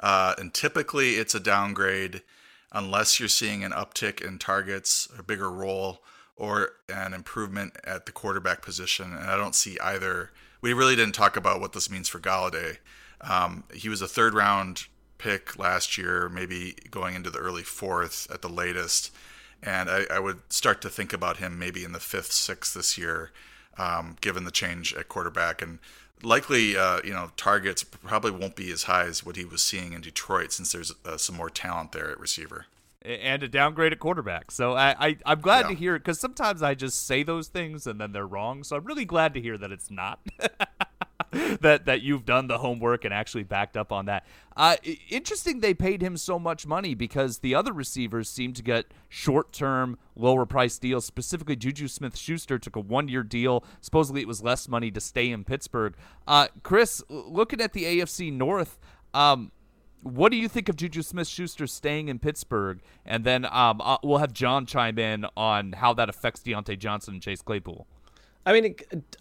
uh, 0.00 0.34
and 0.38 0.52
typically 0.52 1.14
it's 1.14 1.34
a 1.34 1.40
downgrade 1.40 2.22
unless 2.74 3.20
you're 3.20 3.28
seeing 3.28 3.62
an 3.62 3.70
uptick 3.70 4.20
in 4.20 4.36
targets, 4.36 5.08
a 5.16 5.22
bigger 5.22 5.50
role, 5.50 6.02
or 6.36 6.72
an 6.88 7.14
improvement 7.14 7.76
at 7.84 8.04
the 8.04 8.12
quarterback 8.12 8.60
position, 8.60 9.12
and 9.12 9.30
I 9.30 9.36
don't 9.36 9.54
see 9.54 9.78
either 9.78 10.32
we 10.64 10.72
really 10.72 10.96
didn't 10.96 11.14
talk 11.14 11.36
about 11.36 11.60
what 11.60 11.74
this 11.74 11.90
means 11.90 12.08
for 12.08 12.18
Golladay. 12.18 12.78
Um, 13.20 13.64
he 13.74 13.90
was 13.90 14.00
a 14.00 14.08
third 14.08 14.32
round 14.32 14.86
pick 15.18 15.58
last 15.58 15.98
year, 15.98 16.30
maybe 16.30 16.74
going 16.90 17.14
into 17.14 17.28
the 17.28 17.38
early 17.38 17.62
fourth 17.62 18.26
at 18.30 18.40
the 18.40 18.48
latest. 18.48 19.10
And 19.62 19.90
I, 19.90 20.06
I 20.10 20.18
would 20.20 20.40
start 20.50 20.80
to 20.80 20.88
think 20.88 21.12
about 21.12 21.36
him 21.36 21.58
maybe 21.58 21.84
in 21.84 21.92
the 21.92 22.00
fifth, 22.00 22.32
sixth 22.32 22.72
this 22.72 22.96
year, 22.96 23.30
um, 23.76 24.16
given 24.22 24.44
the 24.44 24.50
change 24.50 24.94
at 24.94 25.10
quarterback. 25.10 25.60
And 25.60 25.80
likely, 26.22 26.78
uh, 26.78 27.00
you 27.04 27.12
know, 27.12 27.30
targets 27.36 27.84
probably 27.84 28.30
won't 28.30 28.56
be 28.56 28.72
as 28.72 28.84
high 28.84 29.04
as 29.04 29.22
what 29.22 29.36
he 29.36 29.44
was 29.44 29.60
seeing 29.60 29.92
in 29.92 30.00
Detroit 30.00 30.50
since 30.50 30.72
there's 30.72 30.94
uh, 31.04 31.18
some 31.18 31.36
more 31.36 31.50
talent 31.50 31.92
there 31.92 32.10
at 32.10 32.18
receiver. 32.18 32.64
And 33.04 33.42
a 33.42 33.48
downgrade 33.48 33.92
at 33.92 33.98
quarterback. 33.98 34.50
So 34.50 34.74
I, 34.74 35.16
I 35.24 35.32
am 35.32 35.40
glad 35.40 35.62
Yeah. 35.62 35.68
to 35.68 35.74
hear 35.74 35.94
it 35.96 36.00
because 36.00 36.18
sometimes 36.18 36.62
I 36.62 36.74
just 36.74 37.06
say 37.06 37.22
those 37.22 37.48
things 37.48 37.86
and 37.86 38.00
then 38.00 38.12
they're 38.12 38.26
wrong. 38.26 38.64
So 38.64 38.76
I'm 38.76 38.84
really 38.84 39.04
glad 39.04 39.34
to 39.34 39.40
hear 39.40 39.58
that 39.58 39.70
it's 39.70 39.90
not. 39.90 40.20
that 41.60 41.84
that 41.86 42.00
you've 42.02 42.24
done 42.24 42.46
the 42.46 42.58
homework 42.58 43.04
and 43.04 43.12
actually 43.12 43.42
backed 43.42 43.76
up 43.76 43.90
on 43.90 44.06
that. 44.06 44.24
Uh, 44.56 44.76
interesting 45.10 45.58
they 45.60 45.74
paid 45.74 46.00
him 46.00 46.16
so 46.16 46.38
much 46.38 46.64
money 46.66 46.94
because 46.94 47.38
the 47.38 47.54
other 47.56 47.72
receivers 47.72 48.28
seem 48.28 48.52
to 48.52 48.62
get 48.62 48.86
short-term, 49.08 49.98
lower-price 50.14 50.78
deals. 50.78 51.04
Specifically, 51.04 51.56
Juju 51.56 51.88
Smith-Schuster 51.88 52.58
took 52.60 52.76
a 52.76 52.80
one-year 52.80 53.24
deal. 53.24 53.64
Supposedly, 53.80 54.20
it 54.22 54.28
was 54.28 54.42
less 54.44 54.68
money 54.68 54.92
to 54.92 55.00
stay 55.00 55.30
in 55.30 55.42
Pittsburgh. 55.42 55.94
Uh, 56.28 56.46
Chris, 56.62 57.02
looking 57.08 57.60
at 57.60 57.72
the 57.72 57.82
AFC 57.84 58.32
North. 58.32 58.78
Um, 59.12 59.50
what 60.04 60.30
do 60.30 60.36
you 60.36 60.48
think 60.48 60.68
of 60.68 60.76
Juju 60.76 61.02
Smith 61.02 61.26
Schuster 61.26 61.66
staying 61.66 62.08
in 62.08 62.18
Pittsburgh? 62.18 62.80
And 63.06 63.24
then 63.24 63.46
um, 63.46 63.80
uh, 63.80 63.96
we'll 64.02 64.18
have 64.18 64.32
John 64.32 64.66
chime 64.66 64.98
in 64.98 65.26
on 65.36 65.72
how 65.72 65.94
that 65.94 66.08
affects 66.08 66.40
Diontae 66.42 66.78
Johnson 66.78 67.14
and 67.14 67.22
Chase 67.22 67.40
Claypool. 67.40 67.86
I 68.46 68.52
mean, 68.52 68.74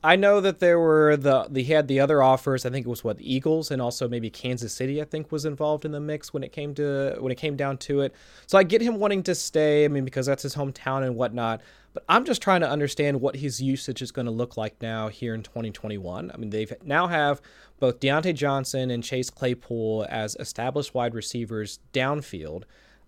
I 0.03 0.17
know 0.17 0.41
that 0.41 0.59
there 0.59 0.77
were 0.77 1.15
the 1.15 1.49
he 1.55 1.71
had 1.71 1.87
the 1.87 2.01
other 2.01 2.21
offers. 2.21 2.65
I 2.65 2.69
think 2.69 2.85
it 2.85 2.89
was 2.89 3.05
what 3.05 3.15
Eagles 3.21 3.71
and 3.71 3.81
also 3.81 4.09
maybe 4.09 4.29
Kansas 4.29 4.73
City. 4.73 5.01
I 5.01 5.05
think 5.05 5.31
was 5.31 5.45
involved 5.45 5.85
in 5.85 5.93
the 5.93 6.01
mix 6.01 6.33
when 6.33 6.43
it 6.43 6.51
came 6.51 6.75
to 6.75 7.15
when 7.19 7.31
it 7.31 7.37
came 7.37 7.55
down 7.55 7.77
to 7.79 8.01
it. 8.01 8.13
So 8.47 8.57
I 8.57 8.63
get 8.63 8.81
him 8.81 8.99
wanting 8.99 9.23
to 9.23 9.35
stay. 9.35 9.85
I 9.85 9.87
mean, 9.87 10.03
because 10.03 10.25
that's 10.25 10.43
his 10.43 10.55
hometown 10.55 11.05
and 11.05 11.15
whatnot. 11.15 11.61
But 11.93 12.03
I'm 12.09 12.25
just 12.25 12.41
trying 12.41 12.61
to 12.61 12.69
understand 12.69 13.21
what 13.21 13.35
his 13.35 13.61
usage 13.61 14.01
is 14.01 14.11
going 14.11 14.25
to 14.25 14.31
look 14.31 14.57
like 14.57 14.81
now 14.81 15.09
here 15.09 15.33
in 15.35 15.43
2021. 15.43 16.31
I 16.33 16.37
mean, 16.37 16.49
they've 16.49 16.73
now 16.83 17.07
have 17.07 17.41
both 17.79 17.99
Diontae 17.99 18.33
Johnson 18.33 18.89
and 18.89 19.03
Chase 19.03 19.29
Claypool 19.29 20.07
as 20.09 20.35
established 20.39 20.93
wide 20.93 21.13
receivers 21.13 21.79
downfield. 21.93 22.63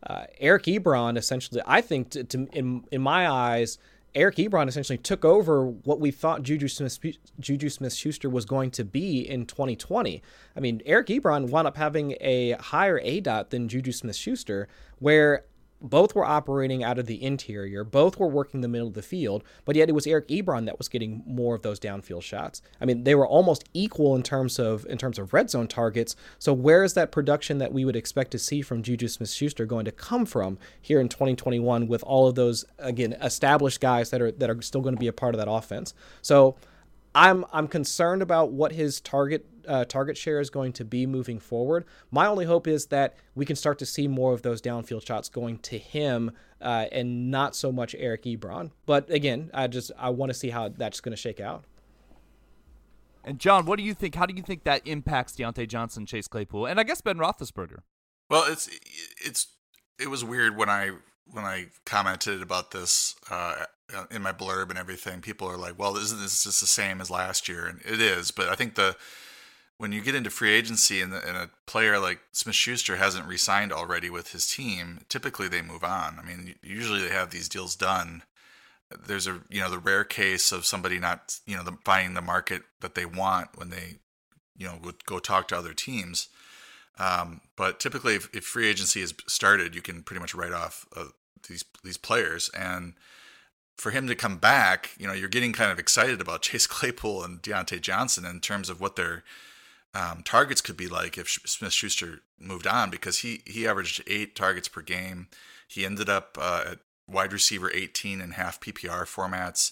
Uh, 0.06 0.26
Eric 0.40 0.64
Ebron 0.64 1.18
essentially, 1.18 1.62
I 1.66 1.82
think, 1.82 2.12
to, 2.12 2.24
to, 2.24 2.48
in 2.54 2.84
in 2.92 3.02
my 3.02 3.30
eyes. 3.30 3.78
Eric 4.14 4.38
Ebron 4.38 4.70
essentially 4.70 4.98
took 4.98 5.26
over 5.26 5.66
what 5.66 6.00
we 6.00 6.10
thought 6.10 6.42
Juju 6.42 6.70
Smith 6.70 7.18
Juju 7.40 7.70
Smith 7.70 7.94
Schuster 7.94 8.30
was 8.30 8.46
going 8.46 8.72
to 8.72 8.86
be 8.86 9.20
in 9.20 9.46
2020. 9.46 10.22
I 10.56 10.60
mean, 10.62 10.82
Eric 10.86 11.08
Ebron 11.08 11.50
wound 11.50 11.68
up 11.68 11.76
having 11.76 12.16
a 12.22 12.52
higher 12.52 13.00
A 13.04 13.20
dot 13.20 13.50
than 13.50 13.68
Juju 13.68 13.92
Smith 13.92 14.16
Schuster, 14.16 14.70
where 15.00 15.44
both 15.82 16.16
were 16.16 16.26
operating 16.26 16.84
out 16.84 16.98
of 16.98 17.06
the 17.06 17.22
interior, 17.22 17.84
both 17.84 18.18
were 18.18 18.28
working 18.28 18.62
the 18.62 18.68
middle 18.68 18.88
of 18.88 18.94
the 18.94 19.02
field, 19.02 19.44
but 19.66 19.76
yet 19.76 19.90
it 19.90 19.92
was 19.94 20.08
Eric 20.08 20.28
Ebron 20.30 20.66
that 20.66 20.78
was 20.78 20.88
getting 20.88 21.24
more 21.26 21.56
of 21.56 21.62
those 21.62 21.80
downfield 21.80 22.24
shots. 22.24 22.62
I 22.80 22.86
mean, 22.86 23.04
they 23.04 23.16
were 23.16 23.28
almost 23.28 23.66
equal 23.74 24.16
in 24.16 24.24
terms 24.24 24.58
of 24.58 24.86
in 24.88 24.98
terms 24.98 25.20
of 25.20 25.34
red 25.34 25.50
zone 25.50 25.68
targets. 25.68 26.16
So 26.40 26.54
where 26.54 26.84
is 26.84 26.94
that 26.94 27.12
production 27.12 27.58
that 27.60 27.74
we 27.74 27.86
would 27.86 27.96
expect 27.96 28.32
to 28.32 28.40
see 28.40 28.62
from 28.62 28.84
Juju 28.84 29.08
Smith-Schuster 29.08 29.66
going 29.66 29.86
to 29.86 29.92
come 29.92 30.26
from 30.26 30.58
here 30.82 31.00
in 31.00 31.10
2021 31.10 31.88
with 31.88 32.04
all 32.04 32.28
of 32.28 32.36
those 32.36 32.66
again 32.80 33.14
established 33.22 33.82
guys 33.82 34.10
that 34.10 34.22
are 34.22 34.32
that 34.32 34.50
are 34.50 34.62
still 34.62 34.82
going 34.82 34.96
to 34.96 35.00
be 35.00 35.08
a 35.08 35.14
part 35.14 35.36
of 35.36 35.40
that 35.40 35.50
offense. 35.50 35.94
So 36.22 36.56
I'm 37.14 37.46
I'm 37.54 37.68
concerned 37.68 38.22
about 38.22 38.52
what 38.52 38.74
his 38.74 39.00
target 39.00 39.46
uh, 39.68 39.86
target 39.86 40.18
share 40.18 40.40
is 40.40 40.50
going 40.50 40.74
to 40.74 40.86
be 40.86 41.06
moving 41.06 41.40
forward. 41.40 41.86
My 42.12 42.28
only 42.28 42.46
hope 42.46 42.68
is 42.68 42.88
that 42.88 43.16
we 43.36 43.46
can 43.46 43.56
start 43.56 43.80
to 43.80 43.86
see 43.86 44.08
more 44.08 44.34
of 44.34 44.42
those 44.42 44.62
downfield 44.62 45.06
shots 45.06 45.30
going 45.30 45.60
to 45.60 45.78
him 45.78 46.32
uh, 46.62 46.86
and 46.92 47.32
not 47.32 47.56
so 47.56 47.72
much 47.72 47.96
Eric 47.98 48.24
Ebron. 48.24 48.72
But 48.86 49.10
again, 49.10 49.52
I 49.54 49.68
just 49.68 49.92
I 49.98 50.10
want 50.10 50.30
to 50.30 50.34
see 50.34 50.50
how 50.50 50.70
that's 50.70 51.00
going 51.00 51.16
to 51.16 51.22
shake 51.22 51.40
out. 51.40 51.64
And 53.24 53.40
John, 53.40 53.66
what 53.66 53.78
do 53.78 53.84
you 53.84 53.94
think? 53.94 54.16
How 54.16 54.28
do 54.28 54.36
you 54.36 54.44
think 54.44 54.64
that 54.64 54.86
impacts 54.86 55.34
Diontae 55.34 55.68
Johnson, 55.68 56.06
Chase 56.06 56.28
Claypool, 56.28 56.68
and 56.68 56.80
I 56.80 56.84
guess 56.84 57.02
Ben 57.02 57.18
Roethlisberger? 57.18 57.80
Well, 58.30 58.46
it's 58.48 58.70
it's 59.24 59.48
it 60.00 60.10
was 60.10 60.24
weird 60.24 60.56
when 60.56 60.70
I 60.70 60.92
when 61.32 61.44
I 61.44 61.68
commented 61.86 62.42
about 62.42 62.72
this 62.72 63.16
uh, 63.32 63.66
in 64.12 64.22
my 64.22 64.32
blurb 64.32 64.70
and 64.70 64.78
everything. 64.78 65.22
People 65.22 65.48
are 65.48 65.58
like, 65.58 65.78
"Well, 65.78 65.98
isn't 65.98 66.20
this 66.20 66.44
just 66.44 66.62
the 66.62 66.68
same 66.68 67.02
as 67.02 67.10
last 67.10 67.50
year?" 67.50 67.66
And 67.66 67.82
it 67.82 68.00
is, 68.00 68.32
but 68.32 68.50
I 68.50 68.56
think 68.56 68.76
the 68.76 68.96
when 69.78 69.92
you 69.92 70.02
get 70.02 70.16
into 70.16 70.30
free 70.30 70.52
agency 70.52 71.02
and, 71.02 71.12
the, 71.12 71.28
and 71.28 71.36
a 71.36 71.50
player 71.66 72.00
like 72.00 72.20
Smith 72.32 72.56
Schuster 72.56 72.96
hasn't 72.96 73.28
re-signed 73.28 73.74
already 73.74 74.10
with 74.10 74.32
his 74.32 74.48
team, 74.48 75.02
typically 75.10 75.48
they 75.48 75.62
move 75.62 75.84
on. 75.84 76.18
I 76.20 76.26
mean, 76.26 76.56
usually 76.64 77.02
they 77.02 77.14
have 77.14 77.32
these 77.32 77.50
deals 77.50 77.76
done. 77.76 78.24
There's 79.06 79.28
a 79.28 79.42
you 79.50 79.60
know 79.60 79.70
the 79.70 79.80
rare 79.80 80.04
case 80.04 80.52
of 80.52 80.66
somebody 80.66 81.00
not 81.00 81.40
you 81.46 81.58
know 81.58 81.64
the, 81.64 81.78
finding 81.84 82.14
the 82.14 82.22
market 82.22 82.62
that 82.82 82.96
they 82.96 83.06
want 83.06 83.50
when 83.58 83.70
they 83.70 83.98
you 84.56 84.68
know 84.68 84.78
would 84.84 85.06
go 85.06 85.20
talk 85.20 85.48
to 85.50 85.58
other 85.58 85.74
teams. 85.74 86.30
Um, 86.98 87.42
but 87.58 87.80
typically, 87.80 88.16
if, 88.16 88.34
if, 88.34 88.46
free 88.46 88.70
agency 88.70 89.02
is 89.02 89.14
started, 89.28 89.76
you 89.76 89.82
can 89.82 90.02
pretty 90.02 90.22
much 90.22 90.34
write 90.34 90.54
off 90.54 90.86
uh, 90.96 91.08
these 91.50 91.66
these 91.84 91.98
players. 91.98 92.50
And 92.58 92.94
for 93.76 93.92
him 93.92 94.08
to 94.08 94.16
come 94.16 94.38
back, 94.38 94.92
you 94.98 95.08
know, 95.08 95.14
you're 95.14 95.28
getting 95.28 95.52
kind 95.52 95.72
of 95.72 95.80
excited 95.80 96.22
about 96.22 96.42
Chase 96.44 96.68
Claypool 96.68 97.24
and 97.24 97.42
Diontae 97.42 97.82
Johnson 97.82 98.24
in 98.24 98.40
terms 98.40 98.70
of 98.70 98.80
what 98.80 98.96
their 98.96 99.24
um, 99.96 100.22
targets 100.24 100.62
could 100.62 100.78
be 100.78 100.88
like 100.88 101.18
if 101.18 101.30
Smith 101.46 101.74
Schuster 101.74 102.20
moved 102.40 102.68
on, 102.68 102.90
because 102.92 103.20
he 103.20 103.42
he 103.46 103.66
averaged 103.68 104.04
eight 104.08 104.36
targets 104.36 104.68
per 104.68 104.82
game. 104.82 105.28
He 105.68 105.86
ended 105.86 106.10
up 106.10 106.38
uh, 106.40 106.64
at 106.74 106.80
wide 107.08 107.34
receiver 107.34 107.72
18 107.74 108.22
in 108.22 108.32
half 108.32 108.60
PPR 108.60 109.04
formats. 109.06 109.72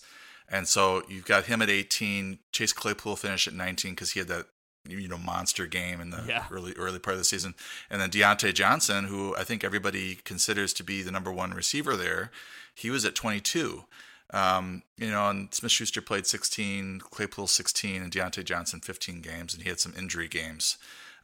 And 0.49 0.67
so 0.67 1.03
you've 1.09 1.25
got 1.25 1.45
him 1.45 1.61
at 1.61 1.69
18. 1.69 2.39
Chase 2.51 2.73
Claypool 2.73 3.15
finished 3.15 3.47
at 3.47 3.53
19 3.53 3.91
because 3.93 4.11
he 4.11 4.19
had 4.19 4.27
that 4.29 4.47
you 4.87 5.07
know 5.07 5.17
monster 5.17 5.65
game 5.65 5.99
in 6.01 6.09
the 6.09 6.23
Yeah. 6.27 6.45
early 6.51 6.73
early 6.77 6.99
part 6.99 7.13
of 7.13 7.19
the 7.19 7.25
season, 7.25 7.53
and 7.89 8.01
then 8.01 8.09
Diontae 8.11 8.53
Johnson, 8.53 9.05
who 9.05 9.35
I 9.35 9.43
think 9.43 9.63
everybody 9.63 10.15
considers 10.15 10.73
to 10.73 10.83
be 10.83 11.01
the 11.01 11.11
number 11.11 11.31
one 11.31 11.51
receiver 11.51 11.95
there, 11.95 12.31
he 12.75 12.89
was 12.89 13.05
at 13.05 13.15
22. 13.15 13.85
Um, 14.33 14.81
you 14.97 15.11
know, 15.11 15.29
and 15.29 15.53
Smith 15.53 15.71
Schuster 15.71 16.01
played 16.01 16.25
16, 16.25 17.01
Claypool 17.01 17.47
16, 17.47 18.01
and 18.01 18.11
Diontae 18.11 18.43
Johnson 18.43 18.79
15 18.79 19.21
games, 19.21 19.53
and 19.53 19.61
he 19.61 19.69
had 19.69 19.79
some 19.79 19.93
injury 19.95 20.27
games, 20.27 20.77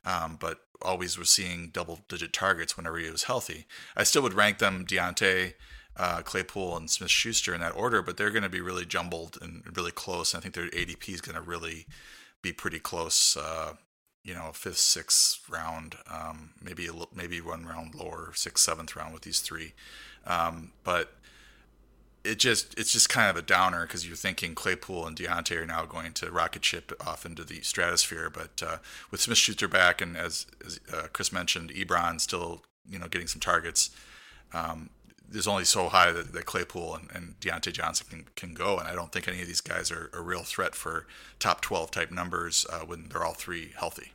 um, 0.06 0.38
but 0.39 0.60
always 0.82 1.17
was 1.17 1.30
seeing 1.30 1.69
double 1.69 2.00
digit 2.08 2.32
targets 2.32 2.78
whenever 2.78 2.98
he 3.00 3.10
was 3.10 3.24
healthy. 3.24 3.65
I 3.98 4.04
still 4.04 4.22
would 4.22 4.36
rank 4.36 4.60
them 4.60 4.86
Diontae, 4.86 5.54
uh, 5.98 6.22
Claypool, 6.22 6.78
and 6.78 6.89
Smith 6.89 7.10
Schuster 7.10 7.54
in 7.54 7.62
that 7.62 7.76
order, 7.76 8.04
but 8.04 8.15
they're 8.15 8.30
going 8.30 8.43
to 8.43 8.50
be 8.50 8.62
really 8.62 8.86
jumbled 8.86 9.38
and 9.41 9.63
really 9.76 9.91
close. 9.91 10.36
I 10.36 10.39
think 10.39 10.54
their 10.54 10.69
ADP 10.69 11.10
is 11.10 11.22
going 11.22 11.36
to 11.36 11.41
really 11.41 11.88
be 12.41 12.54
pretty 12.54 12.80
close. 12.80 13.36
Uh, 13.36 13.74
you 14.24 14.34
know, 14.34 14.52
fifth, 14.54 14.78
sixth 14.78 15.39
round, 15.50 15.95
um, 16.08 16.52
maybe 16.62 16.88
maybe 17.15 17.41
one 17.41 17.65
round 17.65 17.95
lower, 17.95 18.32
sixth, 18.36 18.63
seventh 18.63 18.95
round 18.95 19.13
with 19.13 19.24
these 19.24 19.39
three. 19.39 19.74
Um, 20.26 20.74
but 20.84 21.13
it 22.29 22.39
just 22.39 22.77
it's 22.77 22.93
just 22.93 23.09
kind 23.09 23.29
of 23.29 23.35
a 23.35 23.41
downer 23.41 23.81
because 23.81 24.07
you're 24.07 24.15
thinking 24.15 24.53
Claypool 24.53 25.05
and 25.07 25.17
Diontae 25.17 25.57
are 25.57 25.65
now 25.65 25.85
going 25.85 26.13
to 26.13 26.31
rocket 26.31 26.63
ship 26.63 26.93
off 27.05 27.25
into 27.25 27.43
the 27.43 27.61
stratosphere. 27.61 28.29
But 28.29 28.61
uh, 28.65 28.77
with 29.09 29.19
Smith 29.19 29.37
Schuster 29.37 29.67
back 29.67 29.99
and 29.99 30.15
as, 30.15 30.45
as 30.65 30.79
uh, 30.93 31.07
Chris 31.11 31.33
mentioned, 31.33 31.71
Ebron 31.71 32.21
still 32.21 32.63
you 32.87 32.99
know 32.99 33.07
getting 33.07 33.27
some 33.27 33.39
targets. 33.39 33.89
Um, 34.53 34.91
there's 35.31 35.47
only 35.47 35.65
so 35.65 35.89
high 35.89 36.11
that, 36.11 36.33
that 36.33 36.45
Claypool 36.45 36.95
and, 36.95 37.11
and 37.13 37.39
Diontae 37.39 37.71
Johnson 37.71 38.07
can, 38.09 38.25
can 38.35 38.53
go, 38.55 38.79
and 38.79 38.87
I 38.87 38.95
don't 38.95 39.11
think 39.11 39.27
any 39.27 39.41
of 39.41 39.47
these 39.47 39.61
guys 39.61 39.91
are 39.91 40.09
a 40.11 40.21
real 40.21 40.41
threat 40.41 40.73
for 40.73 41.05
top 41.37 41.61
12 41.61 41.91
type 41.91 42.09
numbers 42.09 42.65
uh, 42.71 42.79
when 42.79 43.09
they're 43.09 43.23
all 43.23 43.33
three 43.33 43.73
healthy. 43.77 44.11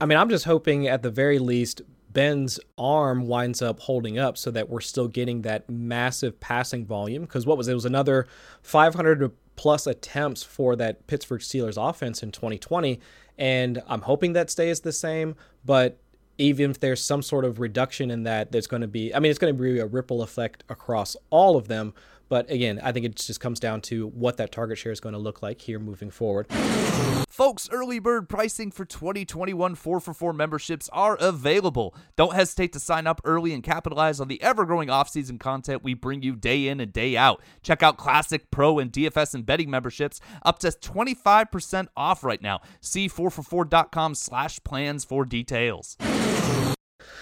I 0.00 0.06
mean, 0.06 0.16
I'm 0.16 0.28
just 0.28 0.44
hoping 0.44 0.86
at 0.86 1.02
the 1.02 1.10
very 1.10 1.40
least 1.40 1.82
Ben's 2.18 2.58
arm 2.76 3.28
winds 3.28 3.62
up 3.62 3.78
holding 3.78 4.18
up 4.18 4.36
so 4.36 4.50
that 4.50 4.68
we're 4.68 4.80
still 4.80 5.06
getting 5.06 5.42
that 5.42 5.70
massive 5.70 6.40
passing 6.40 6.84
volume. 6.84 7.22
Because 7.22 7.46
what 7.46 7.56
was 7.56 7.68
it? 7.68 7.70
it 7.70 7.74
was 7.74 7.84
another 7.84 8.26
500 8.62 9.30
plus 9.54 9.86
attempts 9.86 10.42
for 10.42 10.74
that 10.74 11.06
Pittsburgh 11.06 11.40
Steelers 11.40 11.76
offense 11.78 12.24
in 12.24 12.32
2020, 12.32 12.98
and 13.38 13.80
I'm 13.86 14.02
hoping 14.02 14.32
that 14.32 14.50
stays 14.50 14.80
the 14.80 14.90
same. 14.90 15.36
But 15.64 16.00
even 16.38 16.72
if 16.72 16.80
there's 16.80 17.04
some 17.04 17.22
sort 17.22 17.44
of 17.44 17.60
reduction 17.60 18.10
in 18.10 18.24
that, 18.24 18.50
there's 18.50 18.66
going 18.66 18.82
to 18.82 18.88
be, 18.88 19.14
I 19.14 19.20
mean, 19.20 19.30
it's 19.30 19.38
going 19.38 19.56
to 19.56 19.62
be 19.62 19.78
a 19.78 19.86
ripple 19.86 20.22
effect 20.22 20.64
across 20.68 21.16
all 21.30 21.56
of 21.56 21.68
them. 21.68 21.94
But 22.28 22.50
again, 22.50 22.80
I 22.82 22.92
think 22.92 23.06
it 23.06 23.16
just 23.16 23.40
comes 23.40 23.60
down 23.60 23.80
to 23.82 24.08
what 24.08 24.36
that 24.36 24.52
target 24.52 24.78
share 24.78 24.92
is 24.92 25.00
going 25.00 25.14
to 25.14 25.18
look 25.18 25.42
like 25.42 25.60
here 25.60 25.78
moving 25.78 26.10
forward. 26.10 26.46
Folks, 27.28 27.68
early 27.70 27.98
bird 27.98 28.28
pricing 28.28 28.70
for 28.70 28.84
2021 28.84 29.74
4 29.76 30.00
for 30.00 30.12
4 30.12 30.32
memberships 30.32 30.88
are 30.92 31.16
available. 31.20 31.94
Don't 32.16 32.34
hesitate 32.34 32.72
to 32.72 32.80
sign 32.80 33.06
up 33.06 33.20
early 33.24 33.54
and 33.54 33.62
capitalize 33.62 34.20
on 34.20 34.28
the 34.28 34.42
ever 34.42 34.64
growing 34.64 34.90
off-season 34.90 35.38
content 35.38 35.84
we 35.84 35.94
bring 35.94 36.22
you 36.22 36.34
day 36.34 36.66
in 36.66 36.80
and 36.80 36.92
day 36.92 37.16
out. 37.16 37.40
Check 37.62 37.82
out 37.82 37.96
Classic, 37.96 38.50
Pro, 38.50 38.78
and 38.78 38.92
DFS 38.92 39.34
and 39.34 39.46
betting 39.46 39.70
memberships 39.70 40.20
up 40.44 40.58
to 40.58 40.68
25% 40.68 41.88
off 41.96 42.24
right 42.24 42.42
now. 42.42 42.60
See 42.80 43.08
4for4.com 43.08 44.14
slash 44.14 44.58
plans 44.64 45.04
for 45.04 45.24
details. 45.24 45.96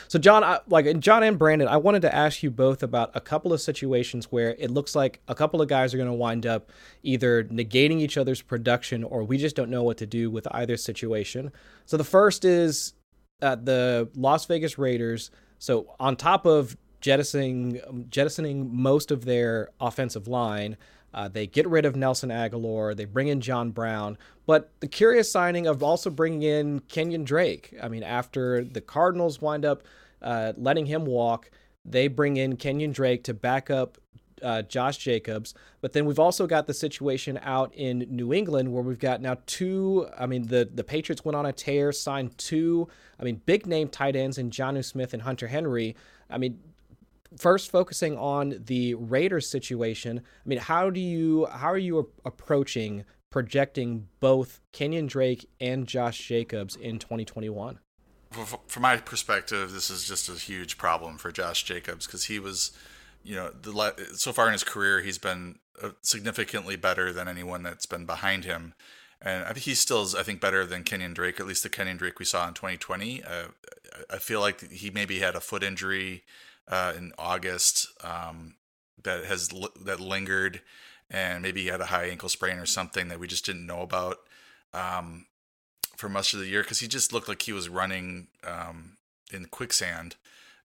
So 0.09 0.19
John, 0.19 0.45
I, 0.45 0.61
like 0.69 0.99
John 1.01 1.23
and 1.23 1.39
Brandon, 1.39 1.69
I 1.69 1.77
wanted 1.77 2.03
to 2.03 2.15
ask 2.15 2.43
you 2.43 2.51
both 2.51 2.83
about 2.83 3.11
a 3.15 3.21
couple 3.21 3.53
of 3.53 3.61
situations 3.61 4.31
where 4.31 4.55
it 4.59 4.71
looks 4.71 4.95
like 4.95 5.21
a 5.29 5.35
couple 5.35 5.61
of 5.61 5.69
guys 5.69 5.93
are 5.93 5.97
going 5.97 6.09
to 6.09 6.15
wind 6.15 6.47
up 6.47 6.71
either 7.03 7.45
negating 7.45 8.01
each 8.01 8.17
other's 8.17 8.43
production 8.43 9.05
or 9.05 9.25
we 9.25 9.39
just 9.39 9.57
don't 9.57 9.71
know 9.71 9.83
what 9.83 9.97
to 9.99 10.07
do 10.07 10.31
with 10.31 10.47
either 10.53 10.77
situation. 10.77 11.53
So 11.85 11.97
the 11.97 12.05
first 12.05 12.45
is 12.45 12.95
uh, 13.43 13.57
the 13.57 14.09
Las 14.15 14.47
Vegas 14.47 14.79
Raiders. 14.79 15.31
So 15.59 15.95
on 15.99 16.17
top 16.17 16.47
of 16.47 16.77
jettisoning 17.01 18.07
jettisoning 18.09 18.75
most 18.75 19.11
of 19.11 19.25
their 19.25 19.69
offensive 19.81 20.27
line, 20.27 20.77
uh, 21.17 21.29
they 21.29 21.47
get 21.47 21.67
rid 21.67 21.87
of 21.87 21.97
Nelson 21.97 22.29
Agholor. 22.29 22.95
They 22.95 23.07
bring 23.07 23.29
in 23.29 23.41
John 23.41 23.71
Brown. 23.71 24.19
But 24.45 24.71
the 24.81 24.87
curious 24.87 25.31
signing 25.31 25.67
of 25.67 25.83
also 25.83 26.11
bringing 26.11 26.43
in 26.43 26.81
Kenyan 26.81 27.25
Drake. 27.25 27.75
I 27.83 27.89
mean, 27.89 28.03
after 28.03 28.63
the 28.63 28.83
Cardinals 28.83 29.41
wind 29.41 29.65
up 29.65 29.83
uh, 30.21 30.53
letting 30.59 30.85
him 30.85 31.07
walk, 31.07 31.51
they 31.87 32.09
bring 32.09 32.37
in 32.37 32.59
Kenyan 32.59 32.93
Drake 32.93 33.25
to 33.25 33.35
back 33.35 33.71
up 33.71 33.97
uh, 34.43 34.61
Josh 34.61 34.99
Jacobs. 34.99 35.55
But 35.81 35.95
then 35.95 36.05
we've 36.05 36.19
also 36.19 36.47
got 36.47 36.67
the 36.67 36.75
situation 36.75 37.41
out 37.43 37.75
in 37.75 38.01
New 38.11 38.35
England 38.35 38.71
where 38.71 38.83
we've 38.83 38.99
got 38.99 39.23
now 39.23 39.39
two. 39.47 40.07
I 40.19 40.27
mean, 40.27 40.49
the 40.49 40.69
the 40.71 40.85
Patriots 40.85 41.25
went 41.25 41.37
on 41.37 41.47
a 41.47 41.53
tear, 41.53 41.93
signed 41.93 42.37
two. 42.37 42.89
I 43.19 43.25
mean, 43.25 43.41
big 43.47 43.67
name 43.67 43.89
tight 43.89 44.17
ends 44.17 44.37
in 44.37 44.51
Jonnu 44.51 44.85
Smith 44.85 45.15
and 45.15 45.23
Hunter 45.23 45.47
Henry. 45.47 45.97
I 46.29 46.37
mean, 46.37 46.61
first 47.39 47.71
focusing 47.71 48.17
on 48.17 48.63
the 48.67 48.95
Raiders 48.95 49.49
situation, 49.49 50.19
I 50.19 50.49
mean, 50.49 50.59
how 50.59 50.91
do 50.91 51.01
you 51.01 51.47
how 51.47 51.69
are 51.69 51.79
you 51.79 52.11
approaching 52.25 53.05
projecting 53.31 54.09
both 54.21 54.61
Kenyan 54.73 55.09
Drake 55.09 55.49
and 55.61 55.87
Josh 55.87 56.19
Jacobs 56.27 56.77
in 56.77 56.99
2021? 56.99 57.79
From 58.31 58.83
my 58.83 58.97
perspective, 58.99 59.73
this 59.73 59.89
is 59.89 60.07
just 60.07 60.29
a 60.29 60.33
huge 60.33 60.79
problem 60.79 61.17
for 61.17 61.33
Josh 61.33 61.63
Jacobs 61.63 62.07
because 62.07 62.25
he 62.25 62.39
was, 62.39 62.73
you 63.23 63.35
know, 63.35 63.51
the 63.51 63.95
so 64.15 64.33
far 64.33 64.47
in 64.47 64.53
his 64.53 64.65
career 64.65 65.01
he's 65.01 65.19
been 65.19 65.59
uh, 65.83 65.91
significantly 66.03 66.77
better 66.77 67.13
than 67.13 67.29
anyone 67.29 67.63
that's 67.63 67.87
been 67.87 68.05
behind 68.05 68.45
him. 68.45 68.75
And 69.23 69.57
he 69.57 69.75
still 69.75 70.03
is, 70.03 70.15
I 70.15 70.23
think, 70.23 70.43
better 70.43 70.67
than 70.67 70.85
Kenyan 70.85 71.15
Drake, 71.15 71.41
at 71.41 71.47
least 71.47 71.63
the 71.63 71.71
Kenyan 71.71 71.97
Drake 71.97 72.19
we 72.19 72.27
saw 72.27 72.47
in 72.47 72.55
2020. 72.55 73.25
Uh, 73.25 73.45
I 74.11 74.19
feel 74.19 74.41
like 74.41 74.71
he 74.71 74.91
maybe 74.91 75.21
had 75.21 75.35
a 75.35 75.41
foot 75.41 75.63
injury 75.63 76.25
uh, 76.69 76.93
in 76.97 77.13
August 77.19 77.89
um, 78.03 78.55
that 79.03 79.25
has 79.25 79.51
that 79.85 80.01
lingered, 80.01 80.61
and 81.11 81.43
maybe 81.43 81.63
he 81.63 81.69
had 81.69 81.81
a 81.81 81.87
high 81.87 82.07
ankle 82.07 82.29
sprain 82.29 82.59
or 82.59 82.67
something 82.67 83.09
that 83.09 83.21
we 83.21 83.27
just 83.27 83.47
didn't 83.47 83.67
know 83.67 83.83
about 83.83 84.19
um, 84.75 85.27
for 85.97 86.09
much 86.09 86.35
of 86.35 86.41
the 86.41 86.47
year 86.47 86.63
because 86.63 86.81
he 86.81 86.89
just 86.89 87.13
looked 87.13 87.29
like 87.29 87.43
he 87.43 87.53
was 87.53 87.69
running 87.69 88.29
um, 88.45 88.97
in 89.33 89.47
quicksand 89.47 90.17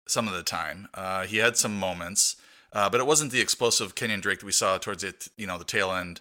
some 0.07 0.27
of 0.27 0.35
the 0.35 0.43
time. 0.43 0.89
Uh, 0.95 1.25
he 1.25 1.39
had 1.39 1.57
some 1.57 1.79
moments, 1.79 2.37
uh, 2.73 2.89
but 2.91 3.01
it 3.01 3.07
wasn't 3.07 3.31
the 3.31 3.41
explosive 3.41 3.95
Kenyan 3.95 4.21
Drake 4.21 4.41
that 4.41 4.47
we 4.47 4.53
saw 4.53 4.79
towards 4.79 5.05
it, 5.05 5.29
you 5.37 5.47
know, 5.47 5.59
the 5.59 5.65
tail 5.65 5.93
end 5.93 6.21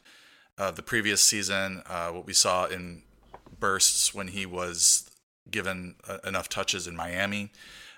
of 0.58 0.76
the 0.76 0.84
previous 0.84 1.22
season. 1.22 1.82
Uh, 1.88 2.10
what 2.10 2.26
we 2.26 2.34
saw 2.34 2.66
in 2.66 3.04
bursts 3.60 4.14
when 4.14 4.30
he 4.30 4.46
was 4.46 5.10
given 5.50 5.96
uh, 6.08 6.18
enough 6.24 6.50
touches 6.50 6.88
in 6.88 6.96
Miami. 6.96 7.52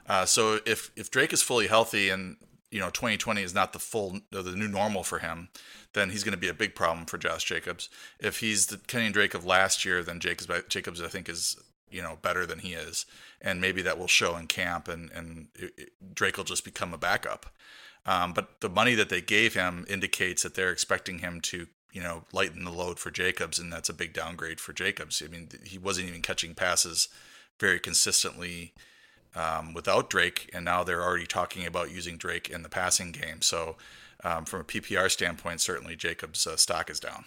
Uh, 0.07 0.25
so 0.25 0.59
if 0.65 0.91
if 0.95 1.11
Drake 1.11 1.33
is 1.33 1.41
fully 1.41 1.67
healthy 1.67 2.09
and 2.09 2.37
you 2.69 2.79
know 2.79 2.89
2020 2.89 3.41
is 3.41 3.53
not 3.53 3.73
the 3.73 3.79
full 3.79 4.19
the 4.31 4.43
new 4.43 4.67
normal 4.67 5.03
for 5.03 5.19
him, 5.19 5.49
then 5.93 6.09
he's 6.09 6.23
going 6.23 6.33
to 6.33 6.37
be 6.37 6.47
a 6.47 6.53
big 6.53 6.75
problem 6.75 7.05
for 7.05 7.17
Josh 7.17 7.43
Jacobs. 7.43 7.89
If 8.19 8.39
he's 8.39 8.67
the 8.67 8.77
Kenyan 8.77 9.13
Drake 9.13 9.33
of 9.33 9.45
last 9.45 9.85
year, 9.85 10.03
then 10.03 10.19
Jacobs 10.19 10.47
Jacobs 10.69 11.01
I 11.01 11.07
think 11.07 11.29
is 11.29 11.57
you 11.89 12.01
know 12.01 12.17
better 12.21 12.45
than 12.45 12.59
he 12.59 12.73
is, 12.73 13.05
and 13.41 13.61
maybe 13.61 13.81
that 13.81 13.97
will 13.97 14.07
show 14.07 14.37
in 14.37 14.47
camp, 14.47 14.87
and 14.87 15.11
and 15.11 15.47
it, 15.55 15.73
it, 15.77 15.89
Drake 16.13 16.37
will 16.37 16.43
just 16.43 16.65
become 16.65 16.93
a 16.93 16.97
backup. 16.97 17.47
Um, 18.05 18.33
but 18.33 18.61
the 18.61 18.69
money 18.69 18.95
that 18.95 19.09
they 19.09 19.21
gave 19.21 19.53
him 19.53 19.85
indicates 19.87 20.41
that 20.41 20.55
they're 20.55 20.71
expecting 20.71 21.19
him 21.19 21.41
to 21.41 21.67
you 21.91 22.01
know 22.01 22.23
lighten 22.31 22.63
the 22.63 22.71
load 22.71 22.99
for 22.99 23.11
Jacobs, 23.11 23.59
and 23.59 23.71
that's 23.71 23.89
a 23.89 23.93
big 23.93 24.13
downgrade 24.13 24.59
for 24.59 24.73
Jacobs. 24.73 25.21
I 25.23 25.29
mean, 25.29 25.49
he 25.63 25.77
wasn't 25.77 26.07
even 26.07 26.21
catching 26.21 26.55
passes 26.55 27.09
very 27.59 27.79
consistently 27.79 28.73
um, 29.35 29.73
without 29.73 30.09
Drake, 30.09 30.49
and 30.53 30.65
now 30.65 30.83
they're 30.83 31.03
already 31.03 31.25
talking 31.25 31.65
about 31.65 31.91
using 31.91 32.17
Drake 32.17 32.49
in 32.49 32.63
the 32.63 32.69
passing 32.69 33.11
game. 33.11 33.41
So, 33.41 33.77
um, 34.23 34.45
from 34.45 34.61
a 34.61 34.63
PPR 34.63 35.09
standpoint, 35.09 35.61
certainly 35.61 35.95
Jacobs' 35.95 36.45
uh, 36.45 36.55
stock 36.55 36.89
is 36.89 36.99
down. 36.99 37.25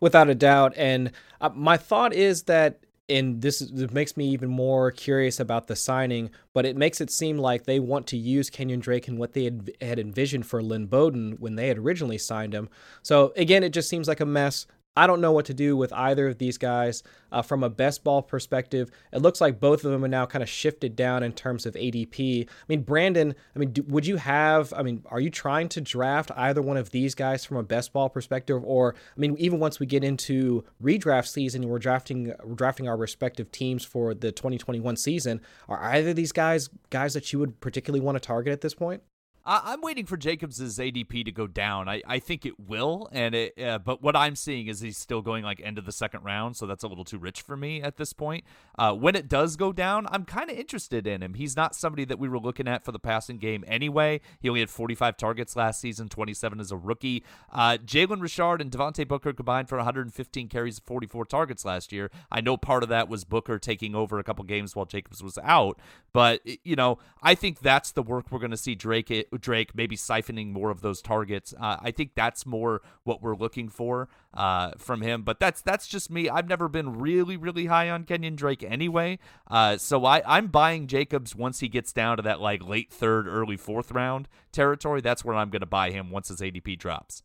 Without 0.00 0.28
a 0.28 0.34
doubt. 0.34 0.74
And 0.76 1.12
uh, 1.40 1.50
my 1.54 1.76
thought 1.76 2.12
is 2.12 2.42
that, 2.44 2.80
and 3.08 3.40
this, 3.40 3.60
is, 3.60 3.70
this 3.72 3.90
makes 3.90 4.16
me 4.16 4.28
even 4.28 4.50
more 4.50 4.90
curious 4.90 5.40
about 5.40 5.66
the 5.66 5.76
signing, 5.76 6.30
but 6.52 6.66
it 6.66 6.76
makes 6.76 7.00
it 7.00 7.10
seem 7.10 7.38
like 7.38 7.64
they 7.64 7.80
want 7.80 8.06
to 8.08 8.16
use 8.16 8.50
Kenyan 8.50 8.80
Drake 8.80 9.08
and 9.08 9.18
what 9.18 9.32
they 9.32 9.44
had, 9.44 9.72
had 9.80 9.98
envisioned 9.98 10.46
for 10.46 10.62
Lynn 10.62 10.86
Bowden 10.86 11.36
when 11.38 11.56
they 11.56 11.68
had 11.68 11.78
originally 11.78 12.18
signed 12.18 12.54
him. 12.54 12.68
So, 13.02 13.32
again, 13.36 13.62
it 13.62 13.72
just 13.72 13.88
seems 13.88 14.08
like 14.08 14.20
a 14.20 14.26
mess. 14.26 14.66
I 14.96 15.06
don't 15.06 15.20
know 15.20 15.32
what 15.32 15.46
to 15.46 15.54
do 15.54 15.76
with 15.76 15.92
either 15.92 16.28
of 16.28 16.38
these 16.38 16.58
guys. 16.58 17.02
Uh, 17.32 17.42
from 17.42 17.62
a 17.62 17.70
best 17.70 18.02
ball 18.02 18.22
perspective, 18.22 18.90
it 19.12 19.22
looks 19.22 19.40
like 19.40 19.60
both 19.60 19.84
of 19.84 19.92
them 19.92 20.04
are 20.04 20.08
now 20.08 20.26
kind 20.26 20.42
of 20.42 20.48
shifted 20.48 20.96
down 20.96 21.22
in 21.22 21.32
terms 21.32 21.64
of 21.64 21.74
ADP. 21.74 22.48
I 22.48 22.64
mean, 22.68 22.82
Brandon, 22.82 23.36
I 23.54 23.58
mean, 23.60 23.70
do, 23.70 23.82
would 23.84 24.04
you 24.04 24.16
have, 24.16 24.72
I 24.72 24.82
mean, 24.82 25.04
are 25.06 25.20
you 25.20 25.30
trying 25.30 25.68
to 25.70 25.80
draft 25.80 26.32
either 26.36 26.60
one 26.60 26.76
of 26.76 26.90
these 26.90 27.14
guys 27.14 27.44
from 27.44 27.56
a 27.56 27.62
best 27.62 27.92
ball 27.92 28.08
perspective? 28.08 28.64
Or, 28.64 28.96
I 29.16 29.20
mean, 29.20 29.36
even 29.38 29.60
once 29.60 29.78
we 29.78 29.86
get 29.86 30.02
into 30.02 30.64
redraft 30.82 31.28
season, 31.28 31.68
we're 31.68 31.78
drafting, 31.78 32.34
we're 32.42 32.56
drafting 32.56 32.88
our 32.88 32.96
respective 32.96 33.52
teams 33.52 33.84
for 33.84 34.12
the 34.12 34.32
2021 34.32 34.96
season, 34.96 35.40
are 35.68 35.80
either 35.84 36.10
of 36.10 36.16
these 36.16 36.32
guys 36.32 36.68
guys 36.90 37.14
that 37.14 37.32
you 37.32 37.38
would 37.38 37.60
particularly 37.60 38.04
want 38.04 38.16
to 38.16 38.20
target 38.20 38.52
at 38.52 38.60
this 38.60 38.74
point? 38.74 39.02
I, 39.44 39.72
am 39.72 39.80
waiting 39.80 40.06
for 40.06 40.16
Jacobs' 40.16 40.60
ADP 40.60 41.24
to 41.24 41.32
go 41.32 41.46
down. 41.46 41.88
I, 41.88 42.02
I 42.06 42.18
think 42.18 42.44
it 42.44 42.60
will, 42.60 43.08
and 43.12 43.34
it. 43.34 43.60
Uh, 43.60 43.78
but 43.78 44.02
what 44.02 44.14
I'm 44.14 44.36
seeing 44.36 44.66
is 44.66 44.80
he's 44.80 44.98
still 44.98 45.22
going 45.22 45.44
like 45.44 45.60
end 45.62 45.78
of 45.78 45.86
the 45.86 45.92
second 45.92 46.24
round, 46.24 46.56
so 46.56 46.66
that's 46.66 46.84
a 46.84 46.88
little 46.88 47.04
too 47.04 47.18
rich 47.18 47.42
for 47.42 47.56
me 47.56 47.82
at 47.82 47.96
this 47.96 48.12
point. 48.12 48.44
Uh, 48.78 48.92
when 48.94 49.16
it 49.16 49.28
does 49.28 49.56
go 49.56 49.72
down, 49.72 50.06
I'm 50.10 50.24
kind 50.24 50.50
of 50.50 50.56
interested 50.56 51.06
in 51.06 51.22
him. 51.22 51.34
He's 51.34 51.56
not 51.56 51.74
somebody 51.74 52.04
that 52.06 52.18
we 52.18 52.28
were 52.28 52.38
looking 52.38 52.68
at 52.68 52.84
for 52.84 52.92
the 52.92 52.98
passing 52.98 53.38
game 53.38 53.64
anyway. 53.66 54.20
He 54.40 54.48
only 54.48 54.60
had 54.60 54.70
45 54.70 55.16
targets 55.16 55.56
last 55.56 55.80
season, 55.80 56.08
27 56.08 56.60
as 56.60 56.70
a 56.70 56.76
rookie. 56.76 57.24
Uh, 57.52 57.78
Jalen 57.84 58.20
Richard 58.20 58.60
and 58.60 58.70
Devontae 58.70 59.08
Booker 59.08 59.32
combined 59.32 59.68
for 59.68 59.76
115 59.76 60.48
carries, 60.48 60.78
44 60.78 61.24
targets 61.24 61.64
last 61.64 61.92
year. 61.92 62.10
I 62.30 62.40
know 62.40 62.56
part 62.56 62.82
of 62.82 62.88
that 62.90 63.08
was 63.08 63.24
Booker 63.24 63.58
taking 63.58 63.94
over 63.94 64.18
a 64.18 64.24
couple 64.24 64.44
games 64.44 64.76
while 64.76 64.86
Jacobs 64.86 65.22
was 65.22 65.38
out, 65.42 65.78
but 66.12 66.40
you 66.64 66.76
know 66.76 66.98
I 67.22 67.34
think 67.34 67.60
that's 67.60 67.92
the 67.92 68.02
work 68.02 68.26
we're 68.30 68.38
going 68.38 68.50
to 68.50 68.56
see 68.56 68.74
Drake 68.74 69.10
Drake, 69.38 69.74
maybe 69.74 69.96
siphoning 69.96 70.52
more 70.52 70.70
of 70.70 70.80
those 70.80 71.00
targets. 71.00 71.54
Uh, 71.58 71.76
I 71.80 71.90
think 71.90 72.12
that's 72.14 72.44
more 72.44 72.82
what 73.04 73.22
we're 73.22 73.36
looking 73.36 73.68
for 73.68 74.08
uh, 74.34 74.72
from 74.78 75.02
him. 75.02 75.22
But 75.22 75.40
that's 75.40 75.62
that's 75.62 75.86
just 75.86 76.10
me. 76.10 76.28
I've 76.28 76.48
never 76.48 76.68
been 76.68 76.98
really 76.98 77.36
really 77.36 77.66
high 77.66 77.90
on 77.90 78.04
Kenyan 78.04 78.36
Drake 78.36 78.62
anyway. 78.62 79.18
Uh, 79.48 79.76
so 79.76 80.04
I 80.04 80.22
I'm 80.26 80.48
buying 80.48 80.86
Jacobs 80.86 81.36
once 81.36 81.60
he 81.60 81.68
gets 81.68 81.92
down 81.92 82.16
to 82.16 82.22
that 82.22 82.40
like 82.40 82.62
late 82.62 82.92
third, 82.92 83.26
early 83.26 83.56
fourth 83.56 83.92
round 83.92 84.28
territory. 84.52 85.00
That's 85.00 85.24
where 85.24 85.36
I'm 85.36 85.50
going 85.50 85.60
to 85.60 85.66
buy 85.66 85.90
him 85.90 86.10
once 86.10 86.28
his 86.28 86.40
ADP 86.40 86.78
drops. 86.78 87.22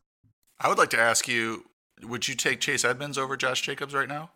I 0.60 0.70
would 0.70 0.78
like 0.78 0.92
to 0.92 1.00
ask 1.00 1.28
you: 1.28 1.66
Would 2.04 2.28
you 2.28 2.36
take 2.36 2.60
Chase 2.60 2.86
Edmonds 2.86 3.18
over 3.18 3.36
Josh 3.36 3.62
Jacobs 3.62 3.94
right 3.94 4.10
now? 4.10 4.32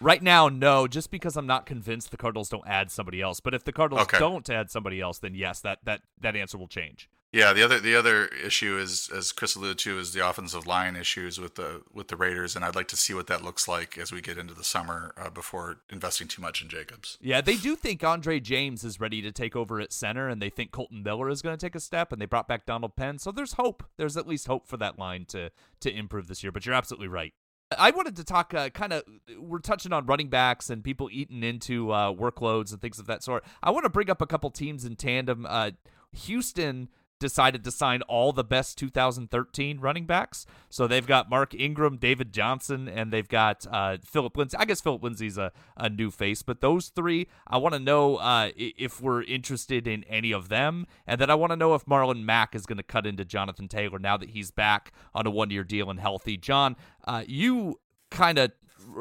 Right 0.00 0.22
now, 0.22 0.48
no, 0.48 0.86
just 0.86 1.10
because 1.10 1.36
I'm 1.36 1.46
not 1.46 1.66
convinced 1.66 2.10
the 2.10 2.16
Cardinals 2.16 2.48
don't 2.48 2.66
add 2.66 2.90
somebody 2.90 3.20
else. 3.20 3.40
But 3.40 3.54
if 3.54 3.64
the 3.64 3.72
Cardinals 3.72 4.04
okay. 4.04 4.18
don't 4.18 4.48
add 4.48 4.70
somebody 4.70 5.00
else, 5.00 5.18
then 5.18 5.34
yes, 5.34 5.60
that 5.60 5.80
that 5.84 6.02
that 6.20 6.36
answer 6.36 6.56
will 6.56 6.68
change. 6.68 7.08
Yeah, 7.32 7.52
the 7.52 7.62
other 7.62 7.78
the 7.78 7.94
other 7.94 8.26
issue 8.44 8.76
is, 8.76 9.08
as 9.14 9.30
Chris 9.30 9.54
alluded 9.54 9.78
to, 9.78 10.00
is 10.00 10.12
the 10.12 10.28
offensive 10.28 10.66
line 10.66 10.96
issues 10.96 11.38
with 11.38 11.54
the 11.54 11.82
with 11.92 12.08
the 12.08 12.16
Raiders, 12.16 12.56
and 12.56 12.64
I'd 12.64 12.74
like 12.74 12.88
to 12.88 12.96
see 12.96 13.14
what 13.14 13.28
that 13.28 13.44
looks 13.44 13.68
like 13.68 13.96
as 13.96 14.10
we 14.10 14.20
get 14.20 14.36
into 14.36 14.52
the 14.52 14.64
summer 14.64 15.14
uh, 15.16 15.30
before 15.30 15.76
investing 15.90 16.26
too 16.26 16.42
much 16.42 16.60
in 16.60 16.68
Jacobs. 16.68 17.18
Yeah, 17.20 17.40
they 17.40 17.54
do 17.54 17.76
think 17.76 18.02
Andre 18.02 18.40
James 18.40 18.82
is 18.82 18.98
ready 18.98 19.22
to 19.22 19.30
take 19.30 19.54
over 19.54 19.80
at 19.80 19.92
center, 19.92 20.28
and 20.28 20.42
they 20.42 20.50
think 20.50 20.72
Kolton 20.72 21.04
Miller 21.04 21.28
is 21.28 21.40
going 21.40 21.56
to 21.56 21.64
take 21.64 21.76
a 21.76 21.80
step, 21.80 22.10
and 22.10 22.20
they 22.20 22.26
brought 22.26 22.48
back 22.48 22.66
Donald 22.66 22.96
Penn, 22.96 23.20
so 23.20 23.30
there's 23.30 23.52
hope. 23.52 23.84
There's 23.96 24.16
at 24.16 24.26
least 24.26 24.48
hope 24.48 24.66
for 24.66 24.76
that 24.78 24.98
line 24.98 25.24
to 25.26 25.50
to 25.80 25.92
improve 25.96 26.26
this 26.26 26.42
year. 26.42 26.50
But 26.50 26.66
you're 26.66 26.74
absolutely 26.74 27.08
right. 27.08 27.32
I 27.78 27.90
wanted 27.92 28.16
to 28.16 28.24
talk 28.24 28.52
uh, 28.52 28.70
kind 28.70 28.92
of, 28.92 29.04
we're 29.38 29.60
touching 29.60 29.92
on 29.92 30.06
running 30.06 30.28
backs 30.28 30.70
and 30.70 30.82
people 30.82 31.08
eating 31.12 31.42
into 31.44 31.92
uh, 31.92 32.12
workloads 32.12 32.72
and 32.72 32.80
things 32.80 32.98
of 32.98 33.06
that 33.06 33.22
sort. 33.22 33.44
I 33.62 33.70
want 33.70 33.84
to 33.84 33.90
bring 33.90 34.10
up 34.10 34.20
a 34.20 34.26
couple 34.26 34.50
teams 34.50 34.84
in 34.84 34.96
tandem. 34.96 35.46
Uh, 35.48 35.70
Houston 36.12 36.88
decided 37.20 37.62
to 37.62 37.70
sign 37.70 38.02
all 38.02 38.32
the 38.32 38.42
best 38.42 38.76
2013 38.78 39.78
running 39.78 40.06
backs. 40.06 40.46
So 40.68 40.88
they've 40.88 41.06
got 41.06 41.30
Mark 41.30 41.54
Ingram, 41.54 41.98
David 41.98 42.32
Johnson, 42.32 42.88
and 42.88 43.12
they've 43.12 43.28
got 43.28 43.66
uh, 43.70 43.98
Philip 44.04 44.36
Lindsay. 44.36 44.56
I 44.58 44.64
guess 44.64 44.80
Philip 44.80 45.04
Lindsay's 45.04 45.38
a, 45.38 45.52
a 45.76 45.88
new 45.88 46.10
face, 46.10 46.42
but 46.42 46.60
those 46.60 46.88
three, 46.88 47.28
I 47.46 47.58
want 47.58 47.74
to 47.74 47.78
know 47.78 48.16
uh, 48.16 48.50
if 48.56 49.00
we're 49.00 49.22
interested 49.22 49.86
in 49.86 50.02
any 50.04 50.32
of 50.32 50.48
them. 50.48 50.86
And 51.06 51.20
then 51.20 51.30
I 51.30 51.36
want 51.36 51.52
to 51.52 51.56
know 51.56 51.74
if 51.74 51.84
Marlon 51.84 52.24
Mack 52.24 52.56
is 52.56 52.66
going 52.66 52.78
to 52.78 52.82
cut 52.82 53.06
into 53.06 53.24
Jonathan 53.24 53.68
Taylor 53.68 53.98
now 53.98 54.16
that 54.16 54.30
he's 54.30 54.50
back 54.50 54.92
on 55.14 55.26
a 55.26 55.30
one 55.30 55.50
year 55.50 55.62
deal 55.62 55.90
and 55.90 56.00
healthy. 56.00 56.36
John, 56.36 56.76
uh, 57.04 57.22
you 57.26 57.78
kind 58.10 58.38
of 58.38 58.50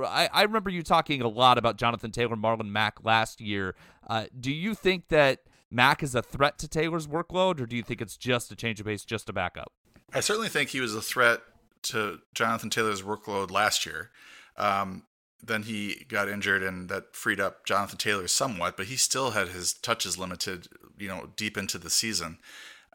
I, 0.05 0.29
I, 0.32 0.43
remember 0.43 0.69
you 0.69 0.84
talking 0.84 1.21
a 1.21 1.27
lot 1.27 1.58
about 1.58 1.77
Jonathan 1.77 2.12
Taylor, 2.12 2.36
Marlon 2.36 2.69
Mack 2.69 3.03
last 3.03 3.41
year. 3.41 3.75
Uh, 4.08 4.25
do 4.39 4.51
you 4.51 4.75
think 4.75 5.08
that 5.08 5.39
Mack 5.71 6.01
is 6.01 6.15
a 6.15 6.21
threat 6.21 6.58
to 6.60 6.67
Taylor's 6.67 7.08
workload, 7.08 7.60
or 7.62 7.65
do 7.65 7.75
you 7.75 7.84
think 7.84 8.01
it's 8.01 8.17
just 8.17 8.51
a 8.51 8.55
change 8.55 8.79
of 8.79 8.86
pace, 8.86 9.05
just 9.05 9.29
a 9.29 9.34
backup? 9.34 9.71
I 10.13 10.19
certainly 10.21 10.49
think 10.49 10.69
he 10.69 10.82
was 10.82 10.95
a 10.95 11.01
threat 11.01 11.41
to 11.84 12.19
Jonathan 12.34 12.69
Taylor's 12.69 13.03
workload 13.03 13.51
last 13.51 13.86
year. 13.86 14.10
Um, 14.58 15.03
then 15.41 15.63
he 15.63 16.05
got 16.10 16.27
injured, 16.27 16.63
and 16.63 16.89
that 16.89 17.15
freed 17.15 17.39
up 17.39 17.65
Jonathan 17.65 17.97
Taylor 17.97 18.27
somewhat, 18.27 18.75
but 18.75 18.88
he 18.88 18.97
still 18.97 19.32
had 19.32 19.49
his 19.49 19.73
touches 19.73 20.17
limited, 20.17 20.67
you 20.97 21.08
know, 21.08 21.29
deep 21.36 21.58
into 21.58 21.77
the 21.77 21.89
season. 21.89 22.39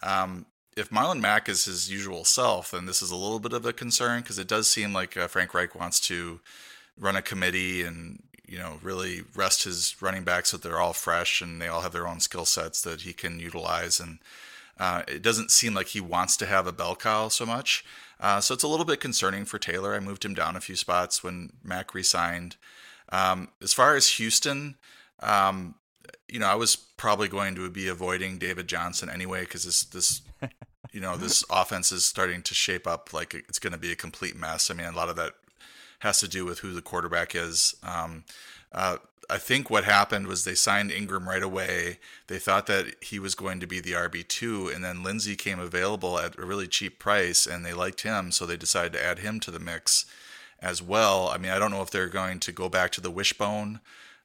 Um, 0.03 0.47
if 0.77 0.91
Marlon 0.91 1.21
Mack 1.21 1.49
is 1.49 1.65
his 1.65 1.91
usual 1.91 2.25
self, 2.25 2.73
then 2.73 2.87
this 2.87 3.01
is 3.01 3.11
a 3.11 3.17
little 3.17 3.39
bit 3.39 3.53
of 3.53 3.65
a 3.65 3.73
concern 3.73 4.21
because 4.21 4.39
it 4.39 4.49
does 4.49 4.69
seem 4.69 4.93
like 4.93 5.17
uh, 5.17 5.29
Frank 5.29 5.55
Reich 5.55 5.75
wants 5.75 6.01
to 6.01 6.41
run 6.99 7.17
a 7.17 7.23
committee 7.23 7.83
and 7.83 8.23
you 8.47 8.59
know 8.59 8.79
really 8.83 9.23
rest 9.35 9.65
his 9.65 9.97
running 10.01 10.25
backs 10.25 10.51
so 10.51 10.57
that 10.57 10.69
they're 10.69 10.81
all 10.81 10.93
fresh 10.93 11.41
and 11.41 11.61
they 11.61 11.69
all 11.69 11.81
have 11.81 11.93
their 11.93 12.07
own 12.07 12.21
skill 12.21 12.45
sets 12.45 12.83
that 12.83 13.03
he 13.03 13.13
can 13.13 13.41
utilize. 13.41 14.01
And 14.01 14.19
uh, 14.79 15.03
it 15.07 15.23
doesn't 15.23 15.51
seem 15.51 15.75
like 15.75 15.89
he 15.89 16.01
wants 16.01 16.37
to 16.39 16.47
have 16.47 16.67
a 16.67 16.73
bell 16.73 16.97
cow 16.97 17.29
so 17.29 17.47
much. 17.47 17.85
Uh, 18.21 18.41
so 18.41 18.55
it's 18.55 18.63
a 18.63 18.69
little 18.69 18.87
bit 18.87 19.01
concerning 19.01 19.45
for 19.45 19.59
Taylor. 19.59 19.95
I 19.95 20.01
moved 20.01 20.25
him 20.25 20.35
down 20.35 20.57
a 20.57 20.61
few 20.61 20.77
spots 20.77 21.23
when 21.23 21.51
Mack 21.63 21.95
resigned. 21.95 22.57
Um, 23.11 23.49
as 23.63 23.73
far 23.73 23.97
as 23.97 24.09
Houston, 24.11 24.77
um, 25.21 25.75
you 26.29 26.39
know, 26.39 26.47
I 26.47 26.55
was 26.55 26.75
probably 26.77 27.29
going 27.29 27.55
to 27.57 27.69
be 27.71 27.89
avoiding 27.89 28.39
David 28.39 28.67
Johnson 28.67 29.11
anyway 29.11 29.41
because 29.41 29.65
this 29.65 29.85
this 29.85 30.23
you 30.93 31.01
know 31.01 31.17
this 31.17 31.45
offense 31.51 31.93
is 31.93 32.05
starting 32.05 32.43
to 32.43 32.55
shape 32.55 32.87
up 32.87 33.13
like 33.13 33.35
it's 33.35 33.59
going 33.59 33.73
to 33.73 33.79
be 33.79 33.93
a 33.93 33.97
complete 33.97 34.37
mess. 34.37 34.71
I 34.71 34.75
mean, 34.75 34.87
a 34.87 34.97
lot 34.97 35.09
of 35.09 35.17
that 35.17 35.35
has 36.05 36.21
to 36.21 36.29
do 36.29 36.45
with 36.45 36.61
who 36.61 36.73
the 36.73 36.83
quarterback 36.83 37.35
is. 37.35 37.75
Um, 37.83 38.25
uh, 38.73 38.99
I 39.31 39.39
think 39.39 39.71
what 39.71 39.85
happened 39.85 40.27
was 40.27 40.45
they 40.45 40.55
signed 40.55 40.93
Ingram 40.93 41.27
right 41.27 41.43
away. 41.43 41.99
They 42.27 42.39
thought 42.39 42.67
that 42.67 43.03
he 43.03 43.19
was 43.19 43.35
going 43.35 43.59
to 43.61 43.67
be 43.67 43.81
the 43.81 43.93
RB 43.93 44.29
two, 44.29 44.69
and 44.69 44.85
then 44.85 45.03
Lindsay 45.03 45.35
came 45.35 45.59
available 45.59 46.19
at 46.19 46.39
a 46.39 46.45
really 46.45 46.69
cheap 46.69 46.99
price, 46.99 47.47
and 47.47 47.65
they 47.65 47.73
liked 47.73 48.03
him, 48.03 48.31
so 48.33 48.45
they 48.45 48.59
decided 48.59 48.93
to 48.93 49.03
add 49.03 49.21
him 49.21 49.41
to 49.41 49.51
the 49.51 49.59
mix 49.59 50.05
as 50.61 50.83
well. 50.83 51.29
I 51.29 51.39
mean, 51.39 51.51
I 51.51 51.59
don't 51.59 51.71
know 51.71 51.81
if 51.81 51.91
they're 51.91 52.09
going 52.09 52.39
to 52.41 52.53
go 52.53 52.69
back 52.69 52.91
to 52.93 53.01
the 53.01 53.11
wishbone 53.11 53.81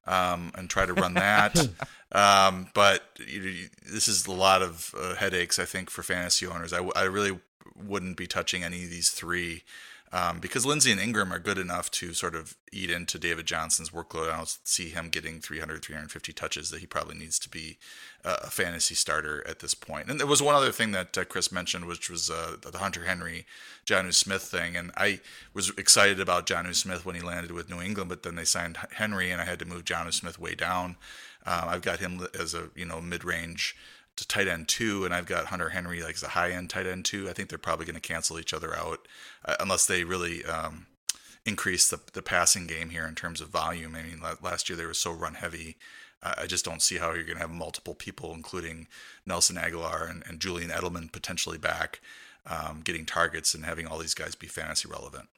um, 0.05 0.51
and 0.55 0.69
try 0.69 0.85
to 0.85 0.93
run 0.93 1.13
that. 1.13 1.57
um, 2.11 2.67
but 2.73 3.03
you, 3.25 3.69
this 3.89 4.09
is 4.09 4.27
a 4.27 4.33
lot 4.33 4.61
of 4.61 4.93
uh, 4.99 5.15
headaches, 5.15 5.59
I 5.59 5.65
think, 5.65 5.89
for 5.89 6.03
fantasy 6.03 6.45
owners. 6.45 6.73
I, 6.73 6.83
I 6.93 7.03
really 7.03 7.39
wouldn't 7.73 8.17
be 8.17 8.27
touching 8.27 8.65
any 8.65 8.83
of 8.83 8.89
these 8.89 9.11
three 9.11 9.63
um, 10.11 10.39
because 10.39 10.65
Lindsay 10.65 10.91
and 10.91 10.99
Ingram 10.99 11.31
are 11.31 11.39
good 11.39 11.57
enough 11.59 11.91
to 11.91 12.13
sort 12.13 12.33
of 12.33 12.55
eat 12.71 12.89
into 12.89 13.19
David 13.19 13.45
Johnson's 13.45 13.91
workload. 13.91 14.31
I 14.31 14.37
don't 14.37 14.57
see 14.63 14.89
him 14.89 15.09
getting 15.09 15.39
300, 15.39 15.83
350 15.83 16.33
touches 16.33 16.71
that 16.71 16.79
he 16.79 16.87
probably 16.87 17.15
needs 17.15 17.37
to 17.39 17.49
be 17.49 17.77
a 18.23 18.49
fantasy 18.49 18.95
starter 18.95 19.45
at 19.47 19.59
this 19.59 19.73
point. 19.73 20.09
And 20.09 20.19
there 20.19 20.27
was 20.27 20.41
one 20.41 20.55
other 20.55 20.71
thing 20.71 20.91
that 20.91 21.17
uh, 21.17 21.25
Chris 21.25 21.51
mentioned, 21.51 21.85
which 21.85 22.09
was 22.09 22.29
uh, 22.29 22.55
the 22.61 22.79
Hunter 22.79 23.05
Henry, 23.05 23.45
Jonnu 23.85 24.13
Smith 24.13 24.43
thing. 24.43 24.75
And 24.75 24.91
I 24.97 25.21
was 25.53 25.69
excited 25.77 26.19
about 26.19 26.47
Jonnu 26.47 26.75
Smith 26.75 27.05
when 27.05 27.15
he 27.15 27.21
landed 27.21 27.51
with 27.51 27.69
New 27.69 27.81
England, 27.81 28.09
but 28.09 28.23
then 28.23 28.35
they 28.35 28.45
signed 28.45 28.77
Henry, 28.93 29.31
and 29.31 29.41
I 29.41 29.45
had 29.45 29.59
to 29.59 29.65
move 29.65 29.85
Jonnu 29.85 30.13
Smith 30.13 30.39
way 30.39 30.55
down. 30.55 30.97
Uh, 31.45 31.65
I've 31.67 31.81
got 31.81 31.99
him 31.99 32.27
as 32.37 32.53
a 32.53 32.69
you 32.75 32.85
know 32.85 32.99
mid 32.99 33.23
range 33.23 33.75
to 34.19 34.27
tight 34.27 34.47
end 34.47 34.67
two, 34.67 35.05
and 35.05 35.13
I've 35.13 35.25
got 35.25 35.47
Hunter 35.47 35.69
Henry 35.69 36.01
like 36.03 36.15
as 36.15 36.23
a 36.23 36.29
high 36.29 36.51
end 36.51 36.69
tight 36.69 36.86
end 36.86 37.05
two. 37.05 37.29
I 37.29 37.34
think 37.34 37.49
they're 37.49 37.58
probably 37.58 37.86
going 37.86 37.95
to 37.95 38.01
cancel 38.01 38.39
each 38.39 38.53
other 38.53 38.75
out 38.75 39.08
uh, 39.45 39.55
unless 39.60 39.86
they 39.86 40.03
really 40.03 40.45
um, 40.45 40.88
increase 41.45 41.89
the 41.89 41.99
the 42.13 42.21
passing 42.21 42.67
game 42.67 42.89
here 42.89 43.08
in 43.08 43.15
terms 43.15 43.41
of 43.41 43.49
volume. 43.49 43.95
I 43.95 44.03
mean, 44.03 44.21
last 44.41 44.69
year 44.69 44.77
they 44.77 44.86
were 44.86 44.93
so 44.93 45.12
run 45.12 45.36
heavy. 45.36 45.77
I 46.21 46.47
just 46.47 46.65
don't 46.65 46.82
see 46.82 46.97
how 46.97 47.13
you're 47.13 47.23
going 47.23 47.38
to 47.38 47.41
have 47.41 47.49
multiple 47.49 47.95
people, 47.95 48.34
including 48.34 48.88
Nelson 49.25 49.55
Agholor 49.55 50.10
and, 50.10 50.21
and 50.27 50.41
Julian 50.41 50.69
Edelman, 50.69 51.12
potentially 51.12 51.58
back, 51.58 52.01
um, 52.45 52.82
getting 52.84 53.05
targets 53.05 53.53
and 53.53 53.63
having 53.63 53.88
all 53.88 53.99
these 53.99 54.13
guys 54.13 54.36
be 54.36 54.47
fantasy 54.47 54.89
relevant. 54.89 55.29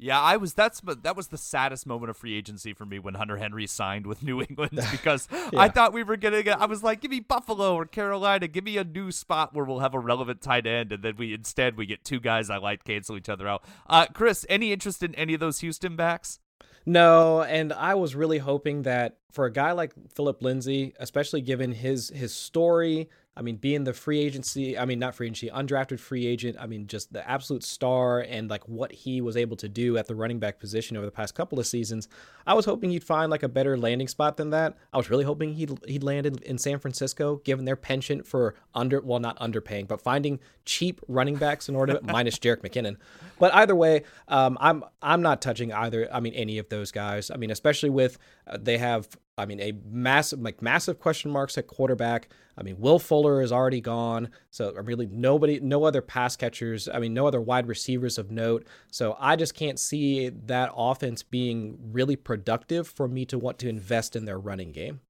Yeah, 0.00 0.20
I 0.20 0.36
was. 0.36 0.54
That's 0.54 0.80
that 0.80 1.16
was 1.16 1.28
the 1.28 1.38
saddest 1.38 1.86
moment 1.86 2.10
of 2.10 2.16
free 2.16 2.36
agency 2.36 2.72
for 2.72 2.86
me 2.86 2.98
when 2.98 3.14
Hunter 3.14 3.36
Henry 3.36 3.66
signed 3.66 4.06
with 4.06 4.22
New 4.22 4.40
England 4.48 4.78
because 4.90 5.28
yeah. 5.32 5.60
I 5.60 5.68
thought 5.68 5.92
we 5.92 6.02
were 6.02 6.16
gonna 6.16 6.42
get. 6.42 6.60
I 6.60 6.66
was 6.66 6.82
like, 6.82 7.00
give 7.00 7.10
me 7.10 7.20
Buffalo 7.20 7.74
or 7.74 7.84
Carolina, 7.84 8.46
give 8.46 8.64
me 8.64 8.76
a 8.76 8.84
new 8.84 9.10
spot 9.10 9.54
where 9.54 9.64
we'll 9.64 9.80
have 9.80 9.94
a 9.94 9.98
relevant 9.98 10.40
tight 10.40 10.66
end, 10.66 10.92
and 10.92 11.02
then 11.02 11.16
we 11.16 11.34
instead 11.34 11.76
we 11.76 11.86
get 11.86 12.04
two 12.04 12.20
guys 12.20 12.50
I 12.50 12.58
like 12.58 12.84
cancel 12.84 13.16
each 13.16 13.28
other 13.28 13.48
out. 13.48 13.64
Uh, 13.88 14.06
Chris, 14.12 14.46
any 14.48 14.72
interest 14.72 15.02
in 15.02 15.14
any 15.16 15.34
of 15.34 15.40
those 15.40 15.60
Houston 15.60 15.96
backs? 15.96 16.38
No, 16.86 17.42
and 17.42 17.72
I 17.72 17.94
was 17.96 18.14
really 18.14 18.38
hoping 18.38 18.82
that 18.82 19.18
for 19.32 19.44
a 19.44 19.52
guy 19.52 19.72
like 19.72 19.92
Phillip 20.14 20.42
Lindsay, 20.42 20.94
especially 20.98 21.42
given 21.42 21.72
his 21.72 22.08
his 22.08 22.32
story, 22.32 23.10
I 23.38 23.42
mean, 23.42 23.54
being 23.56 23.84
the 23.84 23.92
free 23.92 24.18
agency, 24.18 24.76
I 24.76 24.84
mean, 24.84 24.98
not 24.98 25.14
free 25.14 25.28
agency, 25.28 25.48
undrafted 25.48 26.00
free 26.00 26.26
agent, 26.26 26.56
I 26.58 26.66
mean, 26.66 26.88
just 26.88 27.12
the 27.12 27.28
absolute 27.28 27.62
star 27.62 28.18
and 28.20 28.50
like 28.50 28.68
what 28.68 28.90
he 28.90 29.20
was 29.20 29.36
able 29.36 29.56
to 29.58 29.68
do 29.68 29.96
at 29.96 30.08
the 30.08 30.16
running 30.16 30.40
back 30.40 30.58
position 30.58 30.96
over 30.96 31.06
the 31.06 31.12
past 31.12 31.36
couple 31.36 31.60
of 31.60 31.66
seasons, 31.66 32.08
I 32.48 32.54
was 32.54 32.64
hoping 32.64 32.90
he'd 32.90 33.04
find 33.04 33.30
like 33.30 33.44
a 33.44 33.48
better 33.48 33.78
landing 33.78 34.08
spot 34.08 34.38
than 34.38 34.50
that. 34.50 34.76
I 34.92 34.96
was 34.96 35.08
really 35.08 35.24
hoping 35.24 35.54
he'd, 35.54 35.78
he'd 35.86 36.02
land 36.02 36.26
in, 36.26 36.38
in 36.42 36.58
San 36.58 36.80
Francisco, 36.80 37.36
given 37.44 37.64
their 37.64 37.76
penchant 37.76 38.26
for 38.26 38.56
under, 38.74 39.00
well, 39.00 39.20
not 39.20 39.38
underpaying, 39.38 39.86
but 39.86 40.00
finding 40.00 40.40
cheap 40.64 41.00
running 41.06 41.36
backs 41.36 41.68
in 41.68 41.76
order, 41.76 41.94
to, 41.94 42.02
minus 42.12 42.40
Jerick 42.40 42.62
McKinnon. 42.62 42.96
But 43.38 43.54
either 43.54 43.76
way, 43.76 44.02
um, 44.26 44.58
I'm 44.60 44.82
I'm 45.00 45.22
not 45.22 45.40
touching 45.40 45.72
either. 45.72 46.08
I 46.12 46.18
mean, 46.18 46.34
any 46.34 46.58
of 46.58 46.68
those 46.70 46.90
guys. 46.90 47.30
I 47.30 47.36
mean, 47.36 47.52
especially 47.52 47.90
with 47.90 48.18
uh, 48.48 48.58
they 48.60 48.78
have 48.78 49.08
I 49.38 49.46
mean, 49.46 49.60
a 49.60 49.72
massive, 49.88 50.40
like 50.40 50.60
massive 50.60 50.98
question 50.98 51.30
marks 51.30 51.56
at 51.56 51.68
quarterback. 51.68 52.28
I 52.58 52.62
mean, 52.62 52.78
Will 52.80 52.98
Fuller 52.98 53.40
is 53.40 53.52
already 53.52 53.80
gone, 53.80 54.30
so 54.50 54.74
uh, 54.76 54.82
really 54.82 55.06
nobody, 55.06 55.60
no 55.60 55.84
other 55.84 56.02
pass 56.02 56.36
catchers. 56.36 56.88
I 56.92 56.98
mean, 56.98 57.14
no 57.14 57.26
other 57.26 57.40
wide 57.40 57.68
receivers 57.68 58.18
of 58.18 58.32
note. 58.32 58.66
So 58.90 59.16
I 59.20 59.36
just 59.36 59.54
can't 59.54 59.78
see 59.78 60.28
that 60.28 60.72
offense 60.76 61.22
being 61.22 61.78
really 61.92 62.16
productive 62.16 62.88
for 62.88 63.06
me 63.06 63.24
to 63.26 63.38
want 63.38 63.58
to 63.60 63.68
invest 63.68 64.16
in 64.16 64.24
their 64.24 64.38
running 64.38 64.72
game. 64.72 65.00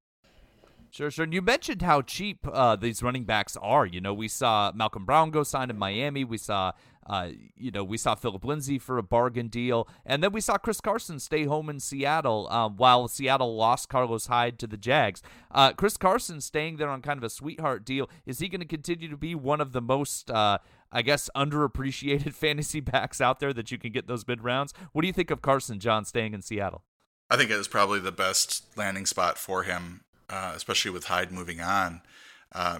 Sure, 0.99 1.13
sure. 1.13 1.23
And 1.23 1.33
you 1.33 1.43
mentioned 1.43 1.83
how 1.83 2.03
cheap 2.03 2.45
uh, 2.53 2.75
these 2.75 3.05
running 3.05 3.23
backs 3.23 3.57
are. 3.63 3.87
You 3.87 4.01
know, 4.01 4.13
we 4.13 4.27
saw 4.27 4.73
Malcolm 4.75 5.05
Brown 5.05 5.31
go 5.31 5.45
sign 5.45 5.71
in 5.71 5.79
Miami. 5.79 6.25
We 6.25 6.39
saw 6.39 6.73
uh, 7.07 7.29
you 7.57 7.71
know, 7.71 7.85
we 7.85 7.97
saw 7.97 8.17
Phillip 8.17 8.45
Lindsay 8.45 8.81
for 8.81 8.99
a 8.99 9.03
bargain 9.05 9.47
deal, 9.47 9.87
and 10.05 10.25
then 10.25 10.33
we 10.33 10.41
saw 10.41 10.59
Chris 10.59 10.81
Carson 10.81 11.21
stay 11.21 11.45
home 11.45 11.71
in 11.71 11.79
Seattle 11.79 12.49
uh, 12.51 12.69
while 12.69 13.07
Seattle 13.07 13.55
lost 13.55 13.89
Carlos 13.89 14.27
Hyde 14.27 14.59
to 14.59 14.67
the 14.67 14.77
Jags. 14.77 15.23
Uh, 15.53 15.73
Chris 15.73 15.97
Carson 15.97 16.41
staying 16.41 16.79
there 16.79 16.89
on 16.89 17.01
kind 17.01 17.17
of 17.17 17.23
a 17.23 17.31
sweetheart 17.31 17.85
deal. 17.85 18.11
Is 18.27 18.41
he 18.41 18.49
going 18.49 18.61
to 18.61 18.67
continue 18.67 19.09
to 19.09 19.17
be 19.17 19.37
one 19.37 19.61
of 19.61 19.71
the 19.71 19.81
most, 19.81 20.33
uh, 20.33 20.59
I 20.91 21.03
guess, 21.03 21.31
underappreciated 21.37 22.35
fantasy 22.35 22.81
backs 22.81 23.21
out 23.21 23.39
there 23.39 23.53
that 23.53 23.71
you 23.71 23.79
can 23.79 23.93
get 23.93 24.09
those 24.09 24.27
mid 24.27 24.43
rounds? 24.43 24.75
What 24.91 25.03
do 25.03 25.07
you 25.07 25.15
think 25.15 25.31
of 25.31 25.43
Carson 25.43 25.79
John 25.79 26.05
staying 26.05 26.35
in 26.35 26.43
Seattle? 26.43 26.83
I 27.31 27.37
think 27.37 27.51
it 27.51 27.59
was 27.59 27.69
probably 27.69 28.01
the 28.01 28.13
best 28.13 28.65
landing 28.77 29.05
spot 29.05 29.37
for 29.37 29.63
him, 29.63 30.03
uh, 30.31 30.53
especially 30.55 30.91
with 30.91 31.05
Hyde 31.05 31.33
moving 31.33 31.61
on. 31.61 32.03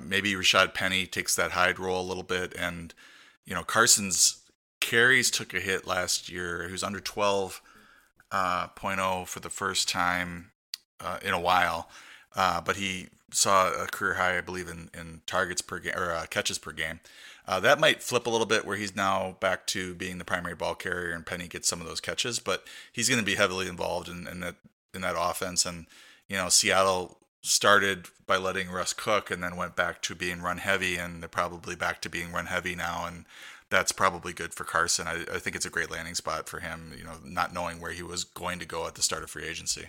maybe 0.03 0.35
Rashaad 0.35 0.75
Penny 0.75 1.07
takes 1.07 1.35
that 1.37 1.53
Hyde 1.53 1.79
role 1.79 2.01
a 2.01 2.09
little 2.09 2.23
bit 2.23 2.55
and 2.59 2.95
you 3.49 3.55
know, 3.55 3.65
Carson's 3.65 4.43
carries 4.81 5.31
took 5.31 5.55
a 5.55 5.61
hit 5.61 5.87
last 5.87 6.29
year. 6.29 6.67
He 6.67 6.73
was 6.73 6.83
under 6.83 7.01
12 7.01 7.63
uh, 8.31 8.69
for 9.25 9.41
the 9.41 9.49
first 9.49 9.89
time 9.89 10.51
uh, 11.01 11.19
in 11.23 11.33
a 11.33 11.41
while, 11.41 11.89
uh, 12.37 12.61
but 12.61 12.77
he 12.77 13.09
saw 13.31 13.73
a 13.73 13.87
career 13.87 14.15
high, 14.15 14.37
I 14.37 14.43
believe, 14.43 14.69
in, 14.69 14.91
in 14.93 15.23
targets 15.27 15.63
per 15.63 15.79
game 15.79 15.95
or 15.97 16.13
uh, 16.13 16.27
catches 16.27 16.59
per 16.59 16.73
game. 16.73 17.01
Uh, 17.47 17.59
that 17.61 17.81
might 17.81 18.03
flip 18.03 18.27
a 18.27 18.31
little 18.31 18.47
bit 18.47 18.67
where 18.67 18.77
he's 18.77 18.95
now 18.95 19.37
back 19.41 19.67
to 19.69 19.95
being 19.95 20.19
the 20.19 20.25
primary 20.25 20.55
ball 20.55 20.75
carrier 20.75 21.15
and 21.15 21.25
Penny 21.25 21.49
gets 21.49 21.69
some 21.69 21.81
of 21.81 21.87
those 21.87 22.01
catches, 22.01 22.39
but 22.39 22.65
he's 22.93 23.09
going 23.09 23.21
to 23.21 23.25
be 23.25 23.37
heavily 23.37 23.67
involved 23.67 24.09
in, 24.09 24.29
in 24.29 24.41
that 24.41 24.57
in 24.93 25.01
that 25.01 25.17
offense. 25.19 25.65
And 25.65 25.87
you 26.29 26.37
know, 26.37 26.51
Seattle 26.51 27.19
started 27.41 28.07
by 28.27 28.37
letting 28.37 28.71
Russ 28.71 28.93
cook 28.93 29.31
and 29.31 29.43
then 29.43 29.57
went 29.57 29.77
back 29.77 30.03
to 30.03 30.15
being 30.15 30.43
run 30.43 30.59
heavy, 30.59 30.97
and 30.97 31.23
they're 31.23 31.29
probably 31.29 31.77
back 31.77 32.01
to 32.03 32.11
being 32.11 32.33
run 32.33 32.47
heavy 32.47 32.75
now. 32.75 33.05
And 33.07 33.25
that's 33.71 33.93
probably 33.93 34.33
good 34.33 34.55
for 34.55 34.65
Carson. 34.65 35.07
I, 35.07 35.25
I 35.33 35.39
think 35.39 35.57
it's 35.57 35.67
a 35.67 35.71
great 35.71 35.91
landing 35.91 36.15
spot 36.15 36.49
for 36.49 36.61
him, 36.61 36.93
you 36.97 37.05
know, 37.05 37.15
not 37.25 37.53
knowing 37.53 37.81
where 37.81 37.93
he 37.93 38.03
was 38.03 38.25
going 38.25 38.59
to 38.59 38.67
go 38.67 38.87
at 38.87 38.95
the 38.95 39.03
start 39.03 39.23
of 39.23 39.31
free 39.31 39.47
agency. 39.47 39.89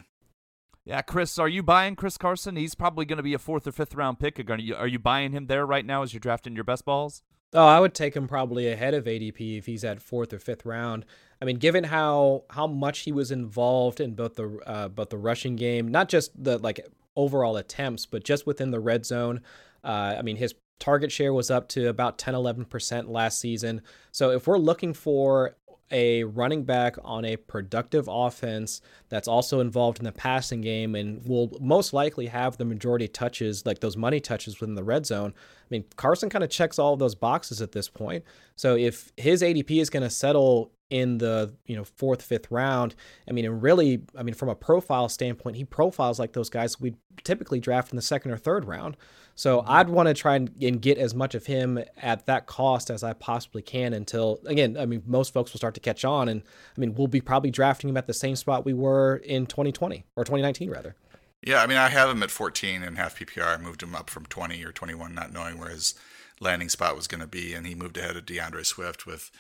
Yeah, 0.86 1.02
Chris, 1.02 1.38
are 1.38 1.48
you 1.48 1.62
buying 1.62 1.96
Chris 1.96 2.18
Carson? 2.18 2.56
He's 2.56 2.76
probably 2.76 3.06
going 3.06 3.18
to 3.18 3.24
be 3.24 3.34
a 3.34 3.40
fourth 3.40 3.68
or 3.68 3.72
fifth 3.72 3.94
round 3.94 4.20
pick. 4.20 4.40
Are 4.50 4.56
you, 4.56 4.76
are 4.76 4.88
you 4.88 5.00
buying 5.00 5.34
him 5.34 5.48
there 5.48 5.66
right 5.66 5.86
now 5.86 6.04
as 6.04 6.14
you're 6.14 6.20
drafting 6.20 6.56
your 6.56 6.64
best 6.64 6.86
balls? 6.86 7.24
Oh, 7.54 7.66
I 7.66 7.80
would 7.80 7.96
take 7.96 8.16
him 8.16 8.28
probably 8.28 8.68
ahead 8.68 8.94
of 8.94 9.06
ADP 9.06 9.58
if 9.58 9.66
he's 9.66 9.84
at 9.84 10.02
fourth 10.02 10.34
or 10.34 10.40
fifth 10.40 10.66
round. 10.66 11.06
I 11.42 11.46
mean, 11.46 11.58
given 11.58 11.86
how 11.86 12.44
how 12.52 12.68
much 12.68 13.00
he 13.00 13.12
was 13.12 13.32
involved 13.32 14.00
in 14.00 14.14
both 14.14 14.36
the 14.36 14.60
uh, 14.68 14.88
both 14.90 15.10
the 15.10 15.18
rushing 15.18 15.56
game, 15.56 15.88
not 15.88 16.10
just 16.10 16.32
the 16.42 16.60
like 16.60 16.86
overall 17.16 17.58
attempts, 17.58 18.06
but 18.06 18.24
just 18.24 18.46
within 18.46 18.72
the 18.72 18.80
red 18.80 19.06
zone. 19.06 19.42
Uh, 19.84 20.16
I 20.18 20.22
mean, 20.22 20.38
his 20.38 20.56
target 20.80 21.12
share 21.12 21.34
was 21.34 21.52
up 21.52 21.68
to 21.70 21.88
about 21.88 22.18
10 22.18 22.34
11% 22.34 23.10
last 23.10 23.40
season. 23.40 23.82
So 24.12 24.32
if 24.32 24.48
we're 24.48 24.58
looking 24.58 24.94
for 24.94 25.56
a 25.92 26.24
running 26.24 26.64
back 26.64 26.96
on 27.04 27.26
a 27.26 27.36
productive 27.36 28.08
offense 28.08 28.82
that's 29.10 29.28
also 29.28 29.60
involved 29.60 29.98
in 29.98 30.06
the 30.06 30.12
passing 30.12 30.62
game 30.62 30.96
and 30.96 31.28
will 31.28 31.52
most 31.60 31.94
likely 31.94 32.28
have 32.28 32.58
the 32.58 32.66
majority 32.66 33.08
touches, 33.08 33.66
like 33.66 33.80
those 33.80 33.98
money 33.98 34.20
touches 34.20 34.60
within 34.60 34.76
the 34.76 34.84
red 34.84 35.06
zone. 35.06 35.34
I 35.36 35.68
mean, 35.70 35.86
Carson 35.96 36.30
kind 36.30 36.44
of 36.44 36.50
checks 36.50 36.78
all 36.80 36.94
of 36.94 37.00
those 37.00 37.16
boxes 37.16 37.62
at 37.62 37.72
this 37.72 37.90
point. 37.90 38.24
So 38.56 38.76
if 38.76 39.12
his 39.18 39.42
ADP 39.42 39.82
is 39.82 39.90
going 39.90 40.04
to 40.04 40.10
settle 40.10 40.72
in 40.90 41.20
the 41.20 41.54
you 41.66 41.76
know 41.76 41.84
fourth, 41.84 42.22
fifth 42.22 42.50
round. 42.52 42.96
I 43.28 43.32
mean, 43.32 43.46
and 43.46 43.62
really, 43.62 44.02
I 44.18 44.24
mean, 44.24 44.36
from 44.36 44.50
a 44.50 44.56
profile 44.56 45.10
standpoint, 45.10 45.56
he 45.56 45.66
profiles 45.66 46.20
like 46.20 46.34
those 46.34 46.50
guys 46.50 46.80
we 46.80 46.96
typically 47.24 47.60
draft 47.60 47.92
in 47.92 47.96
the 47.96 48.02
second 48.02 48.32
or 48.32 48.38
third 48.38 48.66
round. 48.66 48.98
So 49.36 49.60
mm-hmm. 49.60 49.72
I'd 49.72 49.90
want 49.90 50.08
to 50.08 50.14
try 50.14 50.36
and, 50.36 50.52
and, 50.62 50.82
get 50.82 50.98
as 50.98 51.16
much 51.16 51.34
of 51.36 51.46
him 51.46 51.80
at 51.98 52.26
that 52.26 52.46
cost 52.46 52.90
as 52.90 53.04
I 53.04 53.14
possibly 53.14 53.62
can 53.62 53.94
until 53.94 54.40
again, 54.46 54.78
I 54.78 54.86
mean, 54.86 55.04
most 55.06 55.34
folks 55.34 55.54
will 55.54 55.60
start 55.60 55.76
to 55.76 55.80
catch 55.80 56.04
on, 56.04 56.28
and 56.28 56.42
I 56.76 56.80
mean, 56.80 56.96
we'll 56.96 57.08
be 57.08 57.22
probably 57.22 57.52
drafting 57.52 57.90
him 57.90 57.98
at 57.98 58.08
the 58.08 58.14
same 58.14 58.36
spot 58.36 58.66
we 58.66 58.74
were 58.74 59.18
in 59.18 59.46
2020 59.46 60.06
or 60.16 60.24
2019 60.24 60.70
rather. 60.70 60.96
Yeah, 61.42 61.64
I 61.64 61.68
mean, 61.68 61.78
I 61.78 61.88
have 61.88 62.10
him 62.10 62.22
at 62.22 62.32
14 62.32 62.84
and 62.84 62.98
half 62.98 63.18
PPR. 63.18 63.58
I 63.58 63.62
moved 63.62 63.82
him 63.82 63.96
up 63.96 64.10
from 64.10 64.26
20 64.26 64.62
or 64.66 64.74
21, 64.74 65.16
not 65.16 65.32
knowing 65.32 65.58
where 65.58 65.70
his 65.70 65.96
landing 66.42 66.68
spot 66.68 66.98
was 66.98 67.08
going 67.08 67.22
to 67.22 67.28
be, 67.28 67.54
and 67.54 67.66
he 67.66 67.76
moved 67.76 67.98
ahead 67.98 68.18
of 68.18 68.26
D'Andre 68.26 68.64
Swift 68.64 69.06
with 69.06 69.32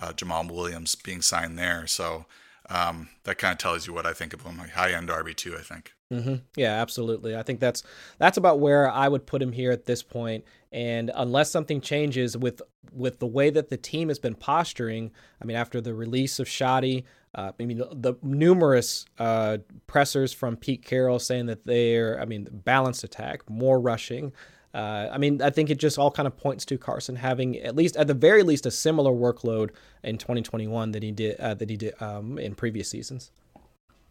uh, 0.00 0.12
Jamaal 0.12 0.50
Williams 0.50 0.94
being 0.94 1.22
signed 1.22 1.58
there. 1.58 1.86
So 1.86 2.26
um, 2.70 3.08
that 3.24 3.38
kind 3.38 3.52
of 3.52 3.58
tells 3.58 3.86
you 3.86 3.92
what 3.92 4.06
I 4.06 4.12
think 4.12 4.32
of 4.32 4.42
him. 4.42 4.58
Like 4.58 4.70
high 4.70 4.92
end 4.92 5.08
RB 5.08 5.34
two, 5.34 5.56
I 5.56 5.62
think. 5.62 5.94
Mm-hmm. 6.12 6.36
Yeah, 6.56 6.72
absolutely. 6.80 7.36
I 7.36 7.42
think 7.42 7.60
that's 7.60 7.82
that's 8.18 8.36
about 8.36 8.60
where 8.60 8.90
I 8.90 9.08
would 9.08 9.26
put 9.26 9.42
him 9.42 9.52
here 9.52 9.70
at 9.70 9.84
this 9.84 10.02
point. 10.02 10.44
And 10.72 11.10
unless 11.14 11.50
something 11.50 11.80
changes 11.80 12.36
with 12.36 12.62
with 12.92 13.18
the 13.18 13.26
way 13.26 13.50
that 13.50 13.68
the 13.68 13.76
team 13.76 14.08
has 14.08 14.18
been 14.18 14.34
posturing, 14.34 15.10
I 15.40 15.44
mean, 15.44 15.56
after 15.56 15.80
the 15.80 15.94
release 15.94 16.38
of 16.38 16.46
Schotty, 16.46 17.04
uh, 17.34 17.52
I 17.58 17.64
mean, 17.64 17.78
the, 17.78 17.88
the 17.92 18.14
numerous 18.22 19.04
uh, 19.18 19.58
pressers 19.86 20.32
from 20.32 20.56
Pete 20.56 20.84
Carroll 20.84 21.18
saying 21.18 21.46
that 21.46 21.64
they're, 21.64 22.20
I 22.20 22.24
mean, 22.24 22.48
balanced 22.50 23.04
attack, 23.04 23.48
more 23.50 23.78
rushing. 23.78 24.32
Uh, 24.78 25.10
I 25.10 25.18
mean, 25.18 25.42
I 25.42 25.50
think 25.50 25.70
it 25.70 25.78
just 25.80 25.98
all 25.98 26.12
kind 26.12 26.28
of 26.28 26.36
points 26.36 26.64
to 26.66 26.78
Carson 26.78 27.16
having 27.16 27.58
at 27.58 27.74
least, 27.74 27.96
at 27.96 28.06
the 28.06 28.14
very 28.14 28.44
least, 28.44 28.64
a 28.64 28.70
similar 28.70 29.10
workload 29.10 29.70
in 30.04 30.18
2021 30.18 30.92
that 30.92 31.02
he 31.02 31.10
did 31.10 31.36
uh, 31.40 31.54
that 31.54 31.68
he 31.68 31.76
did 31.76 32.00
um, 32.00 32.38
in 32.38 32.54
previous 32.54 32.88
seasons. 32.88 33.32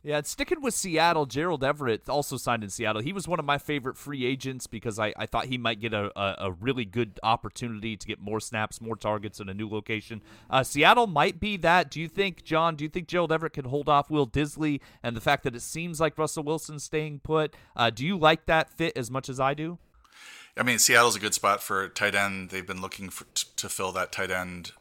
Yeah, 0.03 0.21
sticking 0.23 0.61
with 0.61 0.73
Seattle, 0.73 1.25
Gerald 1.25 1.63
Everett 1.63 2.09
also 2.09 2.35
signed 2.35 2.65
in 2.65 2.69
Seattle. 2.69 3.01
He 3.01 3.13
was 3.13 3.29
one 3.29 3.39
of 3.39 3.45
my 3.45 3.57
favorite 3.57 3.97
free 3.97 4.25
agents 4.25 4.67
because 4.67 4.99
I, 4.99 5.13
I 5.15 5.25
thought 5.25 5.45
he 5.45 5.57
might 5.57 5.79
get 5.79 5.93
a, 5.93 6.11
a, 6.19 6.35
a 6.47 6.51
really 6.51 6.85
good 6.85 7.17
opportunity 7.23 7.95
to 7.95 8.07
get 8.07 8.19
more 8.19 8.41
snaps, 8.41 8.81
more 8.81 8.97
targets 8.97 9.39
in 9.39 9.47
a 9.47 9.53
new 9.53 9.69
location. 9.69 10.21
Uh, 10.49 10.63
Seattle 10.63 11.07
might 11.07 11.39
be 11.39 11.55
that. 11.57 11.89
Do 11.89 12.01
you 12.01 12.09
think, 12.09 12.43
John, 12.43 12.75
do 12.75 12.83
you 12.83 12.89
think 12.89 13.07
Gerald 13.07 13.31
Everett 13.31 13.53
can 13.53 13.65
hold 13.65 13.87
off 13.87 14.09
Will 14.09 14.27
Dissly 14.27 14.81
and 15.01 15.15
the 15.15 15.21
fact 15.21 15.43
that 15.43 15.55
it 15.55 15.61
seems 15.61 15.99
like 15.99 16.17
Russell 16.17 16.43
Wilson's 16.43 16.83
staying 16.83 17.19
put? 17.19 17.55
Uh, 17.75 17.89
do 17.89 18.05
you 18.05 18.17
like 18.17 18.45
that 18.47 18.69
fit 18.69 18.97
as 18.97 19.09
much 19.09 19.29
as 19.29 19.39
I 19.39 19.53
do? 19.53 19.77
I 20.57 20.63
mean, 20.63 20.79
Seattle's 20.79 21.15
a 21.15 21.19
good 21.19 21.33
spot 21.33 21.61
for 21.61 21.87
tight 21.89 22.15
end. 22.15 22.49
They've 22.49 22.65
been 22.65 22.81
looking 22.81 23.09
for, 23.09 23.25
to 23.33 23.69
fill 23.69 23.91
that 23.91 24.11
tight 24.11 24.31
end 24.31 24.71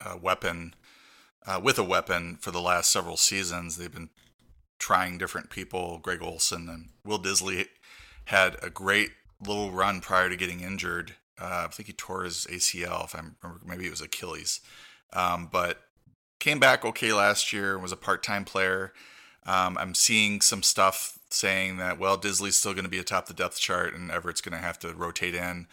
uh, 0.00 0.16
weapon 0.20 0.74
uh, 1.46 1.60
with 1.62 1.78
a 1.78 1.84
weapon 1.84 2.36
for 2.40 2.50
the 2.50 2.60
last 2.60 2.90
several 2.90 3.16
seasons. 3.16 3.76
They've 3.76 3.92
been 3.92 4.10
trying 4.78 5.18
different 5.18 5.50
people. 5.50 5.98
Greg 5.98 6.22
Olsen 6.22 6.68
and 6.68 6.90
Will 7.04 7.18
Dissly 7.18 7.66
had 8.26 8.56
a 8.62 8.70
great 8.70 9.10
little 9.44 9.70
run 9.70 10.00
prior 10.00 10.28
to 10.28 10.36
getting 10.36 10.60
injured. 10.60 11.14
Uh, 11.40 11.66
I 11.66 11.72
think 11.72 11.88
he 11.88 11.92
tore 11.92 12.24
his 12.24 12.46
ACL, 12.50 13.04
if 13.04 13.14
I 13.14 13.18
remember, 13.18 13.60
maybe 13.66 13.86
it 13.86 13.90
was 13.90 14.00
Achilles, 14.00 14.60
um, 15.12 15.48
but 15.50 15.80
came 16.38 16.60
back 16.60 16.84
okay 16.84 17.12
last 17.12 17.52
year. 17.52 17.78
Was 17.78 17.92
a 17.92 17.96
part-time 17.96 18.44
player. 18.44 18.92
Um, 19.46 19.76
I'm 19.78 19.94
seeing 19.94 20.40
some 20.40 20.62
stuff 20.62 21.18
saying 21.34 21.76
that 21.78 21.98
well, 21.98 22.18
Dissly's 22.18 22.56
still 22.56 22.72
going 22.72 22.84
to 22.84 22.90
be 22.90 22.98
atop 22.98 23.26
the 23.26 23.34
depth 23.34 23.58
chart, 23.58 23.94
and 23.94 24.10
Everett's 24.10 24.40
going 24.40 24.56
to 24.56 24.64
have 24.64 24.78
to 24.80 24.94
rotate 24.94 25.34
in. 25.34 25.66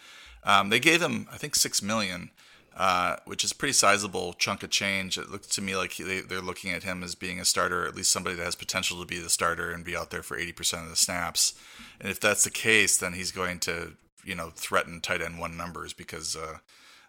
Um, 0.44 0.70
they 0.70 0.80
gave 0.80 1.00
him, 1.00 1.28
I 1.32 1.36
think, 1.36 1.54
six 1.54 1.82
million, 1.82 2.30
uh, 2.76 3.16
which 3.24 3.44
is 3.44 3.52
pretty 3.52 3.72
sizable 3.72 4.32
chunk 4.34 4.62
of 4.62 4.70
change. 4.70 5.16
It 5.18 5.30
looks 5.30 5.46
to 5.48 5.62
me 5.62 5.76
like 5.76 5.96
they, 5.96 6.20
they're 6.20 6.40
looking 6.40 6.72
at 6.72 6.82
him 6.82 7.02
as 7.02 7.14
being 7.14 7.38
a 7.38 7.44
starter, 7.44 7.86
at 7.86 7.94
least 7.94 8.10
somebody 8.10 8.34
that 8.36 8.44
has 8.44 8.54
potential 8.54 8.98
to 9.00 9.06
be 9.06 9.18
the 9.18 9.30
starter 9.30 9.70
and 9.70 9.84
be 9.84 9.96
out 9.96 10.10
there 10.10 10.22
for 10.22 10.36
80% 10.36 10.82
of 10.82 10.90
the 10.90 10.96
snaps. 10.96 11.54
And 12.00 12.10
if 12.10 12.18
that's 12.18 12.44
the 12.44 12.50
case, 12.50 12.96
then 12.96 13.12
he's 13.12 13.30
going 13.30 13.60
to, 13.60 13.92
you 14.24 14.34
know, 14.34 14.50
threaten 14.54 15.00
tight 15.00 15.22
end 15.22 15.38
one 15.38 15.56
numbers 15.56 15.92
because 15.92 16.34
uh, 16.34 16.58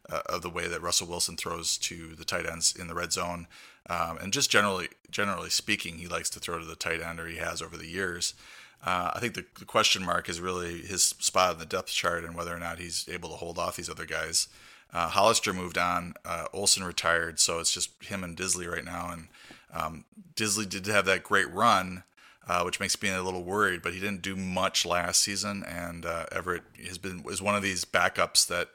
uh, 0.10 0.22
of 0.28 0.42
the 0.42 0.50
way 0.50 0.68
that 0.68 0.82
Russell 0.82 1.08
Wilson 1.08 1.38
throws 1.38 1.78
to 1.78 2.16
the 2.16 2.26
tight 2.26 2.46
ends 2.46 2.76
in 2.78 2.88
the 2.88 2.94
red 2.94 3.14
zone. 3.14 3.48
Um, 3.90 4.18
and 4.22 4.32
just 4.32 4.50
generally, 4.50 4.90
generally 5.12 5.50
speaking, 5.50 5.98
he 5.98 6.08
likes 6.08 6.30
to 6.32 6.40
throw 6.40 6.58
to 6.58 6.66
the 6.66 6.76
tight 6.76 7.02
end, 7.02 7.20
or 7.20 7.28
he 7.28 7.38
has 7.38 7.62
over 7.62 7.76
the 7.76 7.88
years. 7.88 8.34
Uh, 8.86 9.12
I 9.14 9.20
think 9.20 9.34
the, 9.34 9.46
the, 9.60 9.66
question 9.66 10.04
mark 10.04 10.28
is 10.28 10.42
really 10.42 10.80
his 10.80 11.04
spot 11.04 11.54
on 11.54 11.60
the 11.60 11.66
depth 11.66 11.88
chart 11.88 12.26
and 12.26 12.36
whether 12.36 12.54
or 12.54 12.60
not 12.60 12.80
he's 12.80 13.08
able 13.10 13.30
to 13.30 13.36
hold 13.36 13.58
off 13.58 13.78
these 13.78 13.90
other 13.90 14.06
guys. 14.06 14.50
Uh, 14.94 15.08
Hollister 15.08 15.54
moved 15.54 15.78
on. 15.78 16.14
Uh, 16.26 16.46
Olsen 16.54 16.84
retired, 16.84 17.40
so 17.40 17.60
it's 17.60 17.74
just 17.74 17.92
him 18.04 18.24
and 18.24 18.38
Dissly 18.38 18.70
right 18.70 18.84
now. 18.84 19.10
And 19.12 19.28
um, 19.74 20.06
Dissly 20.36 20.68
did 20.68 20.86
have 20.88 21.06
that 21.06 21.24
great 21.24 21.52
run, 21.52 22.04
uh, 22.48 22.64
which 22.64 22.80
makes 22.80 23.02
me 23.02 23.10
a 23.10 23.24
little 23.24 23.44
worried. 23.44 23.82
But 23.82 23.94
he 23.94 24.00
didn't 24.00 24.22
do 24.22 24.36
much 24.36 24.86
last 24.86 25.22
season, 25.24 25.64
and 25.64 26.06
uh, 26.06 26.26
Everett 26.32 26.64
has 26.86 26.98
been 26.98 27.24
is 27.30 27.42
one 27.42 27.56
of 27.56 27.64
these 27.64 27.86
backups 27.86 28.46
that 28.48 28.70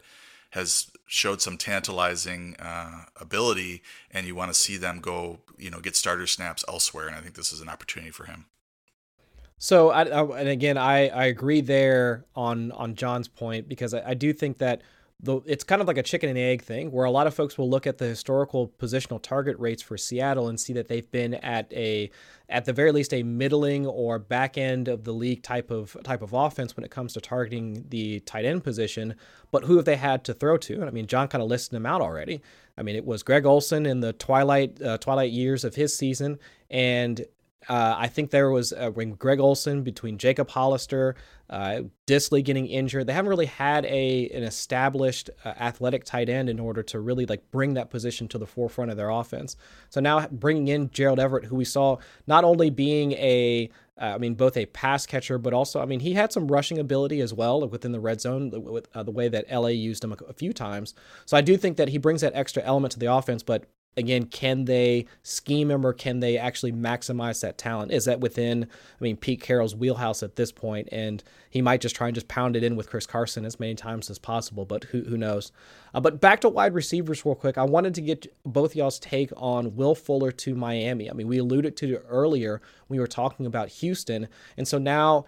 has 0.51 0.91
showed 1.07 1.41
some 1.43 1.57
tantalizing 1.57 2.57
uh, 2.59 3.05
ability, 3.21 3.83
and 4.11 4.27
you 4.27 4.35
want 4.35 4.51
to 4.51 4.59
see 4.59 4.77
them 4.77 5.01
go, 5.01 5.41
you 5.59 5.71
know, 5.71 5.81
get 5.81 5.97
starter 5.97 6.27
snaps 6.27 6.65
elsewhere. 6.69 7.07
And 7.07 7.17
I 7.17 7.21
think 7.21 7.35
this 7.35 7.53
is 7.53 7.61
an 7.61 7.69
opportunity 7.69 8.11
for 8.11 8.25
him. 8.25 8.47
So, 9.59 9.91
I, 9.91 10.05
I, 10.05 10.39
and 10.39 10.49
again, 10.49 10.79
I, 10.79 11.09
I 11.09 11.25
agree 11.27 11.61
there 11.61 12.25
on 12.37 12.71
on 12.73 12.95
John's 12.95 13.29
point 13.29 13.69
because 13.69 13.93
I, 13.93 14.11
I 14.11 14.15
do 14.15 14.33
think 14.33 14.59
that 14.59 14.83
the 15.21 15.41
it's 15.47 15.65
kind 15.65 15.83
of 15.83 15.89
like 15.89 15.99
a 15.99 16.03
chicken 16.03 16.29
and 16.29 16.39
egg 16.39 16.63
thing 16.63 16.93
where 16.93 17.05
a 17.05 17.11
lot 17.11 17.27
of 17.27 17.35
folks 17.35 17.59
will 17.59 17.69
look 17.69 17.89
at 17.89 17.99
the 17.99 18.05
historical 18.05 18.69
positional 18.79 19.21
target 19.21 19.59
rates 19.59 19.83
for 19.83 19.99
Seattle 19.99 20.49
and 20.49 20.61
see 20.61 20.73
that 20.75 20.87
they've 20.87 21.11
been 21.11 21.35
at 21.35 21.73
a 21.73 22.11
at 22.49 22.65
the 22.67 22.73
very 22.73 22.93
least 22.93 23.13
a 23.13 23.25
middling 23.25 23.85
or 23.85 24.21
back 24.21 24.57
end 24.57 24.87
of 24.87 25.03
the 25.03 25.13
league 25.13 25.43
type 25.43 25.73
of 25.73 25.97
type 26.05 26.23
of 26.23 26.33
offense 26.33 26.77
when 26.77 26.85
it 26.85 26.93
comes 26.93 27.15
to 27.15 27.21
targeting 27.21 27.85
the 27.89 28.21
tight 28.21 28.45
end 28.45 28.63
position. 28.63 29.17
But 29.51 29.65
who 29.65 29.75
have 29.77 29.87
they 29.87 29.97
had 29.97 30.23
to 30.25 30.35
throw 30.35 30.57
to? 30.59 30.75
And 30.75 30.85
I 30.85 30.91
mean, 30.91 31.09
John 31.09 31.27
kind 31.27 31.43
of 31.43 31.49
listed 31.49 31.75
them 31.75 31.87
out 31.87 32.01
already. 32.01 32.41
I 32.77 32.83
mean, 32.83 32.95
it 32.95 33.05
was 33.05 33.25
Greg 33.25 33.45
Olsen 33.45 33.87
in 33.87 33.99
the 33.99 34.13
twilight 34.13 34.81
uh, 34.81 34.99
twilight 34.99 35.33
years 35.33 35.65
of 35.65 35.75
his 35.75 35.97
season, 35.97 36.39
and 36.71 37.27
uh, 37.69 37.97
I 37.99 38.07
think 38.07 38.31
there 38.31 38.51
was 38.51 38.73
uh, 38.73 38.91
when 38.91 39.13
Greg 39.13 39.41
Olsen 39.41 39.83
between 39.83 40.17
Jacob 40.17 40.49
Hollister, 40.49 41.17
uh, 41.51 41.81
Dissly 42.07 42.45
getting 42.45 42.67
injured. 42.67 43.07
They 43.07 43.13
haven't 43.13 43.31
really 43.31 43.47
had 43.47 43.85
a 43.87 44.29
an 44.31 44.43
established 44.43 45.31
uh, 45.45 45.49
athletic 45.49 46.05
tight 46.05 46.29
end 46.29 46.49
in 46.49 46.61
order 46.61 46.83
to 46.85 47.01
really 47.01 47.27
like 47.27 47.51
bring 47.51 47.75
that 47.75 47.91
position 47.91 48.29
to 48.29 48.39
the 48.39 48.47
forefront 48.47 48.91
of 48.91 48.97
their 48.97 49.11
offense. 49.11 49.57
So 49.89 50.01
now 50.01 50.27
bringing 50.29 50.69
in 50.69 50.91
Gerald 50.91 51.19
Everett, 51.19 51.47
who 51.47 51.57
we 51.57 51.65
saw 51.65 51.99
not 52.27 52.45
only 52.45 52.71
being 52.71 53.13
a 53.13 53.71
uh, 54.01 54.13
I 54.15 54.19
mean, 54.19 54.35
both 54.35 54.57
a 54.57 54.67
pass 54.67 55.07
catcher, 55.07 55.39
but 55.39 55.53
also, 55.53 55.83
I 55.83 55.85
mean, 55.85 56.01
he 56.01 56.15
had 56.15 56.33
some 56.33 56.47
rushing 56.47 56.79
ability 56.79 57.21
as 57.21 57.35
well 57.35 57.67
within 57.69 57.91
the 57.91 57.99
red 57.99 58.21
zone 58.21 58.53
with 58.53 58.89
uh, 58.95 59.03
the 59.03 59.11
way 59.11 59.29
that 59.29 59.51
LA 59.51 59.69
used 59.69 60.05
him 60.05 60.13
a, 60.13 60.17
a, 60.29 60.33
few 60.33 60.53
times. 60.53 60.95
So 61.27 61.37
I 61.37 61.41
do 61.41 61.57
think 61.57 61.79
that 61.79 61.89
he 61.89 61.99
brings 61.99 62.21
that 62.21 62.33
extra 62.35 62.63
element 62.63 62.93
to 62.93 63.01
the 63.01 63.13
offense. 63.13 63.43
But 63.43 63.65
again, 63.99 64.25
can 64.25 64.65
they 64.65 65.07
scheme 65.23 65.71
him 65.71 65.85
or 65.85 65.93
can 65.93 66.21
they 66.21 66.39
actually 66.39 66.73
maximize 66.73 67.41
that 67.41 67.59
talent? 67.59 67.93
Is 67.93 68.05
that 68.05 68.21
within, 68.21 68.65
I 68.65 69.03
mean, 69.03 69.17
Pete 69.17 69.41
Carroll's 69.41 69.75
wheelhouse 69.75 70.23
at 70.23 70.37
this 70.37 70.53
point, 70.53 70.89
and 70.93 71.23
he 71.51 71.61
might 71.61 71.81
just 71.81 71.97
try 71.97 72.09
and 72.09 72.15
just 72.15 72.29
pound 72.29 72.57
it 72.57 72.63
in 72.63 72.77
with 72.77 72.89
Chris 72.89 73.07
Carson 73.07 73.45
as 73.45 73.59
many 73.59 73.75
times 73.75 74.09
as 74.09 74.19
possible, 74.19 74.65
but 74.65 74.85
who, 74.85 75.03
who 75.03 75.17
knows? 75.17 75.53
Uh, 75.93 76.01
but 76.01 76.21
back 76.21 76.41
to 76.43 76.49
wide 76.49 76.75
receivers 76.75 77.25
real 77.27 77.35
quick. 77.35 77.59
I 77.59 77.65
wanted 77.65 77.95
to 77.95 78.01
get 78.01 78.33
both 78.45 78.77
y'all's 78.77 78.99
take 78.99 79.33
on 79.37 79.75
Will 79.75 79.95
Fuller 79.95 80.31
to 80.33 80.55
Miami. 80.55 81.11
I 81.11 81.15
mean, 81.15 81.29
we 81.29 81.39
alluded 81.39 81.77
to 81.79 81.95
it 81.95 82.05
earlier. 82.09 82.63
We 82.89 83.01
were 83.01 83.07
talking 83.07 83.47
about 83.47 83.69
Houston, 83.69 84.29
and 84.57 84.69
so 84.69 84.79
now 84.79 85.27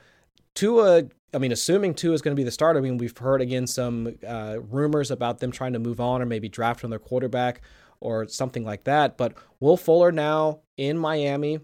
Tua 0.54 1.04
I 1.32 1.38
mean, 1.38 1.52
assuming 1.52 1.94
Tua 1.94 2.14
is 2.14 2.22
going 2.22 2.34
to 2.34 2.40
be 2.40 2.44
the 2.44 2.50
starter, 2.50 2.80
I 2.80 2.82
mean, 2.82 2.98
we've 2.98 3.16
heard 3.16 3.40
again 3.40 3.66
some 3.66 4.16
uh, 4.26 4.56
rumors 4.68 5.10
about 5.10 5.38
them 5.38 5.52
trying 5.52 5.74
to 5.74 5.78
move 5.78 6.00
on 6.00 6.20
or 6.20 6.26
maybe 6.26 6.48
draft 6.48 6.82
on 6.82 6.90
their 6.90 6.98
quarterback 6.98 7.62
or 8.00 8.28
something 8.28 8.64
like 8.64 8.84
that. 8.84 9.16
But 9.16 9.34
Will 9.60 9.76
Fuller 9.76 10.12
now 10.12 10.60
in 10.76 10.98
Miami 10.98 11.60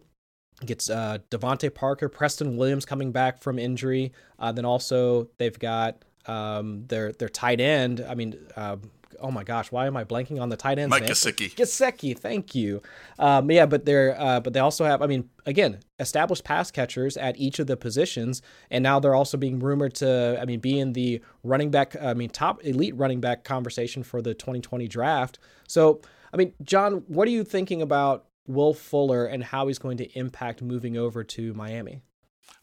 gets 0.65 0.89
uh, 0.89 1.19
DeVante 1.31 1.75
Parker, 1.75 2.09
Preston 2.09 2.57
Williams 2.57 2.85
coming 2.85 3.13
back 3.13 3.43
from 3.43 3.59
injury. 3.59 4.13
Uh, 4.39 4.53
then 4.53 4.65
also 4.65 5.29
they've 5.39 5.59
got 5.59 6.05
um, 6.27 6.85
their 6.87 7.13
their 7.13 7.29
tight 7.29 7.61
end. 7.61 8.05
I 8.09 8.15
mean, 8.15 8.37
uh, 8.57 8.77
oh 9.21 9.31
my 9.31 9.45
gosh, 9.45 9.71
why 9.71 9.87
am 9.87 9.97
I 9.97 10.05
blanking 10.05 10.41
on 10.41 10.49
the 10.49 10.57
tight 10.57 10.79
end? 10.79 10.91
Mike 10.91 11.05
Gesicki. 11.05 11.55
Gesicki, 11.55 12.19
thank 12.19 12.55
you. 12.55 12.83
Um, 13.19 13.51
yeah, 13.51 13.67
but 13.67 13.85
they're 13.85 14.19
uh, 14.21 14.41
but 14.41 14.53
they 14.53 14.61
also 14.61 14.85
have, 14.85 15.03
I 15.03 15.07
mean, 15.07 15.29
again, 15.45 15.81
established 15.99 16.45
pass 16.45 16.71
catchers 16.71 17.17
at 17.17 17.39
each 17.39 17.59
of 17.59 17.67
the 17.67 17.77
positions, 17.77 18.43
and 18.71 18.83
now 18.83 18.99
they're 19.01 19.15
also 19.15 19.37
being 19.37 19.59
rumored 19.59 19.95
to, 19.97 20.39
I 20.41 20.45
mean, 20.45 20.61
be 20.61 20.79
in 20.79 20.93
the 20.93 21.21
running 21.43 21.71
back, 21.71 21.97
I 22.01 22.15
mean, 22.15 22.31
top 22.31 22.65
elite 22.65 22.97
running 22.97 23.21
back 23.21 23.45
conversation 23.45 24.03
for 24.03 24.23
the 24.23 24.35
2020 24.35 24.89
draft. 24.89 25.39
So 25.69 26.01
I 26.37 26.39
mean, 26.39 26.53
John, 26.63 27.03
what 27.07 27.27
are 27.27 27.31
you 27.31 27.45
thinking 27.45 27.81
about 27.81 28.27
Will 28.47 28.75
Fuller 28.75 29.25
and 29.25 29.43
how 29.43 29.69
he's 29.69 29.79
going 29.79 29.97
to 29.97 30.19
impact 30.19 30.61
moving 30.61 30.95
over 30.95 31.25
to 31.25 31.55
Miami? 31.55 32.03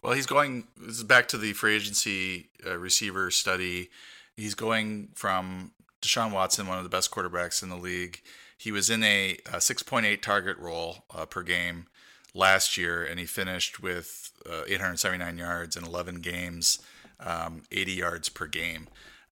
Well, 0.03 0.13
he's 0.13 0.27
going 0.27 0.67
this 0.77 0.97
is 0.97 1.03
back 1.03 1.27
to 1.29 1.39
the 1.39 1.53
free 1.53 1.75
agency 1.75 2.51
uh, 2.63 2.77
receiver 2.77 3.31
study. 3.31 3.89
He's 4.37 4.53
going 4.53 5.09
from 5.15 5.71
Deshaun 6.03 6.31
Watson, 6.31 6.67
one 6.67 6.77
of 6.77 6.83
the 6.83 6.89
best 6.89 7.09
quarterbacks 7.09 7.63
in 7.63 7.69
the 7.69 7.75
league. 7.75 8.21
He 8.59 8.71
was 8.71 8.91
in 8.91 9.01
a, 9.01 9.39
a 9.47 9.57
6.8 9.57 10.21
target 10.21 10.59
role 10.59 11.05
uh, 11.09 11.25
per 11.25 11.41
game 11.41 11.87
last 12.35 12.77
year, 12.77 13.03
and 13.03 13.19
he 13.19 13.25
finished 13.25 13.81
with 13.81 14.29
uh, 14.47 14.65
879 14.67 15.39
yards 15.39 15.75
in 15.75 15.83
11 15.83 16.21
games, 16.21 16.77
um, 17.19 17.63
80 17.71 17.91
yards 17.93 18.29
per 18.29 18.45
game. 18.45 18.87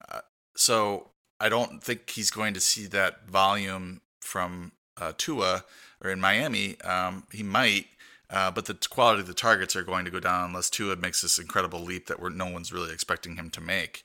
Uh, 0.10 0.22
so 0.56 1.12
I 1.40 1.48
don't 1.48 1.84
think 1.84 2.10
he's 2.10 2.32
going 2.32 2.56
to 2.56 2.60
see 2.60 2.88
that 2.88 3.30
volume 3.30 4.02
from 4.32 4.72
uh, 4.98 5.12
Tua 5.18 5.66
or 6.04 6.10
in 6.10 6.22
Miami. 6.22 6.80
Um, 6.82 7.26
he 7.32 7.44
might, 7.44 7.88
uh, 8.30 8.50
but 8.50 8.66
the 8.66 8.78
quality 8.90 9.22
of 9.22 9.28
the 9.28 9.34
targets 9.34 9.76
are 9.76 9.84
going 9.84 10.06
to 10.06 10.12
go 10.12 10.20
down 10.20 10.50
unless 10.50 10.70
Tua 10.70 10.96
makes 10.96 11.22
this 11.22 11.38
incredible 11.38 11.82
leap 11.82 12.08
that 12.08 12.22
no 12.34 12.50
one's 12.50 12.72
really 12.72 12.94
expecting 12.94 13.36
him 13.36 13.50
to 13.52 13.62
make. 13.62 14.04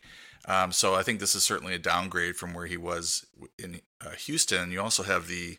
Um, 0.49 0.73
so 0.73 0.95
I 0.95 1.03
think 1.03 1.21
this 1.21 1.35
is 1.35 1.45
certainly 1.45 1.75
a 1.75 1.79
downgrade 1.79 2.37
from 2.37 2.55
where 2.55 2.67
he 2.67 2.77
was 2.77 3.27
in 3.59 3.81
uh, 4.05 4.11
Houston. 4.11 4.71
You 4.71 4.81
also 4.81 5.05
have 5.05 5.29
the 5.29 5.59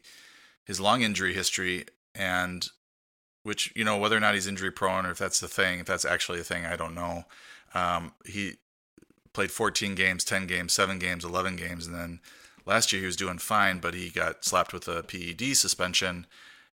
his 0.66 0.80
long 0.82 1.02
injury 1.02 1.34
history 1.34 1.86
and 2.14 2.68
which 3.44 3.72
you 3.76 3.86
know 3.86 3.98
whether 3.98 4.18
or 4.18 4.20
not 4.20 4.34
he's 4.34 4.48
injury 4.48 4.72
prone 4.72 5.06
or 5.06 5.12
if 5.12 5.18
that's 5.18 5.40
the 5.40 5.48
thing, 5.48 5.80
if 5.80 5.86
that's 5.86 6.06
actually 6.06 6.40
a 6.40 6.44
thing, 6.44 6.66
I 6.66 6.76
don't 6.76 6.96
know. 6.96 7.24
Um, 7.74 8.14
he 8.26 8.56
played 9.34 9.52
14 9.52 9.96
games, 9.96 10.24
10 10.24 10.48
games, 10.48 10.74
seven 10.74 11.00
games, 11.00 11.24
11 11.24 11.58
games, 11.58 11.86
and 11.86 11.96
then 11.96 12.20
last 12.68 12.92
year 12.92 13.02
he 13.02 13.06
was 13.06 13.16
doing 13.16 13.38
fine, 13.38 13.80
but 13.80 13.94
he 13.94 14.10
got 14.10 14.46
slapped 14.46 14.74
with 14.74 14.88
a 14.88 15.04
PED 15.04 15.56
suspension. 15.56 16.28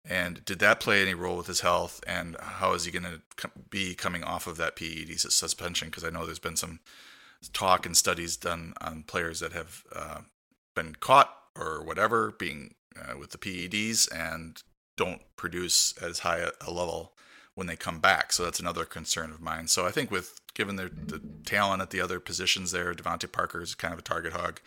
And 0.04 0.44
did 0.44 0.58
that 0.58 0.80
play 0.80 1.00
any 1.00 1.14
role 1.14 1.36
with 1.36 1.46
his 1.46 1.60
health? 1.60 2.02
And 2.06 2.36
how 2.40 2.72
is 2.72 2.84
he 2.84 2.90
going 2.90 3.04
to 3.04 3.50
be 3.70 3.94
coming 3.94 4.24
off 4.24 4.48
of 4.48 4.56
that 4.56 4.74
PED 4.74 5.20
suspension? 5.20 5.88
Because 5.88 6.02
I 6.02 6.10
know 6.10 6.26
there's 6.26 6.40
been 6.40 6.56
some 6.56 6.80
talk 7.52 7.86
and 7.86 7.96
studies 7.96 8.36
done 8.36 8.74
on 8.80 9.04
players 9.04 9.40
that 9.40 9.52
have 9.52 9.84
uh, 9.94 10.20
been 10.74 10.94
caught 10.96 11.32
or 11.56 11.82
whatever 11.82 12.32
being 12.32 12.74
uh, 12.98 13.16
with 13.16 13.30
the 13.30 13.38
PEDs 13.38 14.08
and 14.12 14.62
don't 14.96 15.22
produce 15.36 15.94
as 15.98 16.20
high 16.20 16.48
a, 16.60 16.70
level 16.70 17.12
when 17.54 17.66
they 17.66 17.76
come 17.76 17.98
back. 17.98 18.32
So 18.32 18.44
that's 18.44 18.60
another 18.60 18.84
concern 18.84 19.30
of 19.30 19.40
mine. 19.40 19.68
So 19.68 19.86
I 19.86 19.90
think 19.90 20.10
with 20.10 20.40
given 20.54 20.76
the, 20.76 20.84
the 20.88 21.20
talent 21.44 21.82
at 21.82 21.90
the 21.90 22.00
other 22.00 22.20
positions 22.20 22.72
there, 22.72 22.94
DeVante 22.94 23.30
Parker 23.30 23.60
is 23.62 23.74
kind 23.74 23.92
of 23.92 23.98
a 23.98 24.02
target 24.02 24.32
hog. 24.32 24.60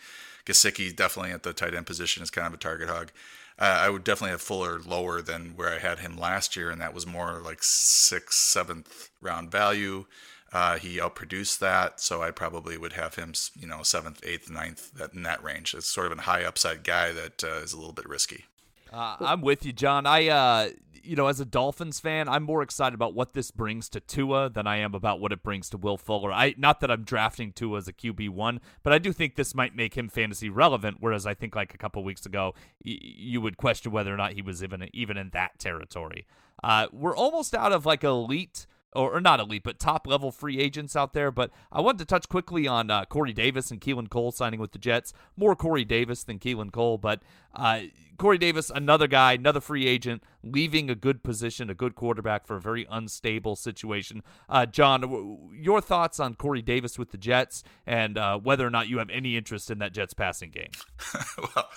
Gesicki 0.46 0.94
definitely 0.94 1.32
at 1.32 1.42
the 1.42 1.52
tight 1.52 1.74
end 1.74 1.86
position 1.86 2.22
is 2.22 2.30
kind 2.30 2.46
of 2.46 2.54
a 2.54 2.58
target 2.58 2.88
hog. 2.88 3.10
Uh, 3.58 3.64
I 3.64 3.90
would 3.90 4.04
definitely 4.04 4.32
have 4.32 4.42
Fuller 4.42 4.80
lower 4.80 5.22
than 5.22 5.54
where 5.56 5.72
I 5.72 5.78
had 5.78 5.98
him 5.98 6.16
last 6.16 6.56
year, 6.56 6.70
and 6.70 6.80
that 6.80 6.94
was 6.94 7.06
more 7.06 7.40
like 7.44 7.62
sixth, 7.62 8.38
seventh 8.38 9.10
round 9.20 9.50
value. 9.50 10.04
Uh, 10.52 10.78
he 10.78 10.98
outproduced 10.98 11.58
that, 11.58 12.00
so 12.00 12.22
I 12.22 12.30
probably 12.30 12.78
would 12.78 12.92
have 12.92 13.16
him, 13.16 13.32
you 13.58 13.66
know, 13.66 13.82
seventh, 13.82 14.20
eighth, 14.24 14.48
ninth, 14.48 14.92
that 14.92 15.12
in 15.12 15.22
that 15.24 15.42
range. 15.42 15.74
It's 15.74 15.90
sort 15.90 16.12
of 16.12 16.18
a 16.18 16.22
high 16.22 16.44
upside 16.44 16.84
guy 16.84 17.12
that 17.12 17.42
uh, 17.42 17.62
is 17.62 17.72
a 17.72 17.76
little 17.76 17.92
bit 17.92 18.08
risky. 18.08 18.44
Uh, 18.92 19.16
I'm 19.20 19.40
with 19.40 19.66
you, 19.66 19.72
John. 19.72 20.06
I, 20.06 20.28
uh, 20.28 20.68
you 21.06 21.16
know, 21.16 21.26
as 21.28 21.40
a 21.40 21.44
Dolphins 21.44 22.00
fan, 22.00 22.28
I'm 22.28 22.42
more 22.42 22.62
excited 22.62 22.94
about 22.94 23.14
what 23.14 23.32
this 23.32 23.50
brings 23.50 23.88
to 23.90 24.00
Tua 24.00 24.50
than 24.50 24.66
I 24.66 24.76
am 24.78 24.94
about 24.94 25.20
what 25.20 25.32
it 25.32 25.42
brings 25.42 25.70
to 25.70 25.76
Will 25.76 25.96
Fuller. 25.96 26.32
I 26.32 26.54
not 26.58 26.80
that 26.80 26.90
I'm 26.90 27.04
drafting 27.04 27.52
Tua 27.52 27.78
as 27.78 27.88
a 27.88 27.92
QB 27.92 28.30
one, 28.30 28.60
but 28.82 28.92
I 28.92 28.98
do 28.98 29.12
think 29.12 29.36
this 29.36 29.54
might 29.54 29.74
make 29.76 29.96
him 29.96 30.08
fantasy 30.08 30.48
relevant. 30.48 30.98
Whereas 31.00 31.26
I 31.26 31.34
think 31.34 31.54
like 31.54 31.74
a 31.74 31.78
couple 31.78 32.02
weeks 32.04 32.26
ago, 32.26 32.54
y- 32.84 32.98
you 33.00 33.40
would 33.40 33.56
question 33.56 33.92
whether 33.92 34.12
or 34.12 34.16
not 34.16 34.32
he 34.32 34.42
was 34.42 34.62
even 34.62 34.88
even 34.92 35.16
in 35.16 35.30
that 35.30 35.58
territory. 35.58 36.26
Uh, 36.62 36.86
we're 36.92 37.16
almost 37.16 37.54
out 37.54 37.72
of 37.72 37.86
like 37.86 38.02
elite 38.02 38.66
or, 38.96 39.16
or, 39.16 39.20
not 39.20 39.40
elite, 39.40 39.62
but 39.62 39.78
top 39.78 40.06
level 40.06 40.32
free 40.32 40.58
agents 40.58 40.96
out 40.96 41.12
there. 41.12 41.30
But 41.30 41.50
I 41.70 41.80
wanted 41.80 41.98
to 41.98 42.04
touch 42.04 42.28
quickly 42.28 42.66
on 42.66 42.90
uh, 42.90 43.04
Corey 43.04 43.32
Davis 43.32 43.70
and 43.70 43.80
Keelan 43.80 44.08
Cole 44.08 44.32
signing 44.32 44.60
with 44.60 44.72
the 44.72 44.78
Jets. 44.78 45.12
More 45.36 45.54
Corey 45.54 45.84
Davis 45.84 46.24
than 46.24 46.38
Keelan 46.38 46.72
Cole, 46.72 46.98
but 46.98 47.20
uh, 47.54 47.80
Corey 48.18 48.38
Davis, 48.38 48.70
another 48.70 49.06
guy, 49.06 49.34
another 49.34 49.60
free 49.60 49.86
agent, 49.86 50.22
leaving 50.42 50.88
a 50.90 50.94
good 50.94 51.22
position, 51.22 51.70
a 51.70 51.74
good 51.74 51.94
quarterback 51.94 52.46
for 52.46 52.56
a 52.56 52.60
very 52.60 52.86
unstable 52.90 53.56
situation. 53.56 54.22
Uh, 54.48 54.66
John, 54.66 55.02
w- 55.02 55.50
your 55.52 55.80
thoughts 55.80 56.18
on 56.18 56.34
Corey 56.34 56.62
Davis 56.62 56.98
with 56.98 57.10
the 57.10 57.18
Jets 57.18 57.62
and 57.86 58.16
uh, 58.16 58.38
whether 58.38 58.66
or 58.66 58.70
not 58.70 58.88
you 58.88 58.98
have 58.98 59.10
any 59.10 59.36
interest 59.36 59.70
in 59.70 59.78
that 59.78 59.92
Jets 59.92 60.14
passing 60.14 60.50
game? 60.50 60.70
well, 61.38 61.68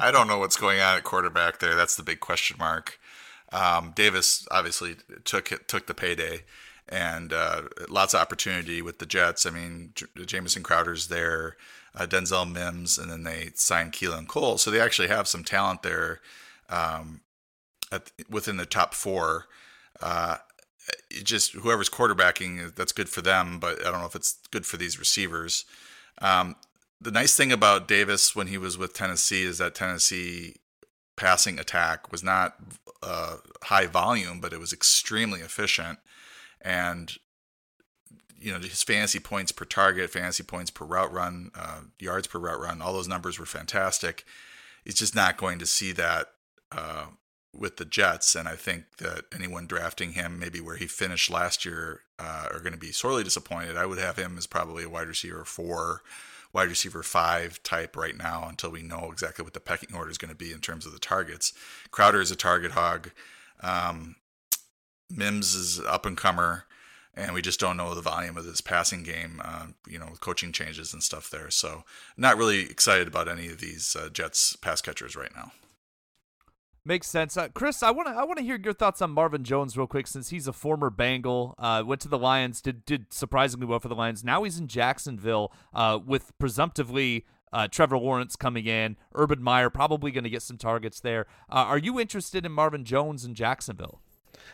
I 0.00 0.10
don't 0.10 0.26
know 0.26 0.38
what's 0.38 0.56
going 0.56 0.80
on 0.80 0.96
at 0.96 1.04
quarterback 1.04 1.58
there. 1.58 1.74
That's 1.74 1.96
the 1.96 2.02
big 2.02 2.20
question 2.20 2.56
mark. 2.58 2.98
Um, 3.52 3.92
Davis 3.94 4.46
obviously 4.50 4.96
took 5.24 5.66
took 5.66 5.86
the 5.86 5.94
payday, 5.94 6.42
and 6.88 7.32
uh, 7.32 7.62
lots 7.88 8.14
of 8.14 8.20
opportunity 8.20 8.82
with 8.82 8.98
the 8.98 9.06
Jets. 9.06 9.46
I 9.46 9.50
mean, 9.50 9.92
J- 9.94 10.06
Jamison 10.24 10.62
Crowder's 10.62 11.08
there, 11.08 11.56
uh, 11.94 12.06
Denzel 12.06 12.50
Mims, 12.50 12.98
and 12.98 13.10
then 13.10 13.24
they 13.24 13.50
signed 13.54 13.92
Keelan 13.92 14.26
Cole, 14.26 14.58
so 14.58 14.70
they 14.70 14.80
actually 14.80 15.08
have 15.08 15.28
some 15.28 15.44
talent 15.44 15.82
there 15.82 16.20
um, 16.68 17.20
at, 17.90 18.10
within 18.28 18.56
the 18.56 18.66
top 18.66 18.94
four. 18.94 19.46
Uh, 20.00 20.36
just 21.22 21.52
whoever's 21.52 21.90
quarterbacking, 21.90 22.74
that's 22.74 22.92
good 22.92 23.08
for 23.08 23.22
them, 23.22 23.60
but 23.60 23.80
I 23.86 23.90
don't 23.90 24.00
know 24.00 24.06
if 24.06 24.16
it's 24.16 24.38
good 24.50 24.66
for 24.66 24.76
these 24.76 24.98
receivers. 24.98 25.64
Um, 26.20 26.56
the 27.00 27.10
nice 27.10 27.36
thing 27.36 27.52
about 27.52 27.88
Davis 27.88 28.34
when 28.34 28.48
he 28.48 28.58
was 28.58 28.78
with 28.78 28.94
Tennessee 28.94 29.44
is 29.44 29.58
that 29.58 29.74
Tennessee 29.74 30.56
passing 31.16 31.58
attack 31.58 32.10
was 32.10 32.22
not 32.22 32.56
uh, 33.02 33.36
high 33.64 33.86
volume, 33.86 34.40
but 34.40 34.52
it 34.52 34.60
was 34.60 34.72
extremely 34.72 35.40
efficient. 35.40 35.98
And 36.60 37.16
you 38.38 38.52
know 38.52 38.58
his 38.58 38.82
fantasy 38.82 39.20
points 39.20 39.52
per 39.52 39.64
target, 39.64 40.10
fantasy 40.10 40.42
points 40.42 40.70
per 40.70 40.84
route 40.84 41.12
run, 41.12 41.50
uh, 41.54 41.82
yards 41.98 42.26
per 42.26 42.38
route 42.38 42.60
run, 42.60 42.82
all 42.82 42.92
those 42.92 43.08
numbers 43.08 43.38
were 43.38 43.46
fantastic. 43.46 44.24
He's 44.84 44.96
just 44.96 45.14
not 45.14 45.36
going 45.36 45.60
to 45.60 45.66
see 45.66 45.92
that 45.92 46.26
uh, 46.72 47.06
with 47.54 47.76
the 47.76 47.84
Jets, 47.84 48.34
and 48.34 48.48
I 48.48 48.56
think 48.56 48.96
that 48.98 49.26
anyone 49.32 49.66
drafting 49.66 50.12
him, 50.12 50.38
maybe 50.38 50.60
where 50.60 50.76
he 50.76 50.86
finished 50.86 51.30
last 51.30 51.64
year, 51.64 52.00
uh, 52.18 52.48
are 52.50 52.60
going 52.60 52.72
to 52.72 52.78
be 52.78 52.90
sorely 52.90 53.22
disappointed. 53.22 53.76
I 53.76 53.86
would 53.86 53.98
have 53.98 54.16
him 54.16 54.36
as 54.36 54.46
probably 54.46 54.84
a 54.84 54.88
wide 54.88 55.06
receiver 55.06 55.44
four 55.44 56.02
wide 56.52 56.68
receiver 56.68 57.02
five 57.02 57.62
type 57.62 57.96
right 57.96 58.16
now 58.16 58.46
until 58.48 58.70
we 58.70 58.82
know 58.82 59.10
exactly 59.10 59.42
what 59.42 59.54
the 59.54 59.60
pecking 59.60 59.94
order 59.94 60.10
is 60.10 60.18
going 60.18 60.30
to 60.30 60.36
be 60.36 60.52
in 60.52 60.60
terms 60.60 60.86
of 60.86 60.92
the 60.92 60.98
targets. 60.98 61.52
Crowder 61.90 62.20
is 62.20 62.30
a 62.30 62.36
target 62.36 62.72
hog. 62.72 63.10
Um, 63.60 64.16
Mims 65.08 65.54
is 65.54 65.80
up 65.80 66.06
and 66.06 66.16
comer, 66.16 66.64
and 67.14 67.34
we 67.34 67.42
just 67.42 67.60
don't 67.60 67.76
know 67.76 67.94
the 67.94 68.00
volume 68.00 68.36
of 68.36 68.44
this 68.44 68.60
passing 68.60 69.02
game. 69.02 69.40
Uh, 69.44 69.66
you 69.86 69.98
know, 69.98 70.08
coaching 70.20 70.52
changes 70.52 70.92
and 70.92 71.02
stuff 71.02 71.30
there. 71.30 71.50
So, 71.50 71.84
not 72.16 72.38
really 72.38 72.62
excited 72.62 73.08
about 73.08 73.28
any 73.28 73.48
of 73.48 73.60
these 73.60 73.94
uh, 73.94 74.08
Jets 74.08 74.56
pass 74.56 74.80
catchers 74.80 75.16
right 75.16 75.34
now. 75.34 75.52
Makes 76.84 77.06
sense, 77.06 77.36
uh, 77.36 77.48
Chris. 77.54 77.80
I 77.84 77.92
want 77.92 78.08
to 78.08 78.14
I 78.14 78.24
want 78.24 78.38
to 78.38 78.44
hear 78.44 78.58
your 78.58 78.72
thoughts 78.72 79.00
on 79.00 79.12
Marvin 79.12 79.44
Jones 79.44 79.76
real 79.76 79.86
quick, 79.86 80.08
since 80.08 80.30
he's 80.30 80.48
a 80.48 80.52
former 80.52 80.90
Bengal. 80.90 81.54
Uh, 81.56 81.84
went 81.86 82.00
to 82.00 82.08
the 82.08 82.18
Lions, 82.18 82.60
did 82.60 82.84
did 82.84 83.12
surprisingly 83.12 83.66
well 83.66 83.78
for 83.78 83.86
the 83.86 83.94
Lions. 83.94 84.24
Now 84.24 84.42
he's 84.42 84.58
in 84.58 84.66
Jacksonville 84.66 85.52
uh, 85.72 86.00
with 86.04 86.36
presumptively 86.40 87.24
uh, 87.52 87.68
Trevor 87.68 87.98
Lawrence 87.98 88.34
coming 88.34 88.66
in. 88.66 88.96
Urban 89.14 89.40
Meyer 89.40 89.70
probably 89.70 90.10
going 90.10 90.24
to 90.24 90.30
get 90.30 90.42
some 90.42 90.58
targets 90.58 90.98
there. 90.98 91.26
Uh, 91.48 91.66
are 91.68 91.78
you 91.78 92.00
interested 92.00 92.44
in 92.44 92.50
Marvin 92.50 92.84
Jones 92.84 93.24
in 93.24 93.34
Jacksonville? 93.34 94.00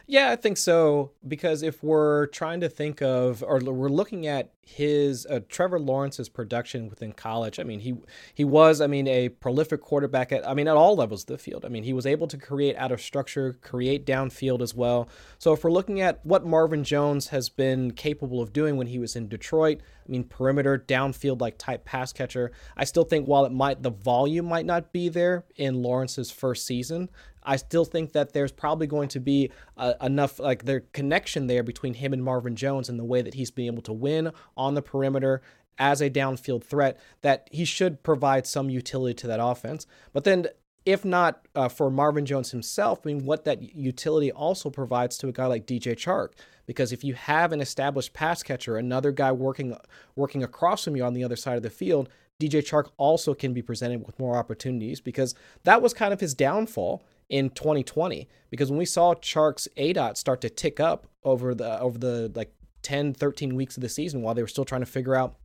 Yeah, 0.06 0.30
I 0.30 0.36
think 0.36 0.56
so. 0.56 1.12
Because 1.26 1.62
if 1.62 1.82
we're 1.82 2.26
trying 2.26 2.60
to 2.60 2.68
think 2.68 3.02
of, 3.02 3.42
or 3.42 3.58
we're 3.58 3.88
looking 3.88 4.26
at 4.26 4.52
his 4.62 5.26
uh, 5.26 5.40
Trevor 5.48 5.78
Lawrence's 5.78 6.28
production 6.28 6.88
within 6.88 7.12
college, 7.12 7.58
I 7.58 7.62
mean, 7.62 7.80
he 7.80 7.96
he 8.34 8.44
was, 8.44 8.80
I 8.80 8.86
mean, 8.86 9.06
a 9.06 9.28
prolific 9.28 9.80
quarterback 9.80 10.32
at, 10.32 10.48
I 10.48 10.54
mean, 10.54 10.68
at 10.68 10.76
all 10.76 10.96
levels 10.96 11.22
of 11.22 11.26
the 11.28 11.38
field. 11.38 11.64
I 11.64 11.68
mean, 11.68 11.84
he 11.84 11.92
was 11.92 12.06
able 12.06 12.26
to 12.28 12.38
create 12.38 12.76
out 12.76 12.92
of 12.92 13.00
structure, 13.00 13.58
create 13.62 14.06
downfield 14.06 14.60
as 14.60 14.74
well. 14.74 15.08
So 15.38 15.52
if 15.52 15.64
we're 15.64 15.70
looking 15.70 16.00
at 16.00 16.24
what 16.24 16.44
Marvin 16.44 16.84
Jones 16.84 17.28
has 17.28 17.48
been 17.48 17.92
capable 17.92 18.40
of 18.40 18.52
doing 18.52 18.76
when 18.76 18.86
he 18.86 18.98
was 18.98 19.16
in 19.16 19.28
Detroit, 19.28 19.80
I 20.08 20.10
mean, 20.10 20.24
perimeter, 20.24 20.78
downfield 20.78 21.40
like 21.40 21.58
type 21.58 21.84
pass 21.84 22.12
catcher, 22.12 22.52
I 22.76 22.84
still 22.84 23.04
think 23.04 23.26
while 23.26 23.44
it 23.44 23.52
might, 23.52 23.82
the 23.82 23.90
volume 23.90 24.46
might 24.46 24.66
not 24.66 24.92
be 24.92 25.08
there 25.08 25.44
in 25.56 25.82
Lawrence's 25.82 26.30
first 26.30 26.66
season, 26.66 27.10
I 27.42 27.56
still 27.56 27.84
think 27.84 28.12
that 28.12 28.32
there's 28.32 28.52
probably 28.52 28.86
going 28.86 29.08
to 29.10 29.20
be 29.20 29.50
uh, 29.76 29.94
enough 30.02 30.38
like 30.38 30.64
the 30.64 30.82
connection 30.92 31.46
there 31.46 31.62
between 31.62 31.94
him 31.94 32.12
and 32.12 32.22
Marvin 32.22 32.56
Jones 32.56 32.88
and 32.88 32.98
the 32.98 33.04
way 33.04 33.22
that 33.22 33.34
he's 33.34 33.50
been 33.50 33.66
able 33.66 33.82
to 33.82 33.92
win 33.92 34.32
on 34.56 34.74
the 34.74 34.82
perimeter 34.82 35.42
as 35.78 36.00
a 36.00 36.10
downfield 36.10 36.64
threat 36.64 36.98
that 37.22 37.48
he 37.52 37.64
should 37.64 38.02
provide 38.02 38.46
some 38.46 38.68
utility 38.68 39.14
to 39.14 39.26
that 39.26 39.42
offense. 39.42 39.86
But 40.12 40.24
then 40.24 40.48
if 40.84 41.04
not 41.04 41.46
uh, 41.54 41.68
for 41.68 41.90
Marvin 41.90 42.24
Jones 42.24 42.50
himself, 42.50 43.00
I 43.04 43.08
mean, 43.08 43.24
what 43.24 43.44
that 43.44 43.74
utility 43.74 44.32
also 44.32 44.70
provides 44.70 45.18
to 45.18 45.28
a 45.28 45.32
guy 45.32 45.46
like 45.46 45.66
DJ 45.66 45.94
Chark. 45.94 46.30
Because 46.68 46.92
if 46.92 47.02
you 47.02 47.14
have 47.14 47.52
an 47.52 47.62
established 47.62 48.12
pass 48.12 48.42
catcher, 48.42 48.76
another 48.76 49.10
guy 49.10 49.32
working 49.32 49.74
working 50.14 50.44
across 50.44 50.84
from 50.84 50.96
you 50.96 51.02
on 51.02 51.14
the 51.14 51.24
other 51.24 51.34
side 51.34 51.56
of 51.56 51.62
the 51.62 51.70
field, 51.70 52.10
DJ 52.38 52.60
Chark 52.60 52.90
also 52.98 53.32
can 53.32 53.54
be 53.54 53.62
presented 53.62 54.06
with 54.06 54.18
more 54.18 54.36
opportunities 54.36 55.00
because 55.00 55.34
that 55.64 55.80
was 55.80 55.94
kind 55.94 56.12
of 56.12 56.20
his 56.20 56.34
downfall 56.34 57.02
in 57.30 57.48
2020 57.48 58.28
because 58.50 58.70
when 58.70 58.78
we 58.78 58.84
saw 58.84 59.14
Chark's 59.14 59.66
A 59.78 59.94
dot 59.94 60.18
start 60.18 60.42
to 60.42 60.50
tick 60.50 60.78
up 60.78 61.06
over 61.24 61.54
the 61.54 61.80
over 61.80 61.98
the 61.98 62.30
like 62.34 62.52
10 62.82 63.14
13 63.14 63.54
weeks 63.54 63.78
of 63.78 63.80
the 63.80 63.88
season 63.88 64.20
while 64.20 64.34
they 64.34 64.42
were 64.42 64.48
still 64.48 64.66
trying 64.66 64.82
to 64.82 64.86
figure 64.86 65.14
out 65.14 65.36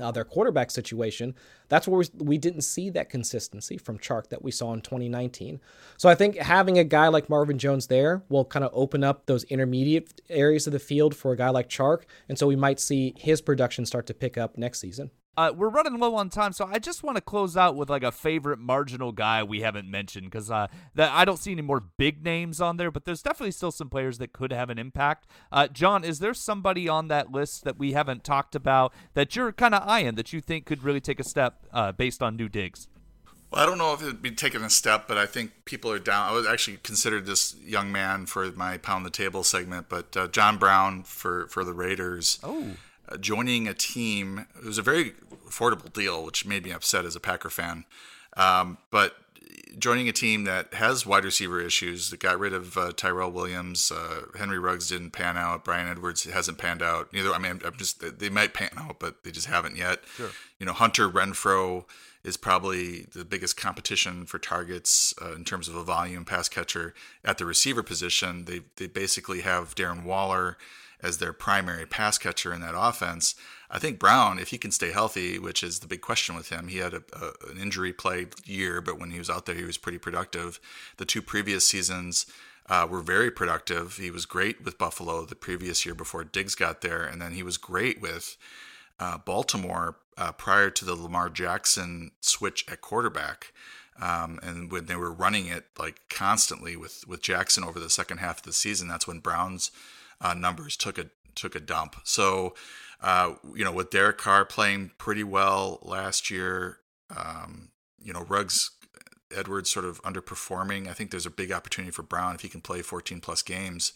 uh, 0.00 0.10
their 0.10 0.24
quarterback 0.24 0.70
situation, 0.70 1.34
that's 1.68 1.88
where 1.88 1.98
we, 1.98 2.24
we 2.24 2.38
didn't 2.38 2.62
see 2.62 2.90
that 2.90 3.10
consistency 3.10 3.76
from 3.76 3.98
Chark 3.98 4.28
that 4.28 4.42
we 4.42 4.50
saw 4.50 4.72
in 4.72 4.80
2019. 4.80 5.60
So 5.96 6.08
I 6.08 6.14
think 6.14 6.36
having 6.36 6.78
a 6.78 6.84
guy 6.84 7.08
like 7.08 7.28
Marvin 7.28 7.58
Jones 7.58 7.86
there 7.86 8.22
will 8.28 8.44
kind 8.44 8.64
of 8.64 8.70
open 8.74 9.02
up 9.02 9.26
those 9.26 9.44
intermediate 9.44 10.20
areas 10.28 10.66
of 10.66 10.72
the 10.72 10.78
field 10.78 11.14
for 11.14 11.32
a 11.32 11.36
guy 11.36 11.50
like 11.50 11.68
Chark. 11.68 12.02
And 12.28 12.38
so 12.38 12.46
we 12.46 12.56
might 12.56 12.80
see 12.80 13.14
his 13.16 13.40
production 13.40 13.86
start 13.86 14.06
to 14.06 14.14
pick 14.14 14.36
up 14.38 14.56
next 14.56 14.80
season. 14.80 15.10
Uh, 15.36 15.52
we're 15.54 15.68
running 15.68 15.98
low 15.98 16.14
on 16.14 16.30
time, 16.30 16.52
so 16.52 16.66
I 16.66 16.78
just 16.78 17.02
want 17.02 17.16
to 17.16 17.20
close 17.20 17.58
out 17.58 17.76
with 17.76 17.90
like 17.90 18.02
a 18.02 18.10
favorite 18.10 18.58
marginal 18.58 19.12
guy 19.12 19.42
we 19.42 19.60
haven't 19.60 19.90
mentioned 19.90 20.30
because 20.30 20.50
uh, 20.50 20.68
that 20.94 21.12
I 21.12 21.26
don't 21.26 21.36
see 21.36 21.52
any 21.52 21.60
more 21.60 21.80
big 21.80 22.24
names 22.24 22.58
on 22.58 22.78
there, 22.78 22.90
but 22.90 23.04
there's 23.04 23.20
definitely 23.20 23.50
still 23.50 23.70
some 23.70 23.90
players 23.90 24.16
that 24.16 24.32
could 24.32 24.50
have 24.50 24.70
an 24.70 24.78
impact. 24.78 25.26
Uh, 25.52 25.68
John, 25.68 26.04
is 26.04 26.20
there 26.20 26.32
somebody 26.32 26.88
on 26.88 27.08
that 27.08 27.32
list 27.32 27.64
that 27.64 27.78
we 27.78 27.92
haven't 27.92 28.24
talked 28.24 28.54
about 28.54 28.94
that 29.12 29.36
you're 29.36 29.52
kind 29.52 29.74
of 29.74 29.86
eyeing 29.86 30.14
that 30.14 30.32
you 30.32 30.40
think 30.40 30.64
could 30.64 30.82
really 30.82 31.02
take 31.02 31.20
a 31.20 31.24
step 31.24 31.66
uh, 31.70 31.92
based 31.92 32.22
on 32.22 32.34
new 32.36 32.48
digs? 32.48 32.88
Well, 33.50 33.62
I 33.62 33.66
don't 33.66 33.76
know 33.76 33.92
if 33.92 34.02
it'd 34.02 34.22
be 34.22 34.30
taking 34.30 34.62
a 34.62 34.70
step, 34.70 35.06
but 35.06 35.18
I 35.18 35.26
think 35.26 35.52
people 35.66 35.92
are 35.92 35.98
down. 35.98 36.30
I 36.30 36.32
was 36.32 36.46
actually 36.46 36.78
considered 36.78 37.26
this 37.26 37.54
young 37.62 37.92
man 37.92 38.24
for 38.24 38.50
my 38.52 38.78
pound 38.78 39.04
the 39.04 39.10
table 39.10 39.44
segment, 39.44 39.90
but 39.90 40.16
uh, 40.16 40.28
John 40.28 40.56
Brown 40.56 41.02
for 41.02 41.46
for 41.48 41.62
the 41.62 41.74
Raiders. 41.74 42.40
Oh 42.42 42.72
uh, 43.08 43.16
joining 43.16 43.68
a 43.68 43.74
team. 43.74 44.46
It 44.56 44.64
was 44.64 44.78
a 44.78 44.82
very 44.82 45.12
affordable 45.48 45.92
deal, 45.92 46.24
which 46.24 46.46
made 46.46 46.64
me 46.64 46.72
upset 46.72 47.04
as 47.04 47.16
a 47.16 47.20
Packer 47.20 47.50
fan. 47.50 47.84
Um, 48.36 48.78
but 48.90 49.16
joining 49.78 50.08
a 50.08 50.12
team 50.12 50.44
that 50.44 50.74
has 50.74 51.06
wide 51.06 51.24
receiver 51.24 51.60
issues, 51.60 52.10
that 52.10 52.20
got 52.20 52.38
rid 52.38 52.52
of 52.52 52.76
uh, 52.76 52.92
Tyrell 52.92 53.30
Williams, 53.30 53.90
uh, 53.90 54.22
Henry 54.38 54.58
Ruggs 54.58 54.88
didn't 54.88 55.10
pan 55.10 55.36
out, 55.36 55.64
Bryan 55.64 55.88
Edwards 55.88 56.24
hasn't 56.24 56.58
panned 56.58 56.82
out. 56.82 57.12
Neither, 57.12 57.32
I 57.32 57.38
mean, 57.38 57.60
I'm 57.64 57.76
just 57.76 58.18
they 58.18 58.28
might 58.28 58.54
pan 58.54 58.70
out, 58.76 58.98
but 58.98 59.24
they 59.24 59.30
just 59.30 59.46
haven't 59.46 59.76
yet. 59.76 60.00
Sure. 60.16 60.30
You 60.58 60.66
know, 60.66 60.72
Hunter 60.72 61.08
Renfrow 61.08 61.84
is 62.24 62.36
probably 62.36 63.06
the 63.12 63.24
biggest 63.24 63.56
competition 63.56 64.26
for 64.26 64.38
targets 64.38 65.14
uh, 65.22 65.32
in 65.34 65.44
terms 65.44 65.68
of 65.68 65.76
a 65.76 65.84
volume 65.84 66.24
pass 66.24 66.48
catcher 66.48 66.92
at 67.24 67.38
the 67.38 67.44
receiver 67.44 67.82
position. 67.82 68.46
They 68.46 68.62
they 68.76 68.86
basically 68.86 69.42
have 69.42 69.74
Darren 69.74 70.04
Waller 70.04 70.56
as 71.06 71.18
their 71.18 71.32
primary 71.32 71.86
pass 71.86 72.18
catcher 72.18 72.52
in 72.52 72.60
that 72.60 72.74
offense. 72.76 73.34
I 73.70 73.78
think 73.78 73.98
Brown, 73.98 74.38
if 74.38 74.48
he 74.48 74.58
can 74.58 74.70
stay 74.70 74.90
healthy, 74.92 75.38
which 75.38 75.62
is 75.62 75.78
the 75.78 75.86
big 75.86 76.00
question 76.00 76.34
with 76.34 76.50
him, 76.50 76.68
he 76.68 76.78
had 76.78 76.94
a, 76.94 77.02
a, 77.12 77.50
an 77.50 77.58
injury 77.60 77.92
plagued 77.92 78.48
year, 78.48 78.80
but 78.80 78.98
when 78.98 79.10
he 79.10 79.18
was 79.18 79.30
out 79.30 79.46
there, 79.46 79.54
he 79.54 79.64
was 79.64 79.78
pretty 79.78 79.98
productive. 79.98 80.60
The 80.98 81.04
two 81.04 81.22
previous 81.22 81.66
seasons 81.66 82.26
uh, 82.68 82.86
were 82.88 83.00
very 83.00 83.30
productive. 83.30 83.96
He 83.96 84.10
was 84.10 84.26
great 84.26 84.64
with 84.64 84.78
Buffalo 84.78 85.24
the 85.24 85.34
previous 85.34 85.84
year 85.86 85.94
before 85.94 86.24
Diggs 86.24 86.54
got 86.54 86.80
there, 86.80 87.04
and 87.04 87.20
then 87.20 87.32
he 87.32 87.42
was 87.42 87.56
great 87.56 88.00
with 88.00 88.36
uh, 88.98 89.18
Baltimore 89.18 89.96
uh, 90.16 90.32
prior 90.32 90.70
to 90.70 90.84
the 90.84 90.94
Lamar 90.94 91.28
Jackson 91.28 92.12
switch 92.20 92.64
at 92.68 92.80
quarterback. 92.80 93.52
Um, 94.00 94.38
and 94.42 94.70
when 94.70 94.86
they 94.86 94.96
were 94.96 95.12
running 95.12 95.46
it 95.46 95.66
like 95.78 96.02
constantly 96.10 96.76
with 96.76 97.04
with 97.08 97.22
Jackson 97.22 97.64
over 97.64 97.80
the 97.80 97.88
second 97.88 98.18
half 98.18 98.38
of 98.38 98.42
the 98.42 98.52
season, 98.52 98.88
that's 98.88 99.06
when 99.06 99.20
Brown's 99.20 99.70
uh, 100.20 100.34
numbers 100.34 100.76
took 100.76 100.98
a 100.98 101.06
took 101.34 101.54
a 101.54 101.60
dump. 101.60 101.96
So, 102.04 102.54
uh, 103.00 103.34
you 103.54 103.64
know, 103.64 103.72
with 103.72 103.90
Derek 103.90 104.18
Carr 104.18 104.44
playing 104.44 104.92
pretty 104.98 105.22
well 105.22 105.78
last 105.82 106.30
year, 106.30 106.78
um, 107.14 107.68
you 108.02 108.12
know, 108.12 108.22
Ruggs 108.22 108.70
Edwards 109.34 109.70
sort 109.70 109.84
of 109.84 110.02
underperforming. 110.02 110.88
I 110.88 110.92
think 110.92 111.10
there's 111.10 111.26
a 111.26 111.30
big 111.30 111.52
opportunity 111.52 111.90
for 111.90 112.02
Brown 112.02 112.34
if 112.34 112.40
he 112.40 112.48
can 112.48 112.60
play 112.60 112.82
14 112.82 113.20
plus 113.20 113.42
games. 113.42 113.92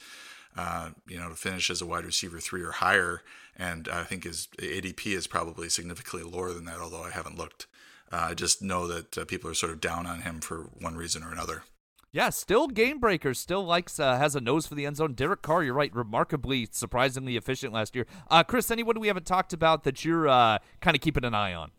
Uh, 0.57 0.91
you 1.07 1.17
know, 1.17 1.29
to 1.29 1.37
finish 1.37 1.71
as 1.71 1.81
a 1.81 1.87
wide 1.87 2.05
receiver 2.05 2.41
three 2.41 2.61
or 2.61 2.73
higher, 2.73 3.23
and 3.57 3.89
I 3.89 4.03
think 4.03 4.25
his 4.25 4.49
ADP 4.59 5.07
is 5.07 5.29
probably 5.29 5.69
significantly 5.69 6.29
lower 6.29 6.53
than 6.53 6.65
that. 6.65 6.81
Although 6.81 7.05
I 7.05 7.11
haven't 7.11 7.39
looked, 7.39 7.69
uh, 8.11 8.27
I 8.31 8.35
just 8.35 8.61
know 8.61 8.89
that 8.89 9.17
uh, 9.17 9.25
people 9.27 9.49
are 9.49 9.55
sort 9.55 9.71
of 9.71 9.81
down 9.81 10.07
on 10.07 10.23
him 10.23 10.41
for 10.41 10.69
one 10.81 10.97
reason 10.97 11.23
or 11.23 11.31
another. 11.31 11.63
Yeah, 12.13 12.31
still 12.31 12.67
game 12.67 12.99
breaker. 12.99 13.35
Still 13.35 13.65
likes 13.65 14.01
uh, 14.01 14.19
has 14.19 14.35
a 14.35 14.41
nose 14.41 14.67
for 14.67 14.75
the 14.75 14.85
end 14.85 14.97
zone. 14.97 15.15
Derek 15.15 15.43
Carr, 15.43 15.63
you're 15.63 15.75
right, 15.75 15.95
remarkably 15.95 16.67
surprisingly 16.73 17.37
efficient 17.37 17.73
last 17.73 17.95
year. 17.95 18.05
Uh, 18.29 18.43
Chris, 18.43 18.71
anyone 18.71 18.99
we 18.99 19.07
haven't 19.07 19.27
talked 19.27 19.53
about 19.53 19.85
that 19.85 20.05
you're 20.05 20.27
uh, 20.27 20.59
kind 20.81 20.97
of 20.97 21.01
keeping 21.01 21.25
an 21.25 21.35
eye 21.35 21.55
on? 21.55 21.71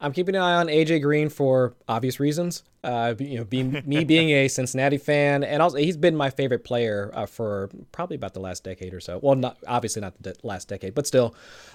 I'm 0.00 0.12
keeping 0.12 0.34
an 0.34 0.42
eye 0.42 0.54
on 0.54 0.66
AJ 0.66 1.02
Green 1.02 1.28
for 1.28 1.74
obvious 1.88 2.18
reasons. 2.18 2.64
Uh, 2.82 3.14
you 3.18 3.38
know, 3.38 3.44
being 3.44 3.82
me 3.86 4.02
being 4.04 4.30
a 4.30 4.48
Cincinnati 4.48 4.98
fan, 4.98 5.44
and 5.44 5.62
also 5.62 5.76
he's 5.76 5.96
been 5.96 6.16
my 6.16 6.30
favorite 6.30 6.64
player 6.64 7.10
uh, 7.14 7.26
for 7.26 7.70
probably 7.92 8.16
about 8.16 8.34
the 8.34 8.40
last 8.40 8.64
decade 8.64 8.94
or 8.94 9.00
so. 9.00 9.18
Well, 9.22 9.36
not 9.36 9.58
obviously 9.66 10.02
not 10.02 10.20
the 10.20 10.34
last 10.42 10.68
decade, 10.68 10.94
but 10.94 11.06
still, 11.06 11.34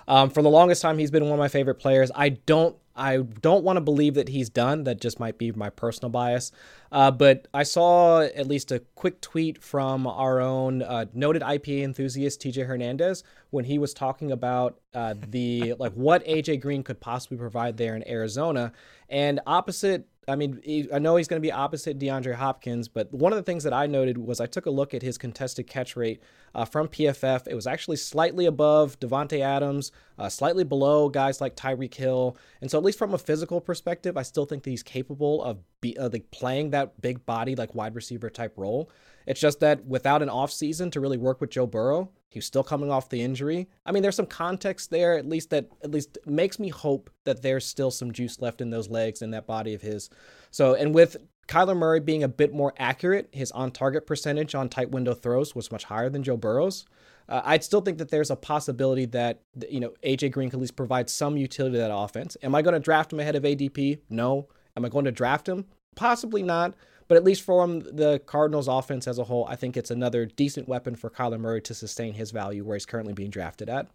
um, 0.09 0.29
for 0.29 0.41
the 0.41 0.49
longest 0.49 0.81
time 0.81 0.97
he's 0.97 1.11
been 1.11 1.23
one 1.23 1.33
of 1.33 1.39
my 1.39 1.49
favorite 1.49 1.75
players. 1.75 2.11
I 2.15 2.29
don't 2.29 2.75
I 2.95 3.17
don't 3.17 3.63
want 3.63 3.77
to 3.77 3.81
believe 3.81 4.13
that 4.15 4.29
he's 4.29 4.49
done. 4.49 4.83
That 4.83 5.01
just 5.01 5.19
might 5.19 5.37
be 5.37 5.51
my 5.51 5.69
personal 5.69 6.09
bias. 6.09 6.51
Uh, 6.91 7.09
but 7.09 7.47
I 7.53 7.63
saw 7.63 8.21
at 8.21 8.47
least 8.47 8.71
a 8.71 8.79
quick 8.95 9.19
tweet 9.19 9.63
from 9.63 10.05
our 10.05 10.39
own 10.39 10.83
uh, 10.83 11.05
noted 11.13 11.41
IPA 11.41 11.83
enthusiast 11.83 12.41
TJ 12.41 12.67
Hernandez 12.67 13.23
when 13.49 13.65
he 13.65 13.79
was 13.79 13.93
talking 13.93 14.31
about 14.31 14.79
uh, 14.93 15.15
the 15.29 15.73
like 15.79 15.93
what 15.93 16.25
AJ 16.25 16.61
Green 16.61 16.83
could 16.83 16.99
possibly 16.99 17.37
provide 17.37 17.77
there 17.77 17.95
in 17.95 18.07
Arizona, 18.07 18.71
and 19.09 19.39
opposite 19.47 20.07
I 20.27 20.35
mean, 20.35 20.87
I 20.93 20.99
know 20.99 21.17
he's 21.17 21.27
going 21.27 21.41
to 21.41 21.45
be 21.45 21.51
opposite 21.51 21.99
DeAndre 21.99 22.35
Hopkins, 22.35 22.87
but 22.87 23.11
one 23.13 23.33
of 23.33 23.37
the 23.37 23.43
things 23.43 23.63
that 23.65 23.73
I 23.73 23.87
noted 23.87 24.17
was 24.17 24.39
I 24.39 24.45
took 24.45 24.65
a 24.65 24.69
look 24.69 24.93
at 24.93 25.01
his 25.01 25.17
contested 25.17 25.67
catch 25.67 25.95
rate 25.95 26.21
uh, 26.55 26.63
from 26.63 26.87
PFF. 26.87 27.47
It 27.47 27.55
was 27.55 27.67
actually 27.67 27.97
slightly 27.97 28.45
above 28.45 28.99
Davante 28.99 29.41
Adams, 29.41 29.91
uh, 30.17 30.29
slightly 30.29 30.63
below 30.63 31.09
guys 31.09 31.41
like 31.41 31.55
Tyreek 31.55 31.93
Hill, 31.93 32.37
and 32.61 32.71
so 32.71 32.77
at 32.77 32.83
least 32.83 32.97
from 32.97 33.13
a 33.13 33.17
physical 33.17 33.59
perspective, 33.59 34.15
I 34.15 34.23
still 34.23 34.45
think 34.45 34.63
that 34.63 34.69
he's 34.69 34.83
capable 34.83 35.43
of 35.43 35.59
be, 35.81 35.97
uh, 35.97 36.09
playing 36.31 36.69
that 36.69 37.01
big 37.01 37.25
body 37.25 37.55
like 37.55 37.75
wide 37.75 37.95
receiver 37.95 38.29
type 38.29 38.53
role. 38.55 38.89
It's 39.25 39.39
just 39.39 39.59
that 39.59 39.85
without 39.85 40.21
an 40.21 40.29
off 40.29 40.51
season 40.51 40.91
to 40.91 40.99
really 40.99 41.17
work 41.17 41.41
with 41.41 41.49
Joe 41.49 41.67
Burrow, 41.67 42.09
He's 42.33 42.45
still 42.45 42.63
coming 42.63 42.89
off 42.89 43.09
the 43.09 43.21
injury. 43.21 43.69
I 43.85 43.91
mean, 43.91 44.01
there's 44.01 44.15
some 44.15 44.25
context 44.25 44.89
there, 44.89 45.17
at 45.17 45.27
least 45.27 45.51
that 45.51 45.69
at 45.83 45.91
least 45.91 46.17
makes 46.25 46.57
me 46.57 46.69
hope 46.69 47.11
that 47.25 47.43
there's 47.43 47.65
still 47.65 47.91
some 47.91 48.11
juice 48.11 48.41
left 48.41 48.59
in 48.59 48.71
those 48.71 48.89
legs 48.89 49.21
and 49.21 49.33
that 49.33 49.45
body 49.45 49.73
of 49.73 49.81
his. 49.81 50.09
So, 50.49 50.73
and 50.73 50.95
with 50.95 51.17
Kyler 51.47 51.77
Murray 51.77 51.99
being 51.99 52.23
a 52.23 52.27
bit 52.27 52.51
more 52.53 52.73
accurate, 52.77 53.29
his 53.31 53.51
on-target 53.51 54.07
percentage 54.07 54.55
on 54.55 54.67
tight 54.67 54.89
window 54.89 55.13
throws 55.13 55.53
was 55.53 55.71
much 55.71 55.83
higher 55.83 56.09
than 56.09 56.23
Joe 56.23 56.37
Burrow's. 56.37 56.85
Uh, 57.29 57.41
I'd 57.45 57.63
still 57.63 57.81
think 57.81 57.99
that 57.99 58.09
there's 58.09 58.31
a 58.31 58.35
possibility 58.35 59.05
that 59.07 59.41
you 59.69 59.79
know 59.79 59.93
AJ 60.03 60.31
Green 60.31 60.49
could 60.49 60.57
at 60.57 60.61
least 60.61 60.75
provide 60.75 61.09
some 61.09 61.37
utility 61.37 61.75
to 61.75 61.79
that 61.79 61.95
offense. 61.95 62.35
Am 62.41 62.55
I 62.55 62.61
going 62.61 62.73
to 62.73 62.79
draft 62.79 63.13
him 63.13 63.19
ahead 63.19 63.35
of 63.35 63.43
ADP? 63.43 63.99
No. 64.09 64.47
Am 64.75 64.83
I 64.83 64.89
going 64.89 65.05
to 65.05 65.11
draft 65.11 65.47
him? 65.47 65.65
Possibly 65.95 66.41
not. 66.41 66.73
But 67.07 67.17
at 67.17 67.23
least 67.23 67.41
from 67.43 67.81
the 67.81 68.21
Cardinals 68.25 68.67
offense 68.67 69.07
as 69.07 69.19
a 69.19 69.25
whole, 69.25 69.45
I 69.49 69.55
think 69.55 69.77
it's 69.77 69.91
another 69.91 70.25
decent 70.25 70.67
weapon 70.67 70.95
for 70.95 71.09
Kyler 71.09 71.39
Murray 71.39 71.61
to 71.61 71.73
sustain 71.73 72.13
his 72.13 72.31
value 72.31 72.63
where 72.63 72.75
he's 72.75 72.85
currently 72.85 73.13
being 73.13 73.29
drafted 73.29 73.69
at. 73.69 73.87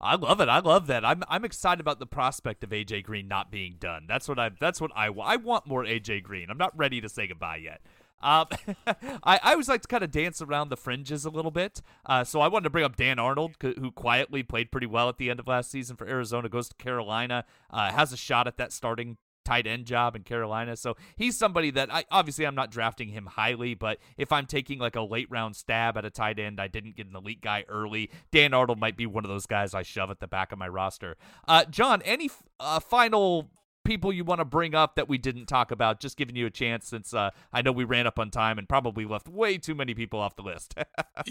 I 0.00 0.16
love 0.16 0.40
it. 0.40 0.48
I 0.48 0.58
love 0.58 0.88
that. 0.88 1.04
I'm 1.04 1.22
I'm 1.28 1.44
excited 1.44 1.80
about 1.80 1.98
the 1.98 2.06
prospect 2.06 2.62
of 2.62 2.70
AJ 2.70 3.04
Green 3.04 3.28
not 3.28 3.50
being 3.50 3.76
done. 3.80 4.04
That's 4.06 4.28
what 4.28 4.38
I 4.38 4.50
that's 4.60 4.80
what 4.80 4.90
I 4.94 5.06
I 5.06 5.36
want 5.36 5.66
more 5.66 5.84
AJ 5.84 6.22
Green. 6.22 6.50
I'm 6.50 6.58
not 6.58 6.76
ready 6.76 7.00
to 7.00 7.08
say 7.08 7.26
goodbye 7.26 7.56
yet. 7.56 7.80
Um, 8.22 8.46
I, 8.86 9.40
I 9.42 9.52
always 9.52 9.68
like 9.68 9.82
to 9.82 9.88
kind 9.88 10.04
of 10.04 10.10
dance 10.10 10.40
around 10.42 10.68
the 10.68 10.76
fringes 10.76 11.24
a 11.24 11.30
little 11.30 11.50
bit. 11.50 11.80
Uh, 12.04 12.24
so 12.24 12.40
I 12.40 12.48
wanted 12.48 12.64
to 12.64 12.70
bring 12.70 12.84
up 12.84 12.96
Dan 12.96 13.18
Arnold, 13.18 13.56
who 13.60 13.90
quietly 13.90 14.42
played 14.42 14.70
pretty 14.70 14.86
well 14.86 15.08
at 15.08 15.18
the 15.18 15.30
end 15.30 15.40
of 15.40 15.48
last 15.48 15.70
season 15.70 15.96
for 15.96 16.06
Arizona, 16.06 16.48
goes 16.48 16.68
to 16.68 16.74
Carolina, 16.76 17.44
uh, 17.70 17.92
has 17.92 18.12
a 18.12 18.16
shot 18.16 18.46
at 18.46 18.56
that 18.56 18.72
starting 18.72 19.16
tight 19.46 19.66
end 19.66 19.86
job 19.86 20.16
in 20.16 20.22
Carolina. 20.22 20.76
So 20.76 20.96
he's 21.16 21.36
somebody 21.36 21.70
that 21.70 21.92
I 21.92 22.04
obviously 22.10 22.46
I'm 22.46 22.54
not 22.54 22.70
drafting 22.70 23.08
him 23.08 23.26
highly, 23.26 23.74
but 23.74 23.98
if 24.18 24.32
I'm 24.32 24.46
taking 24.46 24.78
like 24.78 24.96
a 24.96 25.02
late 25.02 25.30
round 25.30 25.56
stab 25.56 25.96
at 25.96 26.04
a 26.04 26.10
tight 26.10 26.38
end, 26.38 26.60
I 26.60 26.68
didn't 26.68 26.96
get 26.96 27.06
an 27.06 27.16
elite 27.16 27.40
guy 27.40 27.64
early. 27.68 28.10
Dan 28.32 28.52
Arnold 28.52 28.78
might 28.78 28.96
be 28.96 29.06
one 29.06 29.24
of 29.24 29.30
those 29.30 29.46
guys 29.46 29.72
I 29.72 29.82
shove 29.82 30.10
at 30.10 30.20
the 30.20 30.26
back 30.26 30.52
of 30.52 30.58
my 30.58 30.68
roster. 30.68 31.16
Uh, 31.46 31.64
John, 31.64 32.02
any 32.02 32.28
uh, 32.58 32.80
final 32.80 33.50
people 33.86 34.12
you 34.12 34.24
want 34.24 34.40
to 34.40 34.44
bring 34.44 34.74
up 34.74 34.96
that 34.96 35.08
we 35.08 35.16
didn't 35.16 35.46
talk 35.46 35.70
about? 35.70 36.00
Just 36.00 36.16
giving 36.16 36.36
you 36.36 36.46
a 36.46 36.50
chance 36.50 36.88
since 36.88 37.14
uh, 37.14 37.30
I 37.52 37.62
know 37.62 37.72
we 37.72 37.84
ran 37.84 38.06
up 38.06 38.18
on 38.18 38.30
time 38.30 38.58
and 38.58 38.68
probably 38.68 39.04
left 39.04 39.28
way 39.28 39.56
too 39.56 39.74
many 39.74 39.94
people 39.94 40.20
off 40.20 40.36
the 40.36 40.42
list. 40.42 40.74
uh, 41.16 41.22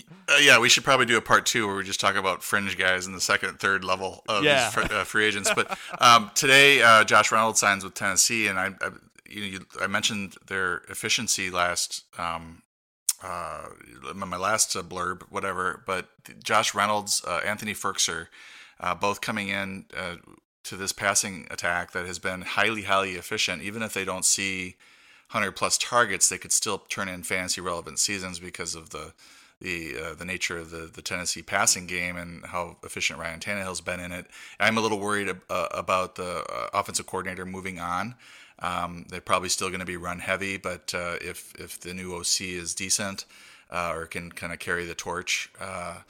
yeah, 0.41 0.59
we 0.59 0.69
should 0.69 0.83
probably 0.83 1.05
do 1.05 1.17
a 1.17 1.21
part 1.21 1.45
two 1.45 1.67
where 1.67 1.75
we 1.75 1.83
just 1.83 1.99
talk 1.99 2.15
about 2.15 2.43
fringe 2.43 2.77
guys 2.77 3.05
in 3.05 3.13
the 3.13 3.21
second, 3.21 3.59
third 3.59 3.83
level 3.83 4.23
of 4.27 4.43
yeah. 4.43 4.69
fr- 4.69 4.91
uh, 4.91 5.03
free 5.03 5.25
agents. 5.25 5.51
But 5.53 5.77
um, 5.99 6.31
today, 6.33 6.81
uh, 6.81 7.03
Josh 7.03 7.31
Reynolds 7.31 7.59
signs 7.59 7.83
with 7.83 7.93
Tennessee, 7.93 8.47
and 8.47 8.59
I, 8.59 8.67
I 8.81 8.89
you 9.29 9.41
know, 9.41 9.47
you, 9.47 9.59
I 9.81 9.87
mentioned 9.87 10.35
their 10.47 10.77
efficiency 10.89 11.49
last. 11.49 12.03
Um, 12.17 12.61
uh, 13.23 13.69
my 14.13 14.37
last 14.37 14.75
uh, 14.75 14.83
blurb, 14.83 15.23
whatever, 15.29 15.83
but 15.87 16.09
Josh 16.43 16.75
Reynolds, 16.75 17.23
Anthony 17.45 17.73
Firkser, 17.73 18.27
both 18.99 19.21
coming 19.21 19.49
in 19.49 19.85
to 20.65 20.75
this 20.75 20.91
passing 20.91 21.47
attack 21.49 21.91
that 21.91 22.05
has 22.05 22.19
been 22.19 22.41
highly, 22.41 22.83
highly 22.83 23.11
efficient. 23.11 23.61
Even 23.61 23.81
if 23.81 23.93
they 23.93 24.03
don't 24.03 24.25
see 24.25 24.75
100 25.31 25.53
plus 25.53 25.77
targets, 25.77 26.27
they 26.27 26.37
could 26.37 26.51
still 26.51 26.79
turn 26.79 27.07
in 27.07 27.23
fantasy 27.23 27.61
relevant 27.61 27.99
seasons 27.99 28.39
because 28.39 28.75
of 28.75 28.89
the 28.89 29.13
the 29.61 29.95
uh, 29.97 30.13
the 30.13 30.25
nature 30.25 30.57
of 30.57 30.69
the 30.69 30.89
the 30.93 31.01
Tennessee 31.01 31.41
passing 31.41 31.87
game 31.87 32.17
and 32.17 32.45
how 32.45 32.77
efficient 32.83 33.19
Ryan 33.19 33.39
Tannehill's 33.39 33.81
been 33.81 33.99
in 33.99 34.11
it. 34.11 34.27
I'm 34.59 34.77
a 34.77 34.81
little 34.81 34.99
worried 34.99 35.29
uh, 35.49 35.67
about 35.71 36.15
the 36.15 36.43
uh, 36.49 36.67
offensive 36.73 37.05
coordinator 37.05 37.45
moving 37.45 37.79
on. 37.79 38.15
Um, 38.59 39.05
they're 39.09 39.21
probably 39.21 39.49
still 39.49 39.69
going 39.69 39.79
to 39.79 39.85
be 39.85 39.97
run 39.97 40.19
heavy, 40.19 40.57
but 40.57 40.93
uh, 40.93 41.15
if 41.21 41.53
if 41.57 41.79
the 41.79 41.93
new 41.93 42.15
OC 42.15 42.41
is 42.41 42.75
decent 42.75 43.25
uh, 43.71 43.93
or 43.95 44.07
can 44.07 44.31
kind 44.31 44.51
of 44.51 44.59
carry 44.59 44.85
the 44.85 44.95
torch 44.95 45.49
uh, 45.59 46.01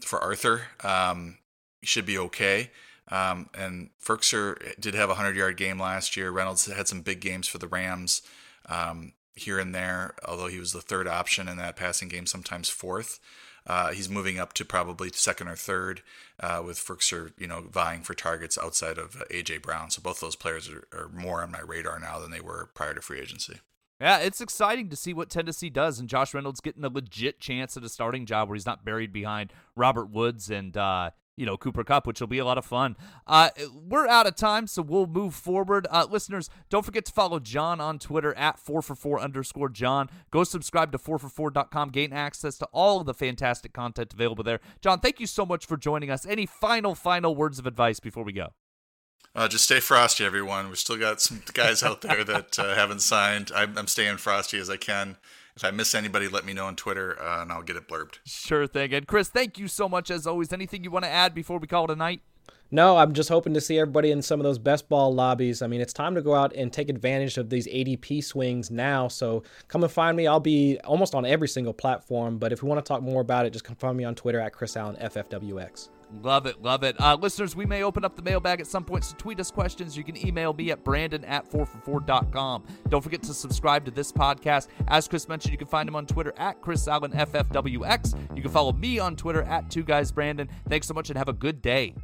for 0.00 0.20
Arthur, 0.20 0.62
um, 0.84 1.38
should 1.82 2.06
be 2.06 2.18
okay. 2.18 2.70
Um, 3.10 3.48
and 3.54 3.90
Firkser 4.04 4.78
did 4.78 4.94
have 4.94 5.08
a 5.08 5.14
100 5.14 5.36
yard 5.36 5.56
game 5.56 5.80
last 5.80 6.16
year. 6.16 6.30
Reynolds 6.30 6.66
had 6.66 6.88
some 6.88 7.00
big 7.00 7.20
games 7.20 7.48
for 7.48 7.58
the 7.58 7.68
Rams 7.68 8.22
um, 8.68 9.12
here 9.34 9.58
and 9.58 9.74
there, 9.74 10.14
although 10.26 10.48
he 10.48 10.58
was 10.58 10.72
the 10.72 10.80
third 10.80 11.08
option 11.08 11.48
in 11.48 11.56
that 11.56 11.76
passing 11.76 12.08
game, 12.08 12.26
sometimes 12.26 12.68
fourth. 12.68 13.18
Uh, 13.66 13.92
he's 13.92 14.08
moving 14.08 14.38
up 14.38 14.54
to 14.54 14.64
probably 14.64 15.10
second 15.12 15.48
or 15.48 15.54
third, 15.54 16.00
uh, 16.40 16.62
with 16.64 16.78
Firkser, 16.78 17.32
you 17.38 17.46
know, 17.46 17.60
vying 17.70 18.02
for 18.02 18.14
targets 18.14 18.56
outside 18.56 18.96
of 18.96 19.16
uh, 19.16 19.24
AJ 19.30 19.62
Brown. 19.62 19.90
So 19.90 20.00
both 20.00 20.20
those 20.20 20.36
players 20.36 20.70
are, 20.70 20.88
are 20.92 21.10
more 21.12 21.42
on 21.42 21.50
my 21.50 21.60
radar 21.60 21.98
now 22.00 22.18
than 22.18 22.30
they 22.30 22.40
were 22.40 22.70
prior 22.74 22.94
to 22.94 23.02
free 23.02 23.20
agency. 23.20 23.58
Yeah, 24.00 24.18
it's 24.18 24.40
exciting 24.40 24.88
to 24.90 24.96
see 24.96 25.12
what 25.12 25.28
Tennessee 25.28 25.70
does, 25.70 25.98
and 25.98 26.08
Josh 26.08 26.32
Reynolds 26.32 26.60
getting 26.60 26.84
a 26.84 26.88
legit 26.88 27.40
chance 27.40 27.76
at 27.76 27.82
a 27.82 27.88
starting 27.88 28.26
job 28.26 28.48
where 28.48 28.54
he's 28.54 28.64
not 28.64 28.84
buried 28.84 29.12
behind 29.12 29.52
Robert 29.74 30.08
Woods 30.08 30.50
and 30.50 30.76
uh, 30.76 31.10
you 31.38 31.46
know 31.46 31.56
Cooper 31.56 31.84
Kupp, 31.84 32.06
which 32.06 32.20
will 32.20 32.26
be 32.26 32.38
a 32.38 32.44
lot 32.44 32.58
of 32.58 32.64
fun. 32.64 32.96
Uh, 33.26 33.50
we're 33.72 34.08
out 34.08 34.26
of 34.26 34.34
time, 34.34 34.66
so 34.66 34.82
we'll 34.82 35.06
move 35.06 35.34
forward. 35.34 35.86
Uh, 35.90 36.06
listeners, 36.10 36.50
don't 36.68 36.84
forget 36.84 37.04
to 37.06 37.12
follow 37.12 37.38
John 37.38 37.80
on 37.80 37.98
Twitter 37.98 38.34
at 38.34 38.58
four 38.58 38.82
for 38.82 38.94
four 38.94 39.20
underscore 39.20 39.68
John. 39.68 40.10
Go 40.30 40.44
subscribe 40.44 40.92
to 40.92 40.98
4for4.com. 40.98 41.90
Gain 41.90 42.12
access 42.12 42.58
to 42.58 42.66
all 42.72 43.00
of 43.00 43.06
the 43.06 43.14
fantastic 43.14 43.72
content 43.72 44.12
available 44.12 44.44
there. 44.44 44.60
John, 44.80 45.00
thank 45.00 45.20
you 45.20 45.26
so 45.26 45.46
much 45.46 45.64
for 45.64 45.76
joining 45.76 46.10
us. 46.10 46.26
Any 46.26 46.46
final 46.46 46.94
final 46.94 47.34
words 47.34 47.58
of 47.58 47.66
advice 47.66 48.00
before 48.00 48.24
we 48.24 48.32
go? 48.32 48.48
Uh, 49.34 49.46
just 49.46 49.64
stay 49.64 49.78
frosty, 49.78 50.24
everyone. 50.24 50.68
We've 50.68 50.78
still 50.78 50.96
got 50.96 51.20
some 51.20 51.42
guys 51.52 51.82
out 51.82 52.00
there 52.00 52.24
that 52.24 52.58
uh, 52.58 52.74
haven't 52.74 53.02
signed. 53.02 53.52
I'm, 53.54 53.78
I'm 53.78 53.86
staying 53.86 54.16
frosty 54.16 54.58
as 54.58 54.68
I 54.68 54.76
can 54.76 55.16
if 55.58 55.64
I 55.64 55.72
miss 55.72 55.92
anybody, 55.92 56.28
let 56.28 56.44
me 56.44 56.52
know 56.52 56.66
on 56.66 56.76
Twitter 56.76 57.20
uh, 57.20 57.42
and 57.42 57.50
I'll 57.50 57.64
get 57.64 57.74
it 57.74 57.88
blurbed. 57.88 58.18
Sure 58.24 58.68
thing. 58.68 58.94
And 58.94 59.08
Chris, 59.08 59.28
thank 59.28 59.58
you 59.58 59.66
so 59.66 59.88
much 59.88 60.08
as 60.08 60.24
always. 60.24 60.52
Anything 60.52 60.84
you 60.84 60.92
want 60.92 61.04
to 61.04 61.10
add 61.10 61.34
before 61.34 61.58
we 61.58 61.66
call 61.66 61.86
it 61.86 61.90
a 61.90 61.96
night? 61.96 62.20
No, 62.70 62.96
I'm 62.96 63.12
just 63.12 63.28
hoping 63.28 63.54
to 63.54 63.60
see 63.60 63.76
everybody 63.76 64.12
in 64.12 64.22
some 64.22 64.38
of 64.38 64.44
those 64.44 64.58
best 64.58 64.88
ball 64.88 65.12
lobbies. 65.12 65.60
I 65.60 65.66
mean, 65.66 65.80
it's 65.80 65.92
time 65.92 66.14
to 66.14 66.22
go 66.22 66.32
out 66.32 66.54
and 66.54 66.72
take 66.72 66.88
advantage 66.88 67.38
of 67.38 67.50
these 67.50 67.66
ADP 67.66 68.22
swings 68.22 68.70
now. 68.70 69.08
So 69.08 69.42
come 69.66 69.82
and 69.82 69.90
find 69.90 70.16
me. 70.16 70.28
I'll 70.28 70.38
be 70.38 70.78
almost 70.84 71.16
on 71.16 71.26
every 71.26 71.48
single 71.48 71.72
platform. 71.72 72.38
But 72.38 72.52
if 72.52 72.62
you 72.62 72.68
want 72.68 72.84
to 72.84 72.88
talk 72.88 73.02
more 73.02 73.20
about 73.20 73.44
it, 73.44 73.52
just 73.52 73.64
come 73.64 73.74
find 73.74 73.96
me 73.96 74.04
on 74.04 74.14
Twitter 74.14 74.38
at 74.38 74.52
Chris 74.52 74.76
Allen 74.76 74.96
FFWX. 75.00 75.88
Love 76.22 76.46
it, 76.46 76.62
love 76.62 76.82
it. 76.84 76.98
Uh, 77.00 77.16
listeners, 77.16 77.54
we 77.54 77.66
may 77.66 77.82
open 77.82 78.04
up 78.04 78.16
the 78.16 78.22
mailbag 78.22 78.60
at 78.60 78.66
some 78.66 78.84
point, 78.84 79.04
so 79.04 79.14
tweet 79.16 79.38
us 79.40 79.50
questions. 79.50 79.96
You 79.96 80.04
can 80.04 80.16
email 80.26 80.52
me 80.52 80.70
at 80.70 80.82
brandon 80.82 81.24
at 81.24 81.50
4for4.com. 81.50 82.64
Don't 82.88 83.02
forget 83.02 83.22
to 83.24 83.34
subscribe 83.34 83.84
to 83.84 83.90
this 83.90 84.10
podcast. 84.10 84.68
As 84.88 85.06
Chris 85.06 85.28
mentioned, 85.28 85.52
you 85.52 85.58
can 85.58 85.66
find 85.66 85.88
him 85.88 85.96
on 85.96 86.06
Twitter 86.06 86.32
at 86.36 86.60
Chris 86.60 86.88
Allen 86.88 87.12
FFWX. 87.12 88.36
You 88.36 88.42
can 88.42 88.50
follow 88.50 88.72
me 88.72 88.98
on 88.98 89.16
Twitter 89.16 89.42
at 89.42 89.70
2 89.70 89.84
Guys 89.84 90.10
Brandon. 90.10 90.48
Thanks 90.68 90.86
so 90.86 90.94
much 90.94 91.10
and 91.10 91.18
have 91.18 91.28
a 91.28 91.34
good 91.34 91.60
day. 91.60 91.94